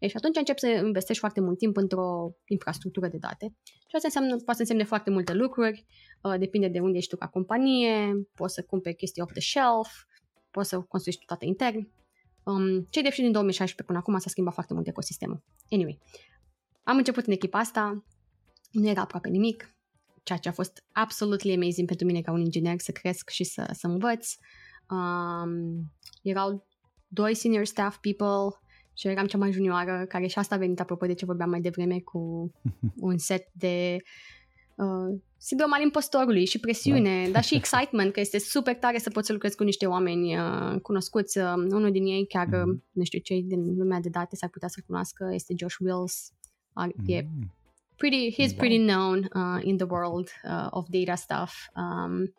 [0.00, 3.54] E, și atunci începi să investești foarte mult timp într-o infrastructură de date.
[3.62, 5.86] Și asta înseamnă, poate să însemne foarte multe lucruri,
[6.22, 9.88] uh, depinde de unde ești tu ca companie, poți să cumperi chestii off the shelf,
[10.50, 11.90] poți să construiești toate intern.
[12.42, 15.42] Um, ce de și din 2016 până acum s-a schimbat foarte mult ecosistemul.
[15.70, 15.98] Anyway,
[16.82, 18.04] am început în echipa asta,
[18.70, 19.74] nu era aproape nimic,
[20.22, 23.70] ceea ce a fost absolutely amazing pentru mine ca un inginer să cresc și să,
[23.72, 24.34] să învăț.
[24.90, 26.66] Um, erau
[27.06, 28.58] doi senior staff people
[28.94, 31.50] și eu eram cea mai junioară, care și asta a venit apropo de ce vorbeam
[31.50, 32.50] mai devreme cu
[33.08, 33.96] un set de
[34.76, 39.26] uh, sindrom al impostorului și presiune, dar și excitement, că este super tare să poți
[39.26, 41.38] să lucrezi cu niște oameni uh, cunoscuți.
[41.38, 42.82] Uh, unul din ei, chiar, uh, Mhm.
[42.92, 46.32] nu știu, cei din lumea de date s-ar putea să cunoască, este Josh Wills.
[46.72, 47.52] Uh, E Mm.
[47.96, 48.56] pretty, he's Wow.
[48.56, 51.52] pretty known uh, in the world uh, of data stuff.
[51.76, 52.34] Um,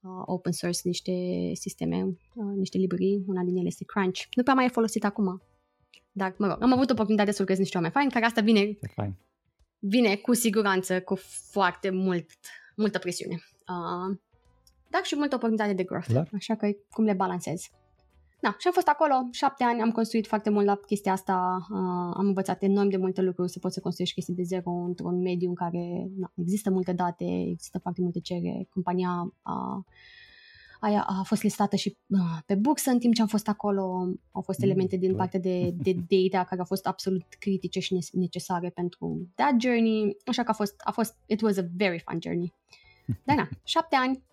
[0.00, 1.12] uh, open source niște
[1.54, 2.02] sisteme,
[2.34, 4.20] uh, niște librării, una din ele este Crunch.
[4.34, 5.42] Nu prea mai e folosit acum.
[6.16, 8.78] Dar, mă rog, am avut oportunitatea să lucrez niște oameni faini, care asta vine E
[8.94, 9.14] fain.
[9.78, 11.14] vine cu siguranță cu
[11.50, 12.30] foarte mult,
[12.76, 13.34] multă presiune.
[13.68, 14.16] Uh,
[14.90, 16.06] dar și multă oportunitate de growth.
[16.06, 16.28] Clar.
[16.34, 17.62] Așa că cum le balancez.
[18.40, 22.14] Da, și am fost acolo șapte ani, am construit foarte mult la chestia asta, uh,
[22.16, 25.48] am învățat enorm de multe lucruri, să poți să construiești chestii de zero într-un mediu
[25.48, 28.66] în care na, există multe date, există foarte multe cerere.
[28.70, 29.84] Compania a,
[30.84, 33.82] aia a fost listată și uh, pe bursă în timp ce am fost acolo.
[34.32, 35.20] Au fost Mm, elemente din clar.
[35.20, 40.16] partea de, de data care au fost absolut critice și ne- necesare pentru that journey.
[40.24, 42.54] Așa că a fost, a fost it was a very fun journey.
[43.26, 44.24] Dar na, șapte ani,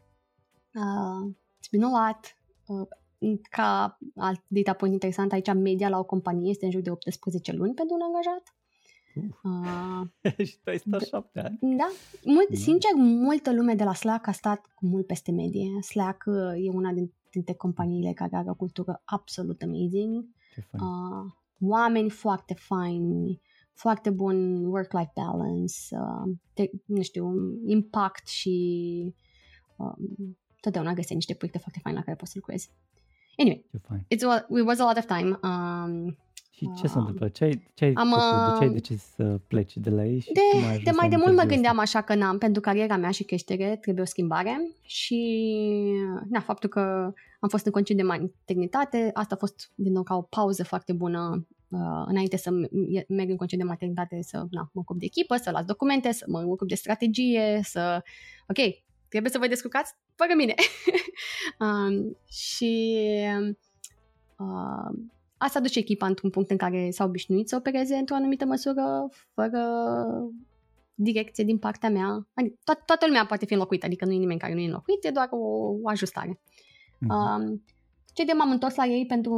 [0.74, 2.20] uh, it's been a lot.
[2.66, 2.88] Uh,
[3.50, 7.52] ca alt data point interesant, aici media la o companie este în jur de 18
[7.54, 8.56] luni pentru un angajat.
[9.16, 9.44] Uf.
[9.44, 10.02] Uh,
[10.48, 11.58] și tu ai stat șapte ani.
[11.78, 11.90] da,
[12.26, 12.62] mult, Nice.
[12.62, 15.82] sincer, multă lume de la Slack a stat cu mult peste medie.
[15.82, 20.26] Slack uh, e una din- dintre companiile care are o cultură absolut amazing.
[20.54, 20.84] Ce fain.
[20.84, 23.42] Uh, oameni foarte faini,
[23.74, 27.34] foarte bun work-life balance, uh, te, nu știu,
[27.66, 29.14] impact și
[29.78, 32.70] um, totdeauna găsești niște proiecte foarte faine la care poți să lucrezi.
[33.38, 34.00] Anyway, Ce fain.
[34.02, 35.40] it's a, it was a lot of time.
[35.44, 36.18] Um,
[36.62, 37.00] Și ce se Ah.
[37.00, 37.28] întâmplă?
[37.28, 38.52] Ce ai, ce ai Am, făcut?
[38.52, 40.20] De ce ai uh, decis să pleci de la ei?
[40.20, 42.16] Și De, cum ai ajuns de mai la de mult mă interviul gândeam așa că
[42.16, 45.20] n-am, pentru cariera mea și creștere trebuie o schimbare și
[46.30, 50.16] na, faptul că am fost în concediu de maternitate, asta a fost din nou ca
[50.16, 54.70] o pauză foarte bună uh, înainte să m- merg în concediu de maternitate să na,
[54.74, 58.04] mă ocup de echipă, să las documente, să mă ocup de strategie, să,
[58.48, 58.58] ok,
[59.10, 60.54] trebuie să vă descurcați fără mine.
[61.66, 62.96] um, și
[64.38, 64.98] uh,
[65.44, 69.62] asta duce echipa într-un punct în care s-au obișnuit să opereze într-o anumită măsură, fără
[70.94, 72.28] direcție din partea mea.
[72.34, 75.04] Adică to- toată lumea poate fi înlocuită, adică nu e nimeni care nu e înlocuit,
[75.04, 75.38] e doar o,
[75.82, 76.40] o ajustare.
[77.00, 77.12] Mhm.
[77.14, 77.64] Um,
[78.14, 79.34] ce de m-am întors la ei pentru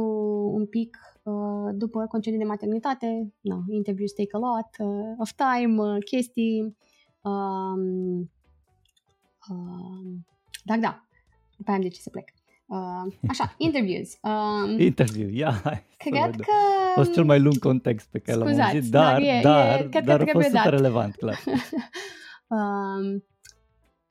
[0.54, 3.32] un pic uh, după concediu de maternitate.
[3.40, 6.76] No, interviews take a lot uh, of time, uh, chestii.
[7.22, 8.30] Um,
[9.50, 10.26] um,
[10.64, 11.06] dar da,
[11.56, 12.28] după aia am decis să plec.
[12.74, 14.18] Uh, așa, interviews.
[14.22, 16.30] Um, Interview, ia, hai să cred vedem.
[16.40, 16.50] că...
[16.90, 19.74] A fost cel mai lung context pe care l-am Scuzați, auzit, dar, dar e- dar,
[19.80, 20.72] e- cred că dar a trebuie fost super dat.
[20.80, 21.38] relevant, clar.
[22.48, 23.24] Um,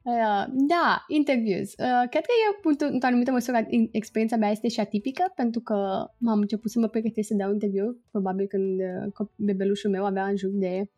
[0.01, 1.69] uh, da, interviews.
[1.69, 5.59] Uh, cred că e într- într-o anumită măsură in- experiența mea este și atipică pentru
[5.61, 10.05] că m-am început să mă pregătesc să dau interviu probabil când uh, cop- bebelușul meu
[10.05, 10.89] avea în jur de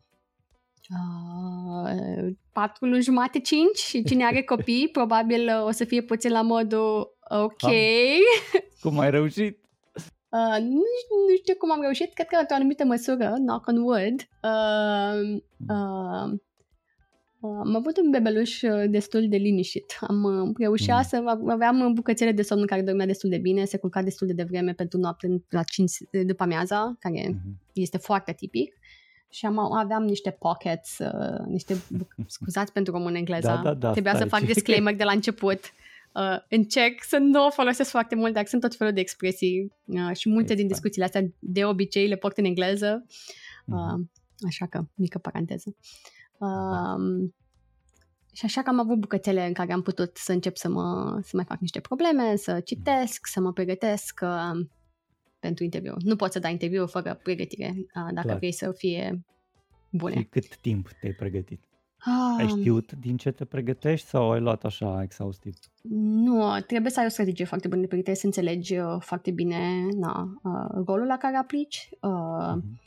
[0.90, 6.30] uh, 4 luni jumate, 5 și cine are copii probabil uh, o să fie puțin
[6.30, 7.60] la modul ok.
[8.82, 9.58] Cum ai reușit?
[10.28, 13.76] Uh, nu, știu- nu știu cum am reușit, cred că într-o anumită măsură, knock on
[13.76, 16.32] wood, uh, uh,
[17.40, 19.96] uh, am avut un bebeluș uh, destul de liniștit.
[20.00, 21.02] Am uh, reușit Mm.
[21.02, 24.32] să aveam bucățele de somn în care dormea destul de bine, se culca destul de
[24.32, 25.90] devreme pentru noapte la 5
[26.26, 27.60] după amiaza, care Mhm.
[27.72, 28.74] este foarte tipic.
[29.30, 33.90] Și am, aveam niște pockets, uh, niște, buc- scuzați pentru român engleza, Da, da, da,
[33.90, 34.40] trebuia să stai.
[34.40, 35.60] fac disclaimer de la început.
[36.16, 40.16] Uh, încerc să nu o folosesc foarte mult, dar sunt tot felul de expresii uh,
[40.16, 40.68] și multe It's din fine.
[40.68, 43.04] discuțiile astea de obicei le port în engleză,
[43.66, 44.10] uh, Mhm.
[44.46, 45.76] așa că, mică paranteză.
[46.38, 47.28] Uh,
[48.32, 51.30] și așa că am avut bucătele în care am putut să încep să, mă, să
[51.34, 54.66] mai fac niște probleme, să citesc, să mă pregătesc uh,
[55.38, 55.94] pentru interviu.
[55.98, 58.36] Nu poți să dai interviu fără pregătire, uh, dacă Clar.
[58.36, 59.24] vrei să fie
[59.90, 60.14] bune.
[60.14, 61.64] Și cât timp te-ai pregătit?
[61.98, 65.54] Ah, Ai știut din ce te pregătești sau ai luat așa exhaustiv?
[65.90, 69.88] Nu, trebuie să ai o strategie foarte bună de pregătire, să înțelegi uh, foarte bine
[69.96, 72.80] na, uh, rolul la care aplici, uh, Mhm.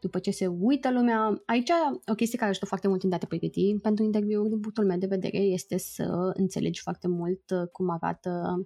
[0.00, 1.42] după ce se uită lumea.
[1.46, 1.70] Aici
[2.06, 4.98] o chestie care ajută foarte mult în a te pregăti pentru interviuri, din punctul meu
[4.98, 8.62] de vedere, este să înțelegi foarte mult uh, cum arată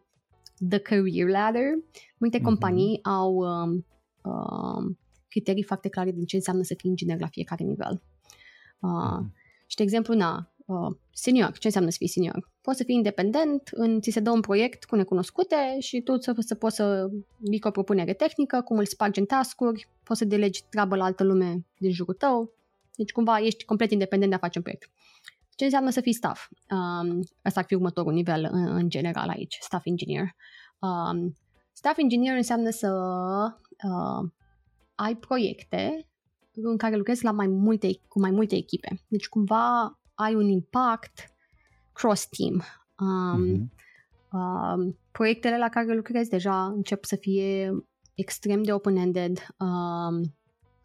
[0.68, 1.62] the career ladder.
[2.18, 2.46] Multe Mhm.
[2.46, 3.86] companii au um,
[4.22, 4.98] um,
[5.28, 8.02] criterii foarte clare din ce înseamnă să fii inginer la fiecare nivel.
[8.80, 9.32] Uh, Mhm.
[9.74, 12.50] Și, de exemplu, na, uh, senior, ce înseamnă să fii senior?
[12.60, 16.34] Poți să fii independent, în, ți se dă un proiect cu necunoscute și tu să,
[16.38, 20.24] să poți să vii cu o propunere tehnică, cum îl spargi în task-uri, poți să
[20.24, 22.52] delegi treabă la altă lume din jurul tău.
[22.96, 24.90] Deci, cumva, ești complet independent de a face un proiect.
[25.56, 26.48] Ce înseamnă să fii staff?
[26.70, 30.26] Um, asta ar fi următorul nivel în, în general aici, staff engineer.
[30.78, 31.36] Um,
[31.72, 32.90] staff engineer înseamnă să
[33.84, 34.30] uh,
[34.94, 36.08] ai proiecte
[36.54, 39.00] în care lucrezi la mai multe, cu mai multe echipe.
[39.08, 41.32] Deci cumva ai un impact
[41.92, 42.62] cross-team.
[43.00, 43.72] Um, Mhm.
[44.32, 47.70] um, proiectele la care lucrezi deja încep să fie
[48.14, 49.46] extrem de open-ended.
[49.58, 50.34] Um,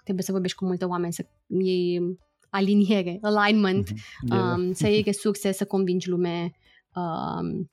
[0.04, 2.18] trebuie să vorbești cu multe oameni, să iei
[2.50, 4.34] aliniere, alignment, Mhm.
[4.36, 4.58] Yeah.
[4.58, 6.52] um, să iei resurse, să convingi lume.
[6.96, 7.70] Um,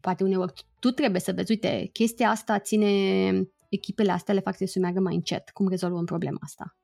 [0.00, 2.88] poate uneori tu trebuie să vezi, uite, chestia asta ține
[3.74, 5.50] echipele astea le fac să se meargă mai încet.
[5.50, 6.76] Cum rezolvăm problema asta?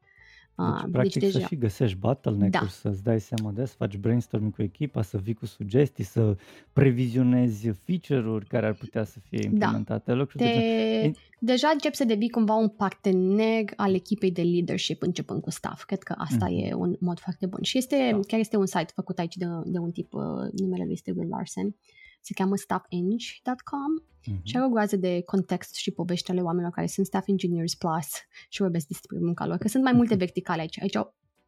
[0.56, 2.68] Deci, Uh, practic, să și găsești bottleneck-uri, Da.
[2.68, 6.36] să-ți dai seama de, să faci brainstorming cu echipa, să vii cu sugestii, să
[6.72, 10.12] previzionezi feature-uri care ar putea să fie implementate.
[10.12, 10.60] Lucruri de genul.
[10.60, 15.50] te, E- deja începi să devii cumva un partener al echipei de leadership începând cu
[15.50, 15.84] staff.
[15.84, 16.58] Cred că asta Mhm.
[16.64, 17.62] e un mod foarte bun.
[17.62, 18.20] Și este, Da.
[18.26, 21.28] chiar este un site făcut aici de, de un tip, uh, numele lui este Will
[21.28, 21.74] Larsen.
[22.20, 24.40] Se cheamă staffeng.com Mhm.
[24.44, 28.06] și are o groază de context și povești ale oamenilor care sunt staff engineers plus
[28.48, 29.56] și vorbesc despre munca lor.
[29.56, 30.80] Că sunt mai multe verticale aici.
[30.80, 30.96] Aici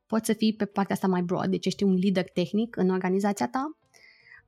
[0.06, 3.48] poți să fii pe partea asta mai broad, deci ești un lider tehnic în organizația
[3.48, 3.76] ta.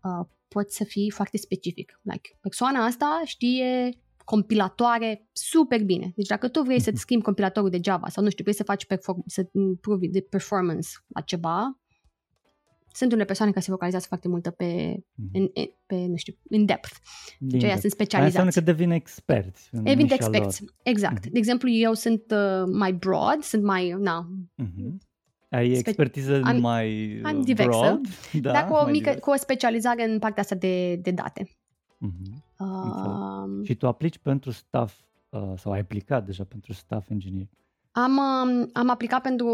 [0.03, 2.01] Uh, poți să fii foarte specific.
[2.03, 6.12] Like, persoana asta știe compilatoare super bine.
[6.16, 8.86] Deci dacă tu vrei să-ți schimbi compilatorul de Java sau nu știu, vrei să faci
[8.86, 11.78] perform- să improvi de performance la ceva,
[12.93, 15.28] sunt unele persoane care se focalizează foarte mult pe, Mhm.
[15.32, 15.51] în,
[15.86, 16.90] pe nu știu, in depth.
[17.39, 17.81] Din Deci aia depth.
[17.81, 18.24] sunt Aia specializați.
[18.24, 20.35] înseamnă că devin experți în Event nișa lor.
[20.35, 21.23] experți, exact.
[21.24, 21.32] Mhm.
[21.32, 25.01] De exemplu, eu sunt uh, mai broad, sunt mai, na, Mhm.
[25.51, 28.01] Ai Spe- expertiză am- mai am uh, diversă, broad,
[28.43, 29.20] da, dar cu o, mai mică, divers.
[29.24, 31.48] cu o specializare în partea asta de, de date.
[31.98, 32.44] Mhm.
[32.59, 37.47] Uh, Și tu aplici pentru staff uh, sau ai aplicat deja pentru staff engineer.
[37.93, 39.47] Am, um, am aplicat pentru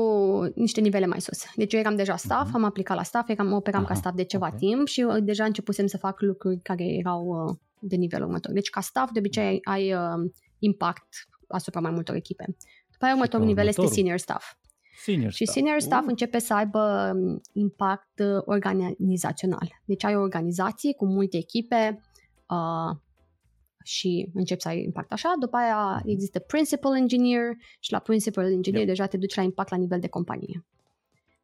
[0.55, 1.39] niște nivele mai sus.
[1.56, 2.56] Deci eu eram deja staff, Mhm.
[2.56, 4.56] am aplicat la staff, eram, operam ca Aha, staff de ceva ok.
[4.56, 8.52] timp și uh, deja începusem să fac lucruri care erau uh, de nivelul următor.
[8.52, 11.06] Deci ca staff de obicei ai, ai uh, impact
[11.48, 12.44] asupra mai multor echipe.
[12.90, 14.02] După aia următorul ca nivel este următorul?
[14.05, 14.56] senior staff.
[15.05, 15.59] Senior Și staff.
[15.59, 19.69] senior staff Uh, începe să aibă um, impact uh, organizațional.
[19.85, 22.01] Deci ai o organizație cu multe echipe
[22.48, 22.97] uh,
[23.89, 25.35] și începi să ai impact așa.
[25.40, 27.51] După aia există principal engineer
[27.81, 28.94] și la principal engineer Yep.
[28.94, 30.65] deja te duci la impact la nivel de companie.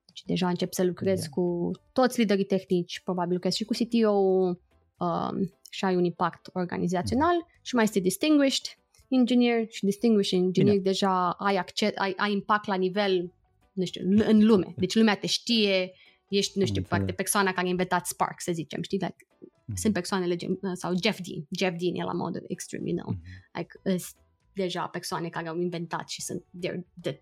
[0.06, 1.32] Deci deja începi să lucrezi Yeah.
[1.32, 7.34] cu toți liderii tehnici, probabil lucrezi și cu CTO um, și ai un impact organizațional
[7.62, 8.64] și mai este distinguished
[9.08, 10.84] engineer și distinguished engineer Bine.
[10.90, 13.32] deja ai, acces, ai, ai impact la nivel
[13.72, 14.74] nu știu, în- în lume.
[14.76, 15.92] Deci lumea te știe,
[16.28, 16.88] ești, nu știu, înțeles.
[16.88, 18.98] poate persoana care a inventat Spark, să zicem, știi?
[18.98, 19.16] Like,
[19.64, 19.74] mm-hmm.
[19.74, 21.46] sunt persoanele gen, sau Jeff Dean.
[21.58, 23.14] Jeff Dean e la modul extrem, you know.
[23.14, 23.58] Mm-hmm.
[23.58, 24.06] Like, uh,
[24.52, 27.20] deja persoane care au inventat și sunt they're the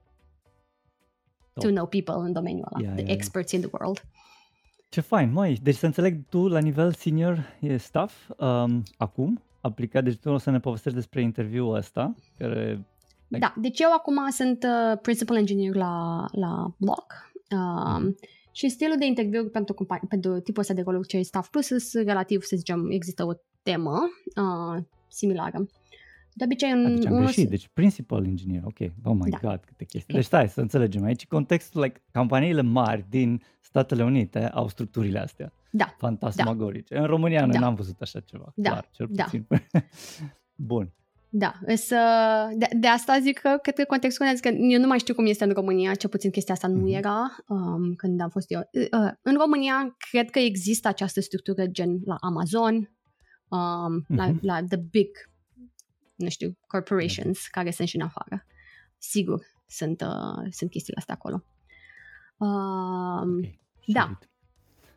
[1.54, 3.62] to know people în domeniul ăla, yeah, the yeah, experts yeah.
[3.62, 4.06] in the world.
[4.88, 10.04] Ce fain, măi, deci să înțeleg, tu la nivel senior e staff um, acum, aplicat,
[10.04, 12.86] deci tu o să ne povestești despre interviul ăsta, care...
[13.28, 18.16] Da, deci eu acum sunt uh, principal engineer la, la Block um, mm.
[18.52, 22.42] Și stilul de interviu pentru, companie, pentru tipul ăsta de roluri ce staff plus relativ,
[22.42, 23.98] să zicem, există o temă
[24.36, 25.66] uh, similară.
[26.34, 29.38] De obicei, un, deci am greșit, deci principal engineer, ok, oh my da.
[29.42, 30.14] god, câte chestii.
[30.14, 35.52] Deci stai să înțelegem aici, contextul, like, companiile mari din Statele Unite au structurile astea.
[35.70, 35.94] Da.
[35.98, 36.94] Fantasmagorice.
[36.94, 37.00] Da.
[37.00, 37.58] În România noi da.
[37.58, 38.70] n-am văzut așa ceva, da.
[38.70, 39.22] clar, cel da.
[39.22, 39.46] puțin.
[39.48, 39.58] Da.
[40.54, 40.92] Bun.
[41.34, 41.96] Da, însă,
[42.54, 45.44] de, de asta zic că cred că contextul că eu nu mai știu cum este
[45.44, 46.96] în România, cel puțin chestia asta nu mm-hmm.
[46.96, 48.70] era um, când am fost eu.
[48.72, 52.74] Uh, în România cred că există această structură gen la Amazon,
[53.48, 54.16] um, mm-hmm.
[54.16, 55.08] la, la the big
[56.14, 57.50] nu știu, corporations mm-hmm.
[57.50, 58.46] care sunt și în afară.
[58.98, 61.44] Sigur, sunt, uh, sunt chestiile astea acolo.
[62.36, 63.60] Uh, okay.
[63.86, 64.18] Da.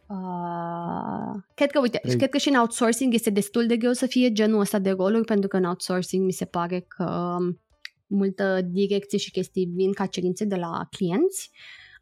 [0.08, 2.16] Uh, cred că, uite, Ei.
[2.16, 5.26] cred că și în outsourcing este destul de greu să fie genul ăsta de roluri,
[5.26, 7.38] pentru că în outsourcing mi se pare că
[8.08, 11.52] multă direcție și chestii vin ca cerințe de la clienți,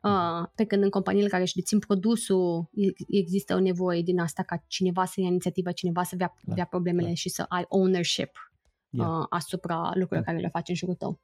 [0.01, 2.69] uh, pe când în companiile care își dețin produsul
[3.07, 6.65] există o nevoie din asta ca cineva să ia inițiativa, cineva să vea, da, vea
[6.65, 7.13] problemele da.
[7.13, 8.51] și să ai ownership
[8.89, 9.07] yeah.
[9.07, 10.25] uh, asupra lucrurilor yeah.
[10.25, 11.19] care le faci în jurul tău.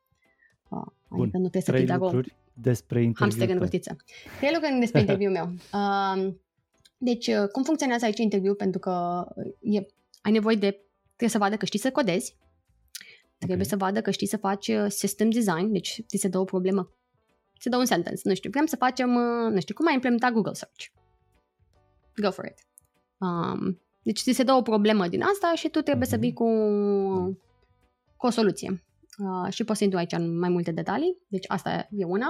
[0.69, 1.21] Uh, Bun.
[1.21, 3.25] Adică nu trebuie să fii de lucruri despre interviu.
[3.25, 3.95] Hamster în rotiță.
[4.39, 5.53] Trei lucruri despre interviul meu.
[5.73, 6.33] Uh,
[7.01, 8.53] deci, uh, cum funcționează aici interviu?
[8.53, 9.25] Pentru că
[9.61, 9.77] e,
[10.21, 10.69] ai nevoie de...
[11.05, 12.37] Trebuie să vadă că știi să codezi,
[13.37, 13.69] trebuie okay.
[13.69, 16.93] să vadă că știi să faci uh, system design, deci ți se dă o problemă,
[17.59, 20.31] se dă un sentence, nu știu, vrem să facem, uh, nu știu, cum ai implementa
[20.31, 20.85] Google Search.
[22.15, 22.67] Go for it.
[23.17, 26.09] Um, deci ți se dă o problemă din asta și tu trebuie mm-hmm.
[26.09, 26.23] să mhm.
[26.23, 26.47] vii cu
[28.17, 28.83] cu o soluție.
[29.17, 31.17] Uh, și poți să intru aici în mai multe detalii.
[31.27, 32.27] Deci asta e una.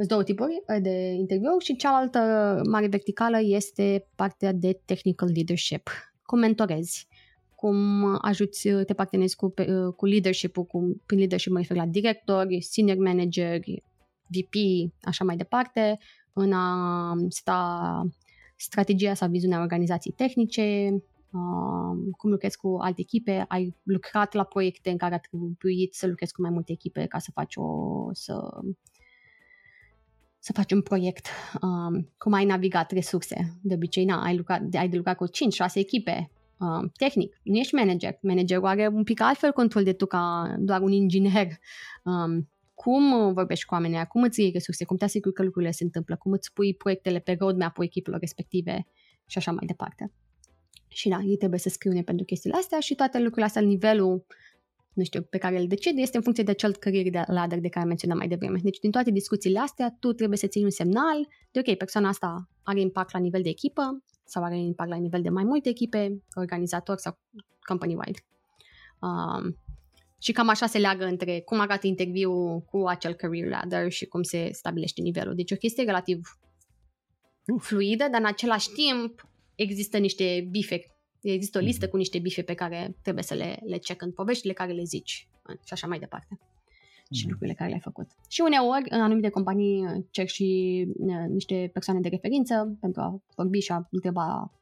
[0.00, 2.20] Sunt două tipuri uh, de interviu și cealaltă
[2.70, 5.90] mare verticală este partea de technical leadership.
[6.22, 7.06] Cum mentorezi,
[7.54, 11.86] cum ajuți, uh, te partenezi cu, uh, cu leadership-ul, cu, prin leadership mă refer la
[11.86, 13.60] directori, senior manager,
[14.26, 14.54] VP,
[15.02, 15.98] așa mai departe,
[16.32, 18.02] în a sta
[18.56, 20.90] strategia sau viziunea organizației tehnice,
[21.30, 26.06] uh, cum lucrezi cu alte echipe, ai lucrat la proiecte în care a trebuit să
[26.06, 28.60] lucrezi cu mai multe echipe ca să faci o să
[30.40, 31.26] să faci un proiect,
[31.62, 33.58] um, cum ai navigat resurse.
[33.62, 35.30] De obicei, na, ai, lucrat, ai de lucrat cu 5-6
[35.74, 38.18] echipe, um, tehnic, nu ești manager.
[38.22, 41.46] Managerul are un pic altfel control de tu ca doar un inginer.
[42.04, 45.84] Um, cum vorbești cu oamenii, cum îți iei resurse, cum te asiguri că lucrurile se
[45.84, 48.86] întâmplă, cum îți pui proiectele pe roadmap-ul echipelor respective
[49.26, 50.12] și așa mai departe.
[50.88, 54.24] Și da, ei trebuie să scriu pentru chestiile astea și toate lucrurile astea, nivelul
[54.92, 57.68] nu știu, pe care îl decid este în funcție de acel career de ladder de
[57.68, 58.58] care menționam mai devreme.
[58.62, 62.48] Deci din toate discuțiile astea, tu trebuie să ții un semnal de ok, persoana asta
[62.62, 66.22] are impact la nivel de echipă sau are impact la nivel de mai multe echipe,
[66.34, 67.18] organizator sau
[67.68, 68.18] company-wide.
[69.00, 69.56] Um,
[70.18, 74.22] și cam așa se leagă între cum arată interviul cu acel career ladder și cum
[74.22, 75.34] se stabilește nivelul.
[75.34, 76.20] Deci o chestie relativ
[77.58, 80.84] fluidă, dar în același timp există niște bife,
[81.22, 81.90] există o listă mhm.
[81.90, 85.28] cu niște bife pe care trebuie să le, le check în poveștile care le zici
[85.64, 86.38] și așa mai departe.
[87.12, 87.30] Și mm.
[87.30, 88.08] lucrurile care le-ai făcut.
[88.28, 93.58] Și uneori, în anumite companii, cer și uh, niște persoane de referință pentru a vorbi
[93.58, 94.52] și a întreba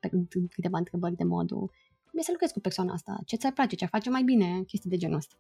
[0.51, 1.71] câteva întrebări de modul
[2.11, 4.63] cum e să lucrezi cu persoana asta, ce ți-ar place, ce ar face mai bine,
[4.63, 5.35] chestii de genul ăsta.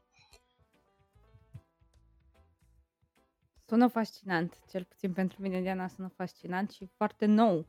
[3.66, 7.66] Sună fascinant, cel puțin pentru mine, Diana, sună fascinant și foarte nou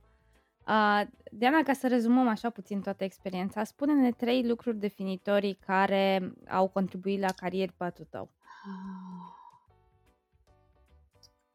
[0.70, 6.68] Uh, Diana, ca să rezumăm așa puțin toată experiența, spune-ne trei lucruri definitorii care au
[6.68, 8.30] contribuit la carier patul tău.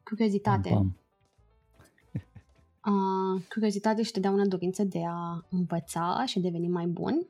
[0.03, 0.69] Curiozitate.
[0.69, 0.95] Pam,
[2.85, 7.27] Uh, curiozitate și totdeauna dorință de a învăța și deveni mai bun.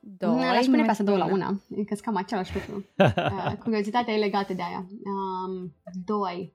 [0.00, 2.84] Doi, Aș spune pe asta două la una, că cam același lucru.
[2.98, 4.86] Uh, curiozitatea e legată de aia.
[4.88, 5.70] Uh,
[6.04, 6.54] doi.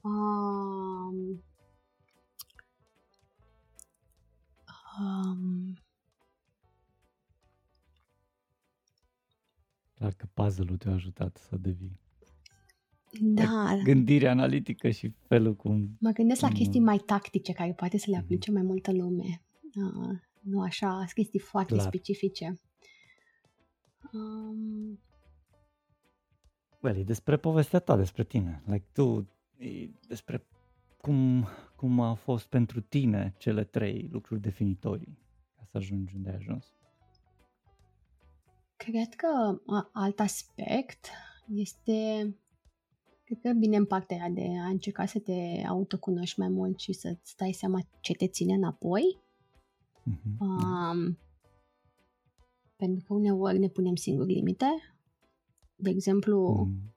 [0.00, 1.38] Uh,
[5.00, 5.78] Um...
[9.94, 12.00] Clar că puzzle-ul te-a ajutat să devii.
[13.20, 13.80] Da.
[13.84, 15.96] Gândirea analitică și felul cum...
[16.00, 18.24] Mă gândesc la chestii mai tactice care poate să le mhm.
[18.24, 19.42] aplice mai multă lume.
[19.74, 21.86] Uh, nu așa, chestii foarte Clar.
[21.86, 22.60] specifice.
[24.12, 25.00] Um...
[26.80, 28.62] Well, e despre povestea ta, despre tine.
[28.66, 29.28] Like tu,
[29.58, 30.46] e despre
[31.00, 31.48] cum
[31.80, 35.18] cum a fost pentru tine cele trei lucruri definitorii
[35.56, 36.74] ca să ajungi unde ai ajuns?
[38.76, 39.60] Cred că
[39.92, 41.08] alt aspect
[41.54, 41.94] este
[43.24, 46.92] cred că bine în partea aia de a încerca să te autocunoști mai mult și
[46.92, 49.18] să-ți dai seama ce te ține înapoi.
[50.00, 50.38] Mm-hmm.
[50.38, 51.18] Um,
[52.76, 54.66] pentru că uneori ne punem singuri limite.
[55.76, 56.90] De exemplu, mm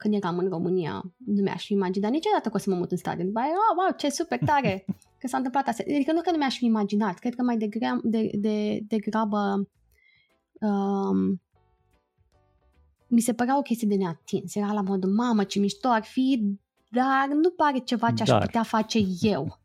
[0.00, 2.96] când eram în România, nu mi-aș fi imaginat niciodată că o să mă mut în
[2.96, 3.26] stadion.
[3.26, 4.84] După aia, oh, wow, ce super tare
[5.20, 5.82] că s-a întâmplat asta.
[5.94, 9.68] Adică nu că nu mi-aș fi imaginat, cred că mai degrabă, de, de, degrabă
[10.60, 11.42] um,
[13.06, 14.54] mi se părea o chestie de neatins.
[14.54, 16.58] Era la modul, mamă, ce mișto ar fi,
[16.90, 18.44] dar nu pare ceva ce aș dar.
[18.44, 19.60] putea face eu.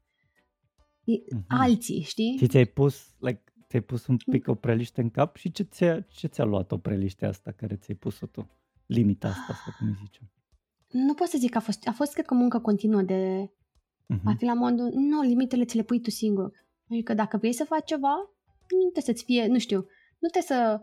[1.01, 1.45] Mm-hmm.
[1.47, 2.37] Alții, știi?
[2.37, 6.01] Și ți-ai pus, like, ți-ai pus un pic o preliște în cap și ce ți-a,
[6.01, 8.49] ce ți-a luat o preliște asta care ți-ai pus-o tu?
[8.85, 10.29] Limita asta, asta cum îi zicem?
[10.91, 13.51] Nu pot să zic că a fost, a fost cred că o muncă continuă de
[14.13, 14.23] uh-huh.
[14.23, 16.51] a fi la modul, nu, limitele ți le pui tu singur.
[16.89, 18.15] Adică dacă vrei să faci ceva,
[18.69, 19.77] nu trebuie să-ți fie, nu știu,
[20.19, 20.81] nu trebuie să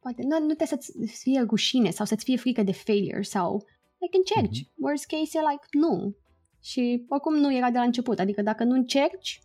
[0.00, 0.92] poate, nu, nu trebuie să-ți
[1.22, 3.64] fie rușine sau să-ți fie frică de failure sau
[3.98, 4.64] like încerci.
[4.64, 4.74] Uh-huh.
[4.74, 6.16] Worst case e like, nu.
[6.62, 8.18] Și oricum nu era de la început.
[8.18, 9.40] Adică dacă nu încerci,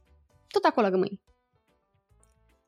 [0.48, 1.22] tot acolo rămâi.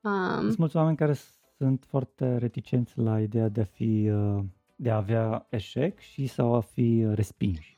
[0.01, 1.15] Um, Sunt mulți oameni care
[1.63, 4.43] sunt foarte reticenți la ideea de a fi, uh,
[4.75, 7.75] de a avea eșec și sau a fi respinși.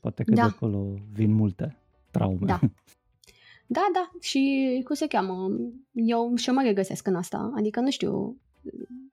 [0.00, 0.42] Poate că da.
[0.42, 1.76] de acolo vin multe
[2.10, 2.46] traume.
[2.46, 2.60] Da.
[3.66, 5.48] Da, da, și cum se cheamă?
[5.92, 7.52] Eu și mă regăsesc în asta.
[7.56, 8.40] Adică, nu știu,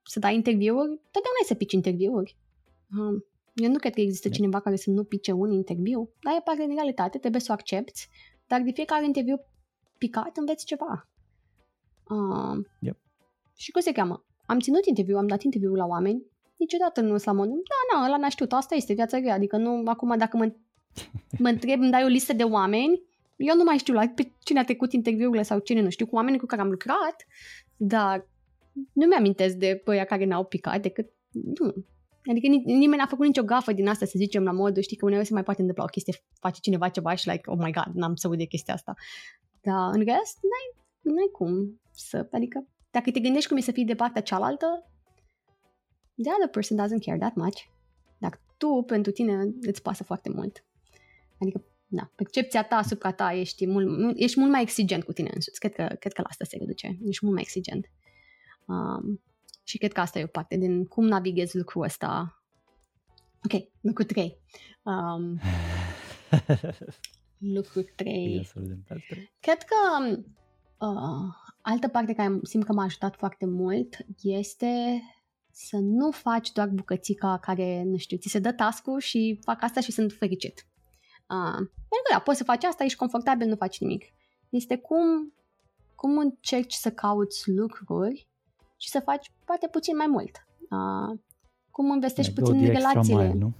[0.04, 2.36] să dai interviuri, totdeauna ai să pici interviuri.
[2.98, 4.36] Um, eu nu cred că există yep.
[4.36, 7.54] cineva care să nu pice un interviu, dar e parte din realitate, trebuie să o
[7.54, 8.08] accepti,
[8.48, 9.42] dar de fiecare interviu
[9.98, 11.08] picat înveți ceva.
[12.10, 12.98] Uh, yep.
[13.62, 14.26] Și cum se cheamă?
[14.46, 16.26] Am ținut interviu, am dat interviu la oameni,
[16.58, 19.58] niciodată nu sunt la modul, da, na, ăla n-a știut, asta este viața grea, adică
[19.58, 20.54] nu, acum dacă mă,
[21.38, 23.02] mă întreb, îmi dai o listă de oameni,
[23.36, 26.16] eu nu mai știu la pe cine a trecut interviurile sau cine nu știu, cu
[26.16, 27.16] oamenii cu care am lucrat,
[27.78, 28.28] dar
[28.94, 31.74] nu mi-amintesc de băia care n-au picat decât, nu,
[32.30, 35.26] Adică nimeni n-a făcut nicio gafă din asta, să zicem, la modul, știi că uneori
[35.26, 38.16] se mai poate întâmpla o chestie, face cineva ceva și like, oh my god, n-am
[38.16, 38.94] să aud de chestia asta.
[39.62, 40.68] Dar în rest, n-ai,
[41.02, 44.86] n-ai cum să, adică dacă te gândești cum e să fii de partea cealaltă,
[46.24, 47.62] the other person doesn't care that much.
[48.18, 50.64] Dacă tu, pentru tine, îți pasă foarte mult.
[51.40, 55.60] Adică, da, percepția ta asupra ta, ești mult, ești mult mai exigent cu tine însuți.
[55.60, 56.98] Cred că, cred că la asta se reduce.
[57.06, 57.92] Ești mult mai exigent.
[58.66, 59.22] Um,
[59.64, 62.42] și cred că asta e o parte din cum navighezi lucrul ăsta.
[63.44, 64.38] Ok, lucru 3.
[64.84, 65.40] Um,
[67.56, 68.50] lucru 3.
[69.40, 69.76] Cred că
[70.86, 75.02] uh, Altă parte care simt că m-a ajutat foarte mult este
[75.52, 79.80] să nu faci doar bucățica care, nu știu, ți se dă task și fac asta
[79.80, 80.66] și sunt fericit.
[81.30, 84.04] Uh, pentru că da, poți să faci asta, ești confortabil, nu faci nimic.
[84.50, 85.34] Este cum,
[85.96, 88.28] cum încerci să cauți lucruri
[88.78, 90.48] și să faci poate puțin mai mult.
[90.60, 91.20] Uh,
[91.72, 93.24] cum investești yeah, puțin în relațiile.
[93.24, 93.54] Mile, nu?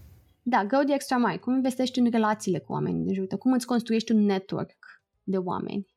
[0.44, 1.38] Da, go the extra mile.
[1.38, 5.88] Cum investești în relațiile cu oamenii de jur, cum îți construiești un network de oameni.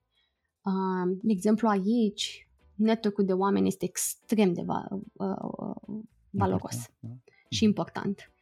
[0.64, 7.08] Uh, de exemplu, aici, network de oameni este extrem de va- uh, valoros important, da?
[7.48, 8.32] și important.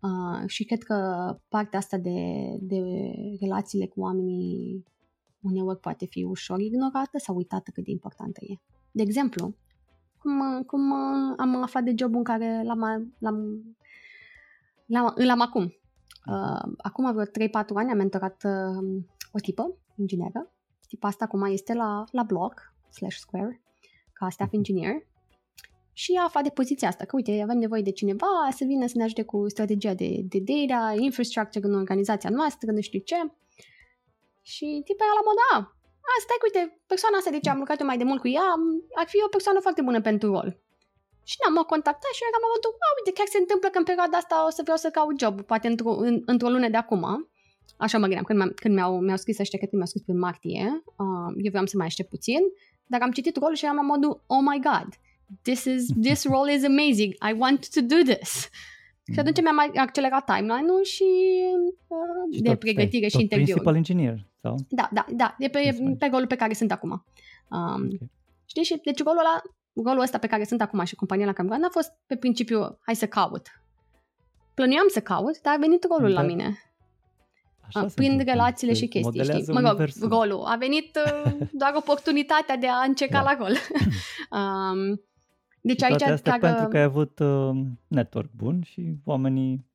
[0.00, 0.96] Uh, și cred că
[1.48, 2.18] partea asta de,
[2.60, 2.80] de
[3.40, 4.84] relațiile cu oamenii
[5.40, 8.54] uneori poate fi ușor ignorată sau uitată cât de importantă e.
[8.90, 9.54] De exemplu,
[10.18, 10.92] cum, cum
[11.36, 13.62] am aflat de jobul în care l-am, l-am,
[14.86, 15.62] l-am, l-am acum.
[16.26, 17.28] Uh, acum vreo 3-4
[17.74, 20.52] ani am mentorat uh, o tipă, ingineră,
[20.92, 22.52] tipa asta acum este la, la blog,
[22.96, 23.62] slash square,
[24.12, 24.56] ca staff mhm.
[24.58, 24.96] engineer,
[25.92, 28.96] și a aflat de poziția asta, că uite, avem nevoie de cineva să vină să
[28.96, 33.18] ne ajute cu strategia de, de data, infrastructure în organizația noastră, nu știu ce.
[34.52, 35.56] Și tipa era la modă, a,
[36.18, 36.62] asta e, uite,
[36.92, 38.48] persoana asta de ce am lucrat eu mai de mult cu ea,
[39.00, 40.48] ar fi o persoană foarte bună pentru rol.
[41.30, 44.16] Și ne-am contactat și eram la modul, a, uite, chiar se întâmplă că în perioada
[44.22, 47.04] asta o să vreau să caut job, poate într-o, în, într-o lună de acum.
[47.76, 51.34] Așa mă gândeam, când, când mi-au, mi-au scris ăștia, că mi-au scris pe martie, uh,
[51.36, 52.40] eu vreau să mai aștept puțin,
[52.86, 54.88] dar am citit rolul și eram la modul, oh my god,
[55.42, 58.48] this, is, this role is amazing, I want to do this.
[59.12, 59.42] Și atunci mm.
[59.42, 61.04] mi-am accelerat timeline-ul și,
[61.86, 63.44] uh, și de tot, pregătire și interviu.
[63.44, 64.56] Principal engineer, sau?
[64.68, 66.90] Da, da, da, de pe, pe rolul pe care sunt acum.
[67.50, 68.10] Um, okay.
[68.44, 71.48] Știi, și deci rolul ăla, rolul ăsta pe care sunt acum și compania la care
[71.48, 73.46] n-a fost pe principiu, hai să caut.
[74.54, 76.20] Plănuiam să caut, dar a venit rolul da.
[76.20, 76.56] la mine.
[77.74, 79.44] Așa prin relațiile și chestii, știi?
[79.52, 80.42] Mă rog, golul.
[80.44, 83.30] A venit uh, doar oportunitatea de a încerca da.
[83.30, 83.56] la gol.
[84.40, 85.00] um,
[85.60, 86.02] deci și aici...
[86.02, 86.46] asta dacă...
[86.46, 87.50] pentru că ai avut uh,
[87.88, 89.66] network bun și oamenii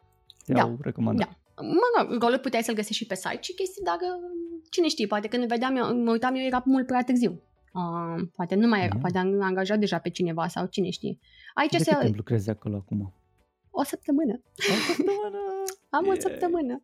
[0.46, 0.76] te-au da.
[0.82, 1.28] recomandat.
[1.56, 1.62] Da.
[1.62, 4.30] mă rog, rolul puteai să-l găsești și pe site și chestii, dar uh,
[4.70, 7.42] cine știe, poate când vedeam eu, mă uitam eu, era mult prea târziu.
[7.74, 9.02] Uh, poate nu mai era, Mhm.
[9.02, 11.20] poate am angajat deja pe cineva sau cine știe.
[11.54, 11.92] Aici De se...
[11.92, 13.14] cât timp lucrezi acolo acum?
[13.72, 14.42] O săptămână.
[14.58, 15.38] O săptămână!
[15.98, 16.20] Am o Yeah.
[16.22, 16.82] săptămână.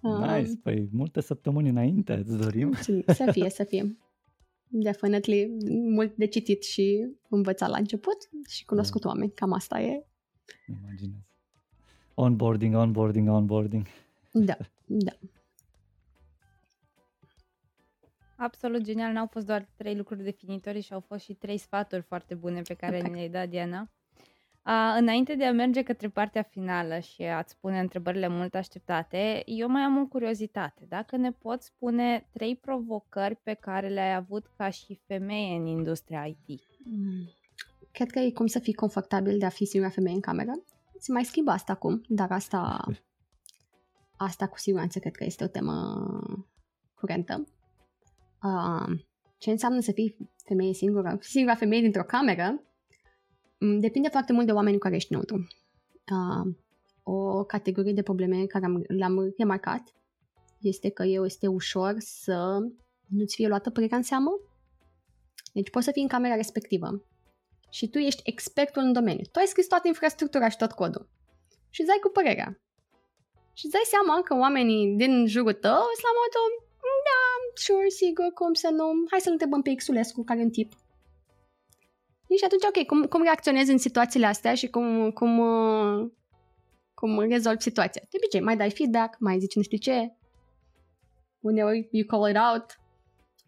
[0.00, 2.66] Uh, Nice, păi multe săptămâni înainte, îți dorim.
[2.74, 3.02] mulțumim.
[3.06, 3.96] Să fie, să fie.
[4.70, 5.56] Definitely,
[5.88, 8.16] mult de citit și învățat la început
[8.48, 9.08] și cunoscut Da.
[9.08, 9.30] oameni.
[9.32, 10.06] Cam asta e.
[10.68, 11.16] Imaginez.
[12.14, 13.86] Onboarding, onboarding, onboarding.
[14.32, 14.56] Da,
[14.86, 15.12] da.
[18.36, 22.34] Absolut genial, n-au fost doar trei lucruri definitorii și au fost și trei sfaturi foarte
[22.34, 23.12] bune pe care Perfect.
[23.14, 23.90] ne le-ai dat, Diana.
[24.70, 29.68] A, înainte de a merge către partea finală și a-ți spune întrebările mult așteptate, eu
[29.68, 30.84] mai am o curiozitate.
[30.88, 36.24] Dacă ne poți spune trei provocări pe care le-ai avut ca și femeie în industria
[36.24, 36.60] IT.
[36.84, 37.32] Mm.
[37.92, 40.52] Cred că e cum să fii confortabil de a fi singura femeie în cameră.
[40.98, 42.84] Se mai schimbă asta acum, dar asta,
[44.16, 45.96] asta cu siguranță cred că este o temă
[46.94, 47.48] curentă.
[48.42, 48.98] Uh,
[49.38, 52.67] ce înseamnă să fii femeie singură, singura femeie dintr-o cameră, mm,
[53.58, 55.46] depinde foarte mult de oamenii cu care ești înăuntru.
[56.10, 56.54] Uh,
[57.02, 59.94] o categorie de probleme care am, le-am remarcat
[60.60, 62.58] este că eu este ușor să
[63.06, 64.30] nu-ți fie luată părerea în seamă.
[65.52, 67.02] Deci poți să fii în camera respectivă
[67.70, 69.24] și tu ești expertul în domeniu.
[69.32, 71.08] Tu ai scris toată infrastructura și tot codul.
[71.70, 72.60] Și îți dai cu părerea.
[73.52, 76.50] Și îți dai seama că oamenii din jurul tău sunt la modul,
[77.08, 77.22] da,
[77.54, 80.72] sure, sigur, cum să nu, hai să-l întrebăm pe Xulescu, care e un tip.
[82.36, 86.10] Și atunci, ok, cum, cum reacționezi în situațiile astea și cum, cum, uh,
[86.94, 88.02] cum rezolvi situația?
[88.10, 90.16] De obicei, mai dai feedback, mai zici nu știu ce,
[91.40, 92.80] uneori you call it out.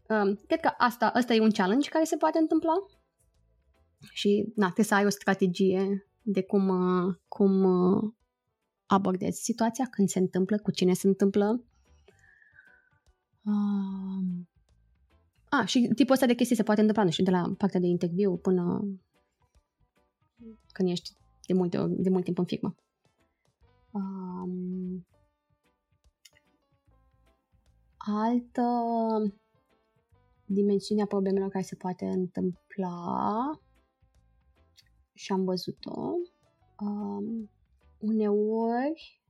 [0.09, 2.73] Um, cred că asta, asta e un challenge care se poate întâmpla
[4.13, 8.13] și na, trebuie să ai o strategie de cum, uh, cum uh,
[8.87, 11.65] abordezi situația, când se întâmplă, cu cine se întâmplă.
[13.45, 14.49] Um,
[15.51, 17.87] a, și tipul ăsta de chestii se poate întâmpla, nu știu, de la partea de
[17.87, 18.85] interviu până
[20.73, 21.11] când ești
[21.47, 22.75] de multe, ori- de mult timp în firmă.
[23.91, 25.07] Um,
[27.97, 28.63] altă
[30.45, 33.61] dimensiune a problemelor care se poate întâmpla
[35.15, 36.13] și am văzut-o.
[36.81, 37.51] Um,
[37.99, 39.23] uneori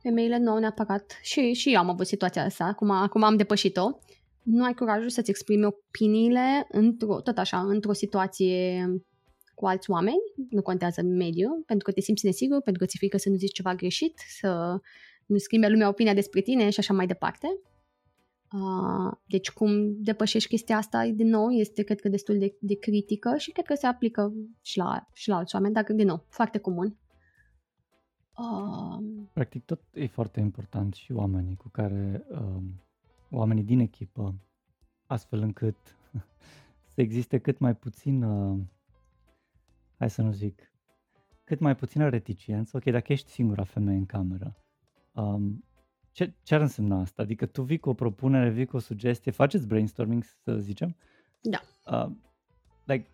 [0.00, 3.98] femeile nu au neapărat, și, și eu am avut situația asta, acum, acum am depășit-o,
[4.42, 8.86] nu ai curajul să-ți exprimi opiniile într-o, tot așa, într-o situație
[9.54, 13.16] cu alți oameni, nu contează mediu, pentru că te simți nesigur, pentru că ți-e frică
[13.16, 14.80] să nu zici ceva greșit, să
[15.26, 17.46] nu schimbe lumea opinia despre tine și așa mai departe.
[18.52, 23.34] Uh, deci cum depășești chestia asta, din nou, este cred că destul de, de critică
[23.36, 26.58] și cred că se aplică și la, și la alți oameni, dar din nou, foarte
[26.58, 26.96] comun.
[28.36, 32.82] Uh, Practic tot e foarte important și oamenii cu care, um,
[33.32, 34.34] oamenii din echipă,
[35.06, 35.76] astfel încât
[36.94, 38.60] să existe cât mai puțin, uh,
[39.98, 40.72] hai să nu zic,
[41.44, 42.76] cât mai puțină reticență.
[42.76, 44.56] Ok, dacă ești singura femeie în cameră,
[45.12, 45.64] um,
[46.12, 47.22] ce, ce ar însemna asta?
[47.22, 50.96] Adică tu vii cu o propunere, vii cu o sugestie, faceți brainstorming, să zicem?
[51.40, 51.60] Da.
[51.86, 52.12] Uh,
[52.84, 53.06] like,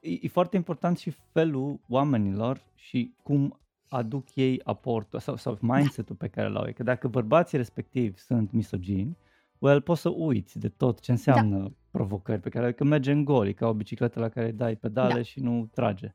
[0.00, 6.16] e, e foarte important și felul oamenilor și cum aduc ei aportul sau, sau mindset-ul
[6.16, 6.72] pe care l-au ei.
[6.72, 9.16] Că dacă bărbații respectiv sunt misogini,
[9.60, 11.72] well, poți să uiți de tot ce înseamnă da.
[11.90, 14.76] provocări pe care că merge în gol, e ca o bicicletă la care îi dai
[14.76, 15.22] pedale Da.
[15.22, 16.14] și nu trage.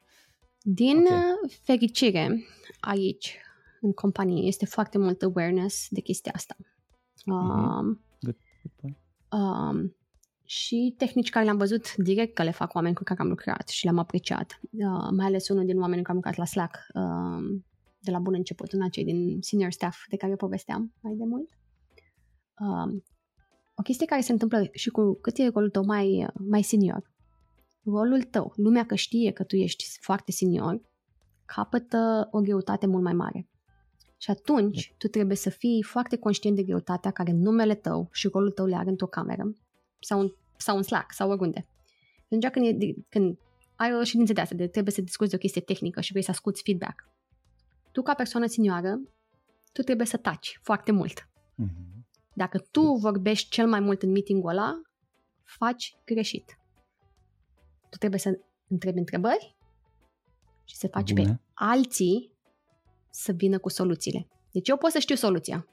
[0.62, 1.04] Din Ok.
[1.06, 1.60] okay.
[1.64, 2.44] fericire,
[2.80, 3.38] aici,
[3.82, 6.56] în companie, este foarte mult awareness de chestia asta.
[7.26, 8.98] Um, Good, good point.
[9.32, 9.96] um,
[10.48, 13.84] și tehnici care le-am văzut direct că le fac oameni cu care am lucrat și
[13.84, 14.60] le-am apreciat.
[14.62, 17.66] Uh, mai ales unul din oamenii care am lucrat la Slack um,
[18.00, 21.50] de la bun început, una cei din senior staff de care povesteam mai de mult.
[22.60, 23.04] Um,
[23.76, 27.11] o chestie care se întâmplă și cu cât e rolul tău mai, mai senior.
[27.84, 30.81] Rolul tău, lumea că știe că tu ești foarte senior,
[31.45, 33.47] capătă o greutate mult mai mare.
[34.18, 38.52] Și atunci tu trebuie să fii foarte conștient de greutatea care numele tău și rolul
[38.52, 39.53] tău le are într-o cameră
[39.99, 41.65] sau în, sau în Slack sau oriunde.
[42.23, 43.38] Atunci când, e, când
[43.76, 46.23] ai o ședință de asta, de trebuie să discuți de o chestie tehnică și vrei
[46.23, 47.10] să asculti feedback,
[47.91, 48.99] tu ca persoană senioară,
[49.72, 51.30] tu trebuie să taci foarte mult.
[51.56, 51.95] Mhm.
[52.36, 54.82] Dacă tu vorbești cel mai mult în meetingul ăla,
[55.44, 56.60] faci greșit.
[57.90, 59.56] Tu trebuie să întrebi întrebări
[60.64, 61.41] și să faci pe Bune.
[61.53, 62.32] alții
[63.10, 64.28] să vină cu soluțiile.
[64.52, 65.68] Deci eu pot să știu soluția.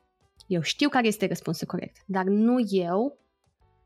[0.46, 3.18] Eu știu care este răspunsul corect, dar nu eu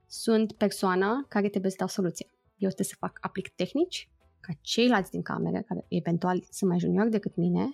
[0.07, 2.27] sunt persoana care trebuie să dau soluția.
[2.57, 7.11] Eu trebuie să fac aplic tehnici ca ceilalți din cameră, care eventual sunt mai juniori
[7.11, 7.70] decât mine,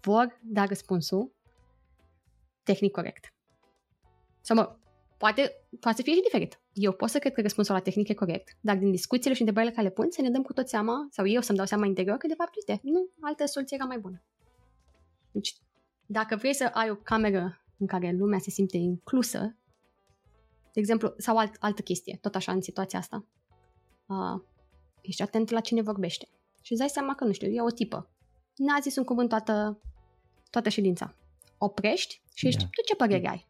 [0.00, 1.34] vor da răspunsul
[2.62, 3.35] tehnic corect.
[4.46, 4.76] Sau mă,
[5.16, 6.60] poate, poate să fie și diferit.
[6.72, 9.72] Eu pot să cred că răspunsul la tehnic e corect, dar din discuțiile și întrebările
[9.72, 12.16] care le pun, să ne dăm cu tot seama, sau eu să-mi dau seama interior
[12.16, 14.22] că de fapt, uite, nu, altă soluție era mai bună.
[15.30, 15.56] Deci,
[16.06, 19.56] dacă vrei să ai o cameră în care lumea se simte inclusă,
[20.72, 23.26] de exemplu, sau alt, altă chestie, tot așa în situația asta,
[24.06, 24.42] uh,
[25.00, 26.28] ești atent la cine vorbește
[26.62, 28.10] și îți dai seama că, nu știu, e o tipă.
[28.56, 29.80] N-a zis un cuvânt toată,
[30.50, 31.14] toată ședința.
[31.58, 32.66] Oprești și ești, Da.
[32.66, 33.45] tu ce părere ai?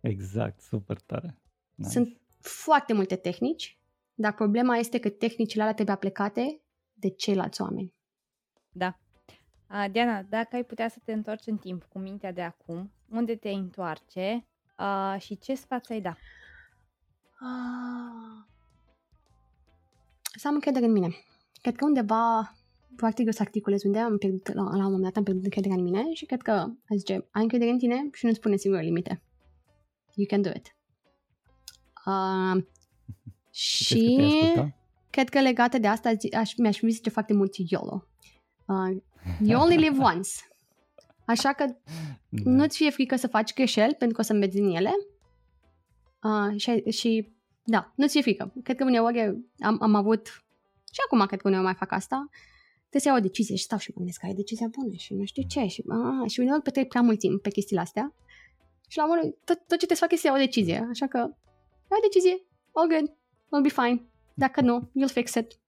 [0.00, 1.38] Exact, super tare.
[1.74, 1.90] Nice.
[1.90, 3.78] Sunt foarte multe tehnici,
[4.14, 6.60] dar problema este că tehnicile alea trebuie aplicate
[6.92, 7.94] de ceilalți oameni.
[8.72, 8.98] Da.
[9.70, 13.36] Uh, Diana, dacă ai putea să te întorci în timp cu mintea de acum, unde
[13.36, 14.46] te întoarce
[14.78, 16.16] uh, și ce sfat ai da?
[17.40, 18.46] Ah.
[20.36, 21.08] Să am încredere în mine.
[21.60, 22.54] Cred că undeva,
[22.96, 25.76] foarte greu să articulez unde am pierdut, la, la un moment dat am pierdut încrederea
[25.76, 26.50] în mine și cred că,
[26.88, 29.22] a zice, ai încredere în tine și nu-ți pune singur limite.
[30.18, 30.76] You can do it.
[32.06, 32.62] Uh,
[33.50, 34.76] Și crezi că te-ai și asculta?
[35.10, 38.04] cred că legată de asta zi- aș, mi-aș zice foarte mult YOLO.
[38.66, 38.96] Uh,
[39.40, 40.30] you only live once.
[41.24, 41.64] Așa că
[42.28, 42.40] Da.
[42.44, 44.90] nu-ți fie frică să faci greșeli pentru că o să înveți din ele.
[46.22, 47.32] Uh, și, și
[47.64, 48.52] da, nu-ți fie frică.
[48.62, 49.20] Cred că uneori
[49.60, 50.26] am, am avut
[50.92, 52.28] și acum cred că uneori mai fac asta.
[52.78, 55.14] Trebuie să iau o decizie și stau și mă gândesc care e decizia bună și
[55.14, 55.66] nu știu ce.
[55.66, 58.14] Și, a, și uneori petrec prea mult timp pe chestiile astea.
[58.88, 60.86] Și la urmă, tot, tot ce trebuie să fac este să iau o decizie.
[60.90, 62.36] Așa că, iau o decizie,
[62.72, 63.08] all good,
[63.50, 64.02] we'll be fine.
[64.34, 65.58] Dacă nu, you'll fix it.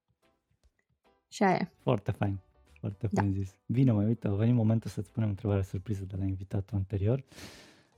[1.27, 1.71] Și aia e.
[1.83, 2.39] Foarte fain.
[2.79, 3.21] Foarte Da.
[3.21, 3.55] fain zis.
[3.65, 7.23] Bine, mai uite, a venit momentul să-ți punem întrebarea surpriză de la invitatul anterior.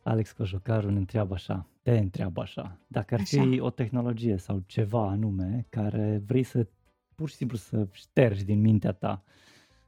[0.04, 3.64] Alex Cojocaru ne întreabă așa, te întreabă așa, dacă ar fi Așa.
[3.64, 6.68] o tehnologie sau ceva anume care vrei să
[7.16, 9.24] pur și simplu să ștergi din mintea ta,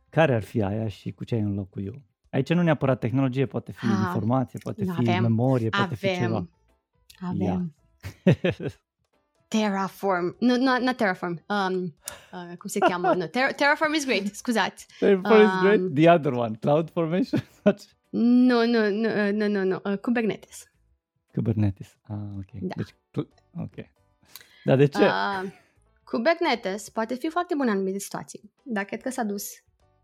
[0.09, 2.01] care ar fi aia și cu ce ai în locul eu?
[2.35, 6.47] Aici nu neapărat tehnologie, poate fi Ah, informație, poate fi avem, memorie, poate fi ceva.
[7.19, 7.29] Avem.
[7.29, 7.73] Avem.
[8.23, 8.33] Ia.
[9.47, 10.35] Terraform.
[10.39, 11.43] Nu, no, not Terraform.
[11.47, 11.95] Um,
[12.31, 13.13] uh, cum se cheamă?
[13.13, 14.87] No, Ter- Terraform is great, scuzați.
[14.99, 15.79] Terraform is great.
[15.79, 17.39] Um, The other one, Cloud Formation.
[18.17, 19.79] Nu, nu, nu, uh, nu, nu, nu.
[19.91, 20.71] Uh, Kubernetes.
[21.33, 21.97] Kubernetes.
[22.01, 22.61] Ah, ok.
[22.61, 22.73] Da.
[22.75, 23.73] Deci, cl- ok.
[24.63, 25.03] Dar de ce?
[25.05, 25.51] Uh,
[26.03, 29.49] Kubernetes poate fi foarte bun în anumite situații, dar cred că s-a dus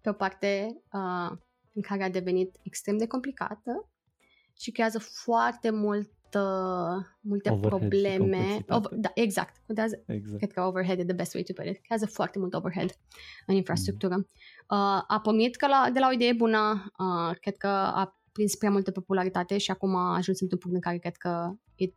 [0.02, 1.38] pe o parte uh,
[1.74, 3.90] în care a devenit extrem de complicată
[4.58, 8.38] și creează foarte mult uh, multe Overhead și probleme.
[8.38, 8.96] complexitate.
[8.96, 9.62] da, exact.
[9.68, 10.38] Creează, exact.
[10.38, 11.82] cred că overhead e the best way to put it.
[11.82, 12.98] Creează foarte mult overhead
[13.46, 14.16] în infrastructură.
[14.16, 18.56] Uh, a pornit că la, de la o idee bună, uh, cred că a prins
[18.56, 21.96] prea multă popularitate și acum a ajuns într-un punct în care cred că it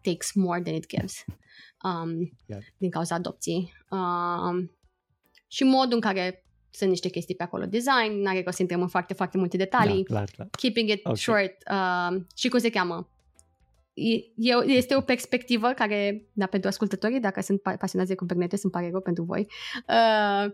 [0.00, 1.24] takes more than it gives
[1.86, 2.62] um, Iar.
[2.76, 3.72] din cauza adopției.
[3.90, 4.76] Um,
[5.46, 6.44] și modul în care
[6.74, 7.64] sunt niște chestii pe acolo.
[7.66, 10.02] Design, n-are rost să intrăm în foarte, foarte multe detalii.
[10.02, 10.48] Da, clar, clar.
[10.50, 11.16] Keeping it Ok.
[11.16, 11.54] short.
[11.70, 13.08] Um, și cum se cheamă?
[13.94, 18.62] E, e, este o perspectivă care, da, pentru ascultătorii, dacă sunt pa- pasionați de Kubernetes,
[18.62, 19.46] îmi pare rău pentru voi.
[19.88, 20.50] Uh,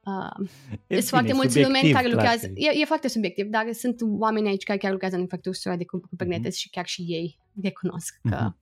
[0.00, 0.46] uh,
[0.86, 3.46] E sunt foarte bine, mulți subiectiv, lumeni care clar lucrează, că e, e foarte subiectiv,
[3.46, 6.60] dar sunt oameni aici care chiar lucrează în infrastructura de Kubernetes Mhm.
[6.60, 8.56] și chiar și ei recunosc că, Mhm.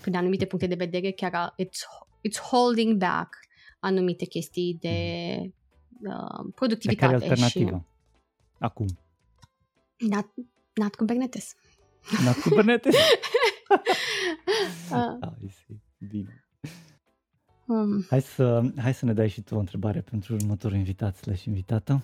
[0.00, 1.80] prin anumite puncte de vedere, chiar a- it's,
[2.28, 3.36] it's holding back
[3.80, 4.96] anumite chestii de
[6.00, 7.84] uh, Dar care e productivitate și alternativa?
[8.58, 8.86] Acum.
[9.98, 10.26] not,
[10.74, 11.54] not Kubernetes.
[12.24, 12.94] La Kubernetes?
[14.90, 15.82] Uh, ah, I see.
[16.08, 16.44] Bine.
[17.66, 21.44] um, Hai să, hai să ne dai și tu o întrebare pentru următorul invitat slash
[21.44, 22.02] invitată.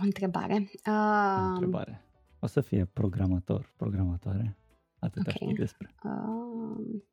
[0.00, 0.70] o întrebare.
[0.86, 2.02] O Uh, întrebare.
[2.40, 4.56] O să fie programator, programatoare.
[4.98, 5.32] Atât Ok.
[5.32, 5.94] știi despre.
[6.04, 7.04] Um,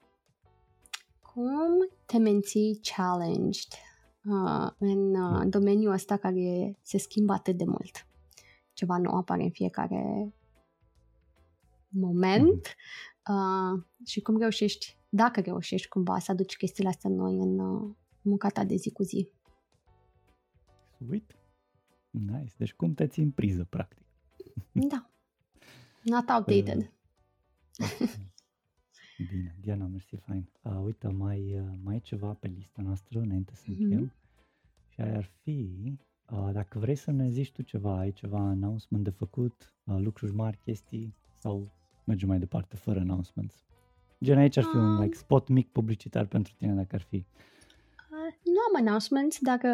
[1.21, 3.94] cum te menții challenged uh,
[4.77, 5.49] în uh, Mm.
[5.49, 8.07] domeniul ăsta care se schimbă atât de mult?
[8.73, 10.33] Ceva nou apare în fiecare
[11.89, 12.75] moment
[13.29, 18.49] uh, și cum reușești, dacă reușești cumva să aduci chestiile astea noi în uh, munca
[18.49, 19.29] ta de zi cu zi.
[20.97, 21.35] Sweet.
[22.09, 22.53] Nice.
[22.57, 24.05] Deci cum te ții în priză, practic.
[24.71, 25.09] Da.
[26.01, 26.91] Not outdated.
[29.17, 30.49] Bine, Diana, mersi, fain.
[30.61, 33.81] Uh, uite, mai, uh, mai e ceva pe lista noastră înainte să Mhm.
[33.81, 34.13] încheiem.
[34.89, 35.69] Și aia ar fi,
[36.31, 40.33] uh, dacă vrei să ne zici tu ceva, ai ceva announcement de făcut, uh, lucruri
[40.33, 41.71] mari, chestii, sau
[42.05, 43.63] mergem mai departe fără announcements.
[44.23, 45.01] Gen aici ar fi un Um.
[45.01, 47.15] like, spot mic publicitar pentru tine dacă ar fi.
[47.15, 49.67] Uh, nu am announcements dacă,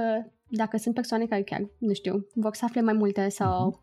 [0.49, 3.79] dacă sunt persoane care chiar, nu știu, vor să afle mai multe sau Mhm.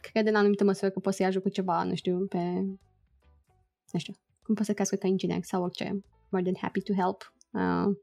[0.00, 2.38] cred în anumită măsură că pot să-i ajut cu ceva, nu știu, pe,
[3.92, 4.14] nu știu,
[4.48, 6.04] cum pot să crească ca inginer sau orice.
[6.28, 7.34] More than happy to help.
[7.50, 7.94] Uh,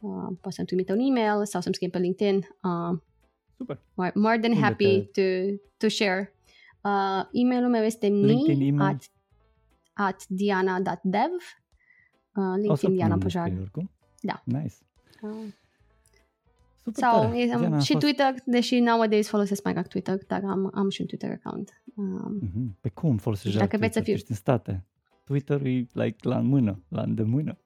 [0.00, 2.36] uh, pot să-mi trimite un email sau să-mi scrie pe LinkedIn.
[2.62, 2.98] Uh,
[3.56, 3.80] Super.
[3.94, 6.30] more, more than Unde happy te- to, to share
[6.82, 8.88] Uh, e-mailul meu este LinkedIn me email.
[8.94, 9.10] at,
[9.92, 11.30] at diana.dev.
[12.34, 13.42] Uh, O să LinkedIn Diana punem Pojar.
[13.42, 13.90] descriere oricum.
[14.20, 14.42] Da.
[14.44, 14.74] Nice.
[15.22, 15.30] Uh,
[16.84, 17.40] Super sau tare.
[17.40, 20.88] e, Diana, a și fost- Twitter, deși nowadays folosesc mai rar Twitter, dar am, am
[20.88, 21.82] și un Twitter account.
[21.94, 22.76] Um, Mhm.
[22.80, 24.04] Pe cum folosești Dacă Dacă vreți să Twitter?
[24.04, 24.84] fiu- Ești în state.
[25.26, 27.58] Twitter e like la mână, la îndemână.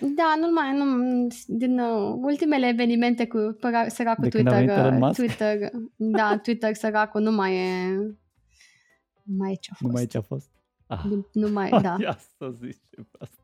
[0.00, 0.84] Da, nu mai, nu,
[1.46, 5.14] din uh, ultimele evenimente cu păra, săracul De când a Twitter, venit Elon uh, Musk?
[5.20, 7.94] Twitter, da, Twitter săracul nu mai e,
[9.22, 9.86] nu mai e ce a fost.
[9.86, 10.50] Nu mai e ce a fost?
[10.86, 11.02] Ah.
[11.08, 11.96] Din- Nu mai, da.
[12.00, 13.42] Ia să zici ce asta.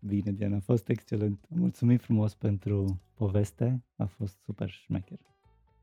[0.00, 1.44] Bine, Diana, a fost excelent.
[1.48, 3.84] Mulțumim frumos pentru poveste.
[3.96, 5.18] A fost super șmecher.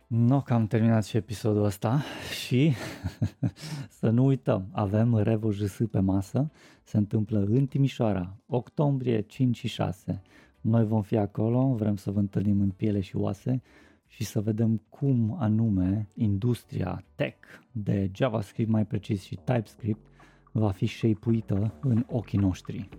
[0.08, 2.02] No, că am terminat și episodul ăsta
[2.44, 2.74] și
[4.00, 6.52] să nu uităm, avem Revo JS pe masă,
[6.84, 10.22] se întâmplă în Timișoara, octombrie 5 și 6.
[10.62, 13.62] Noi vom fi acolo, vrem să vă întâlnim în piele și oase
[14.08, 17.38] și să vedem cum anume industria tech
[17.72, 20.06] de JavaScript, mai precis și TypeScript,
[20.52, 22.90] va fi shape-uită în ochii noștri.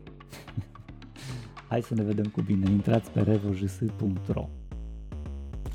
[1.69, 2.71] Hai să ne vedem cu bine.
[2.71, 4.66] Intrați pe revojs.ro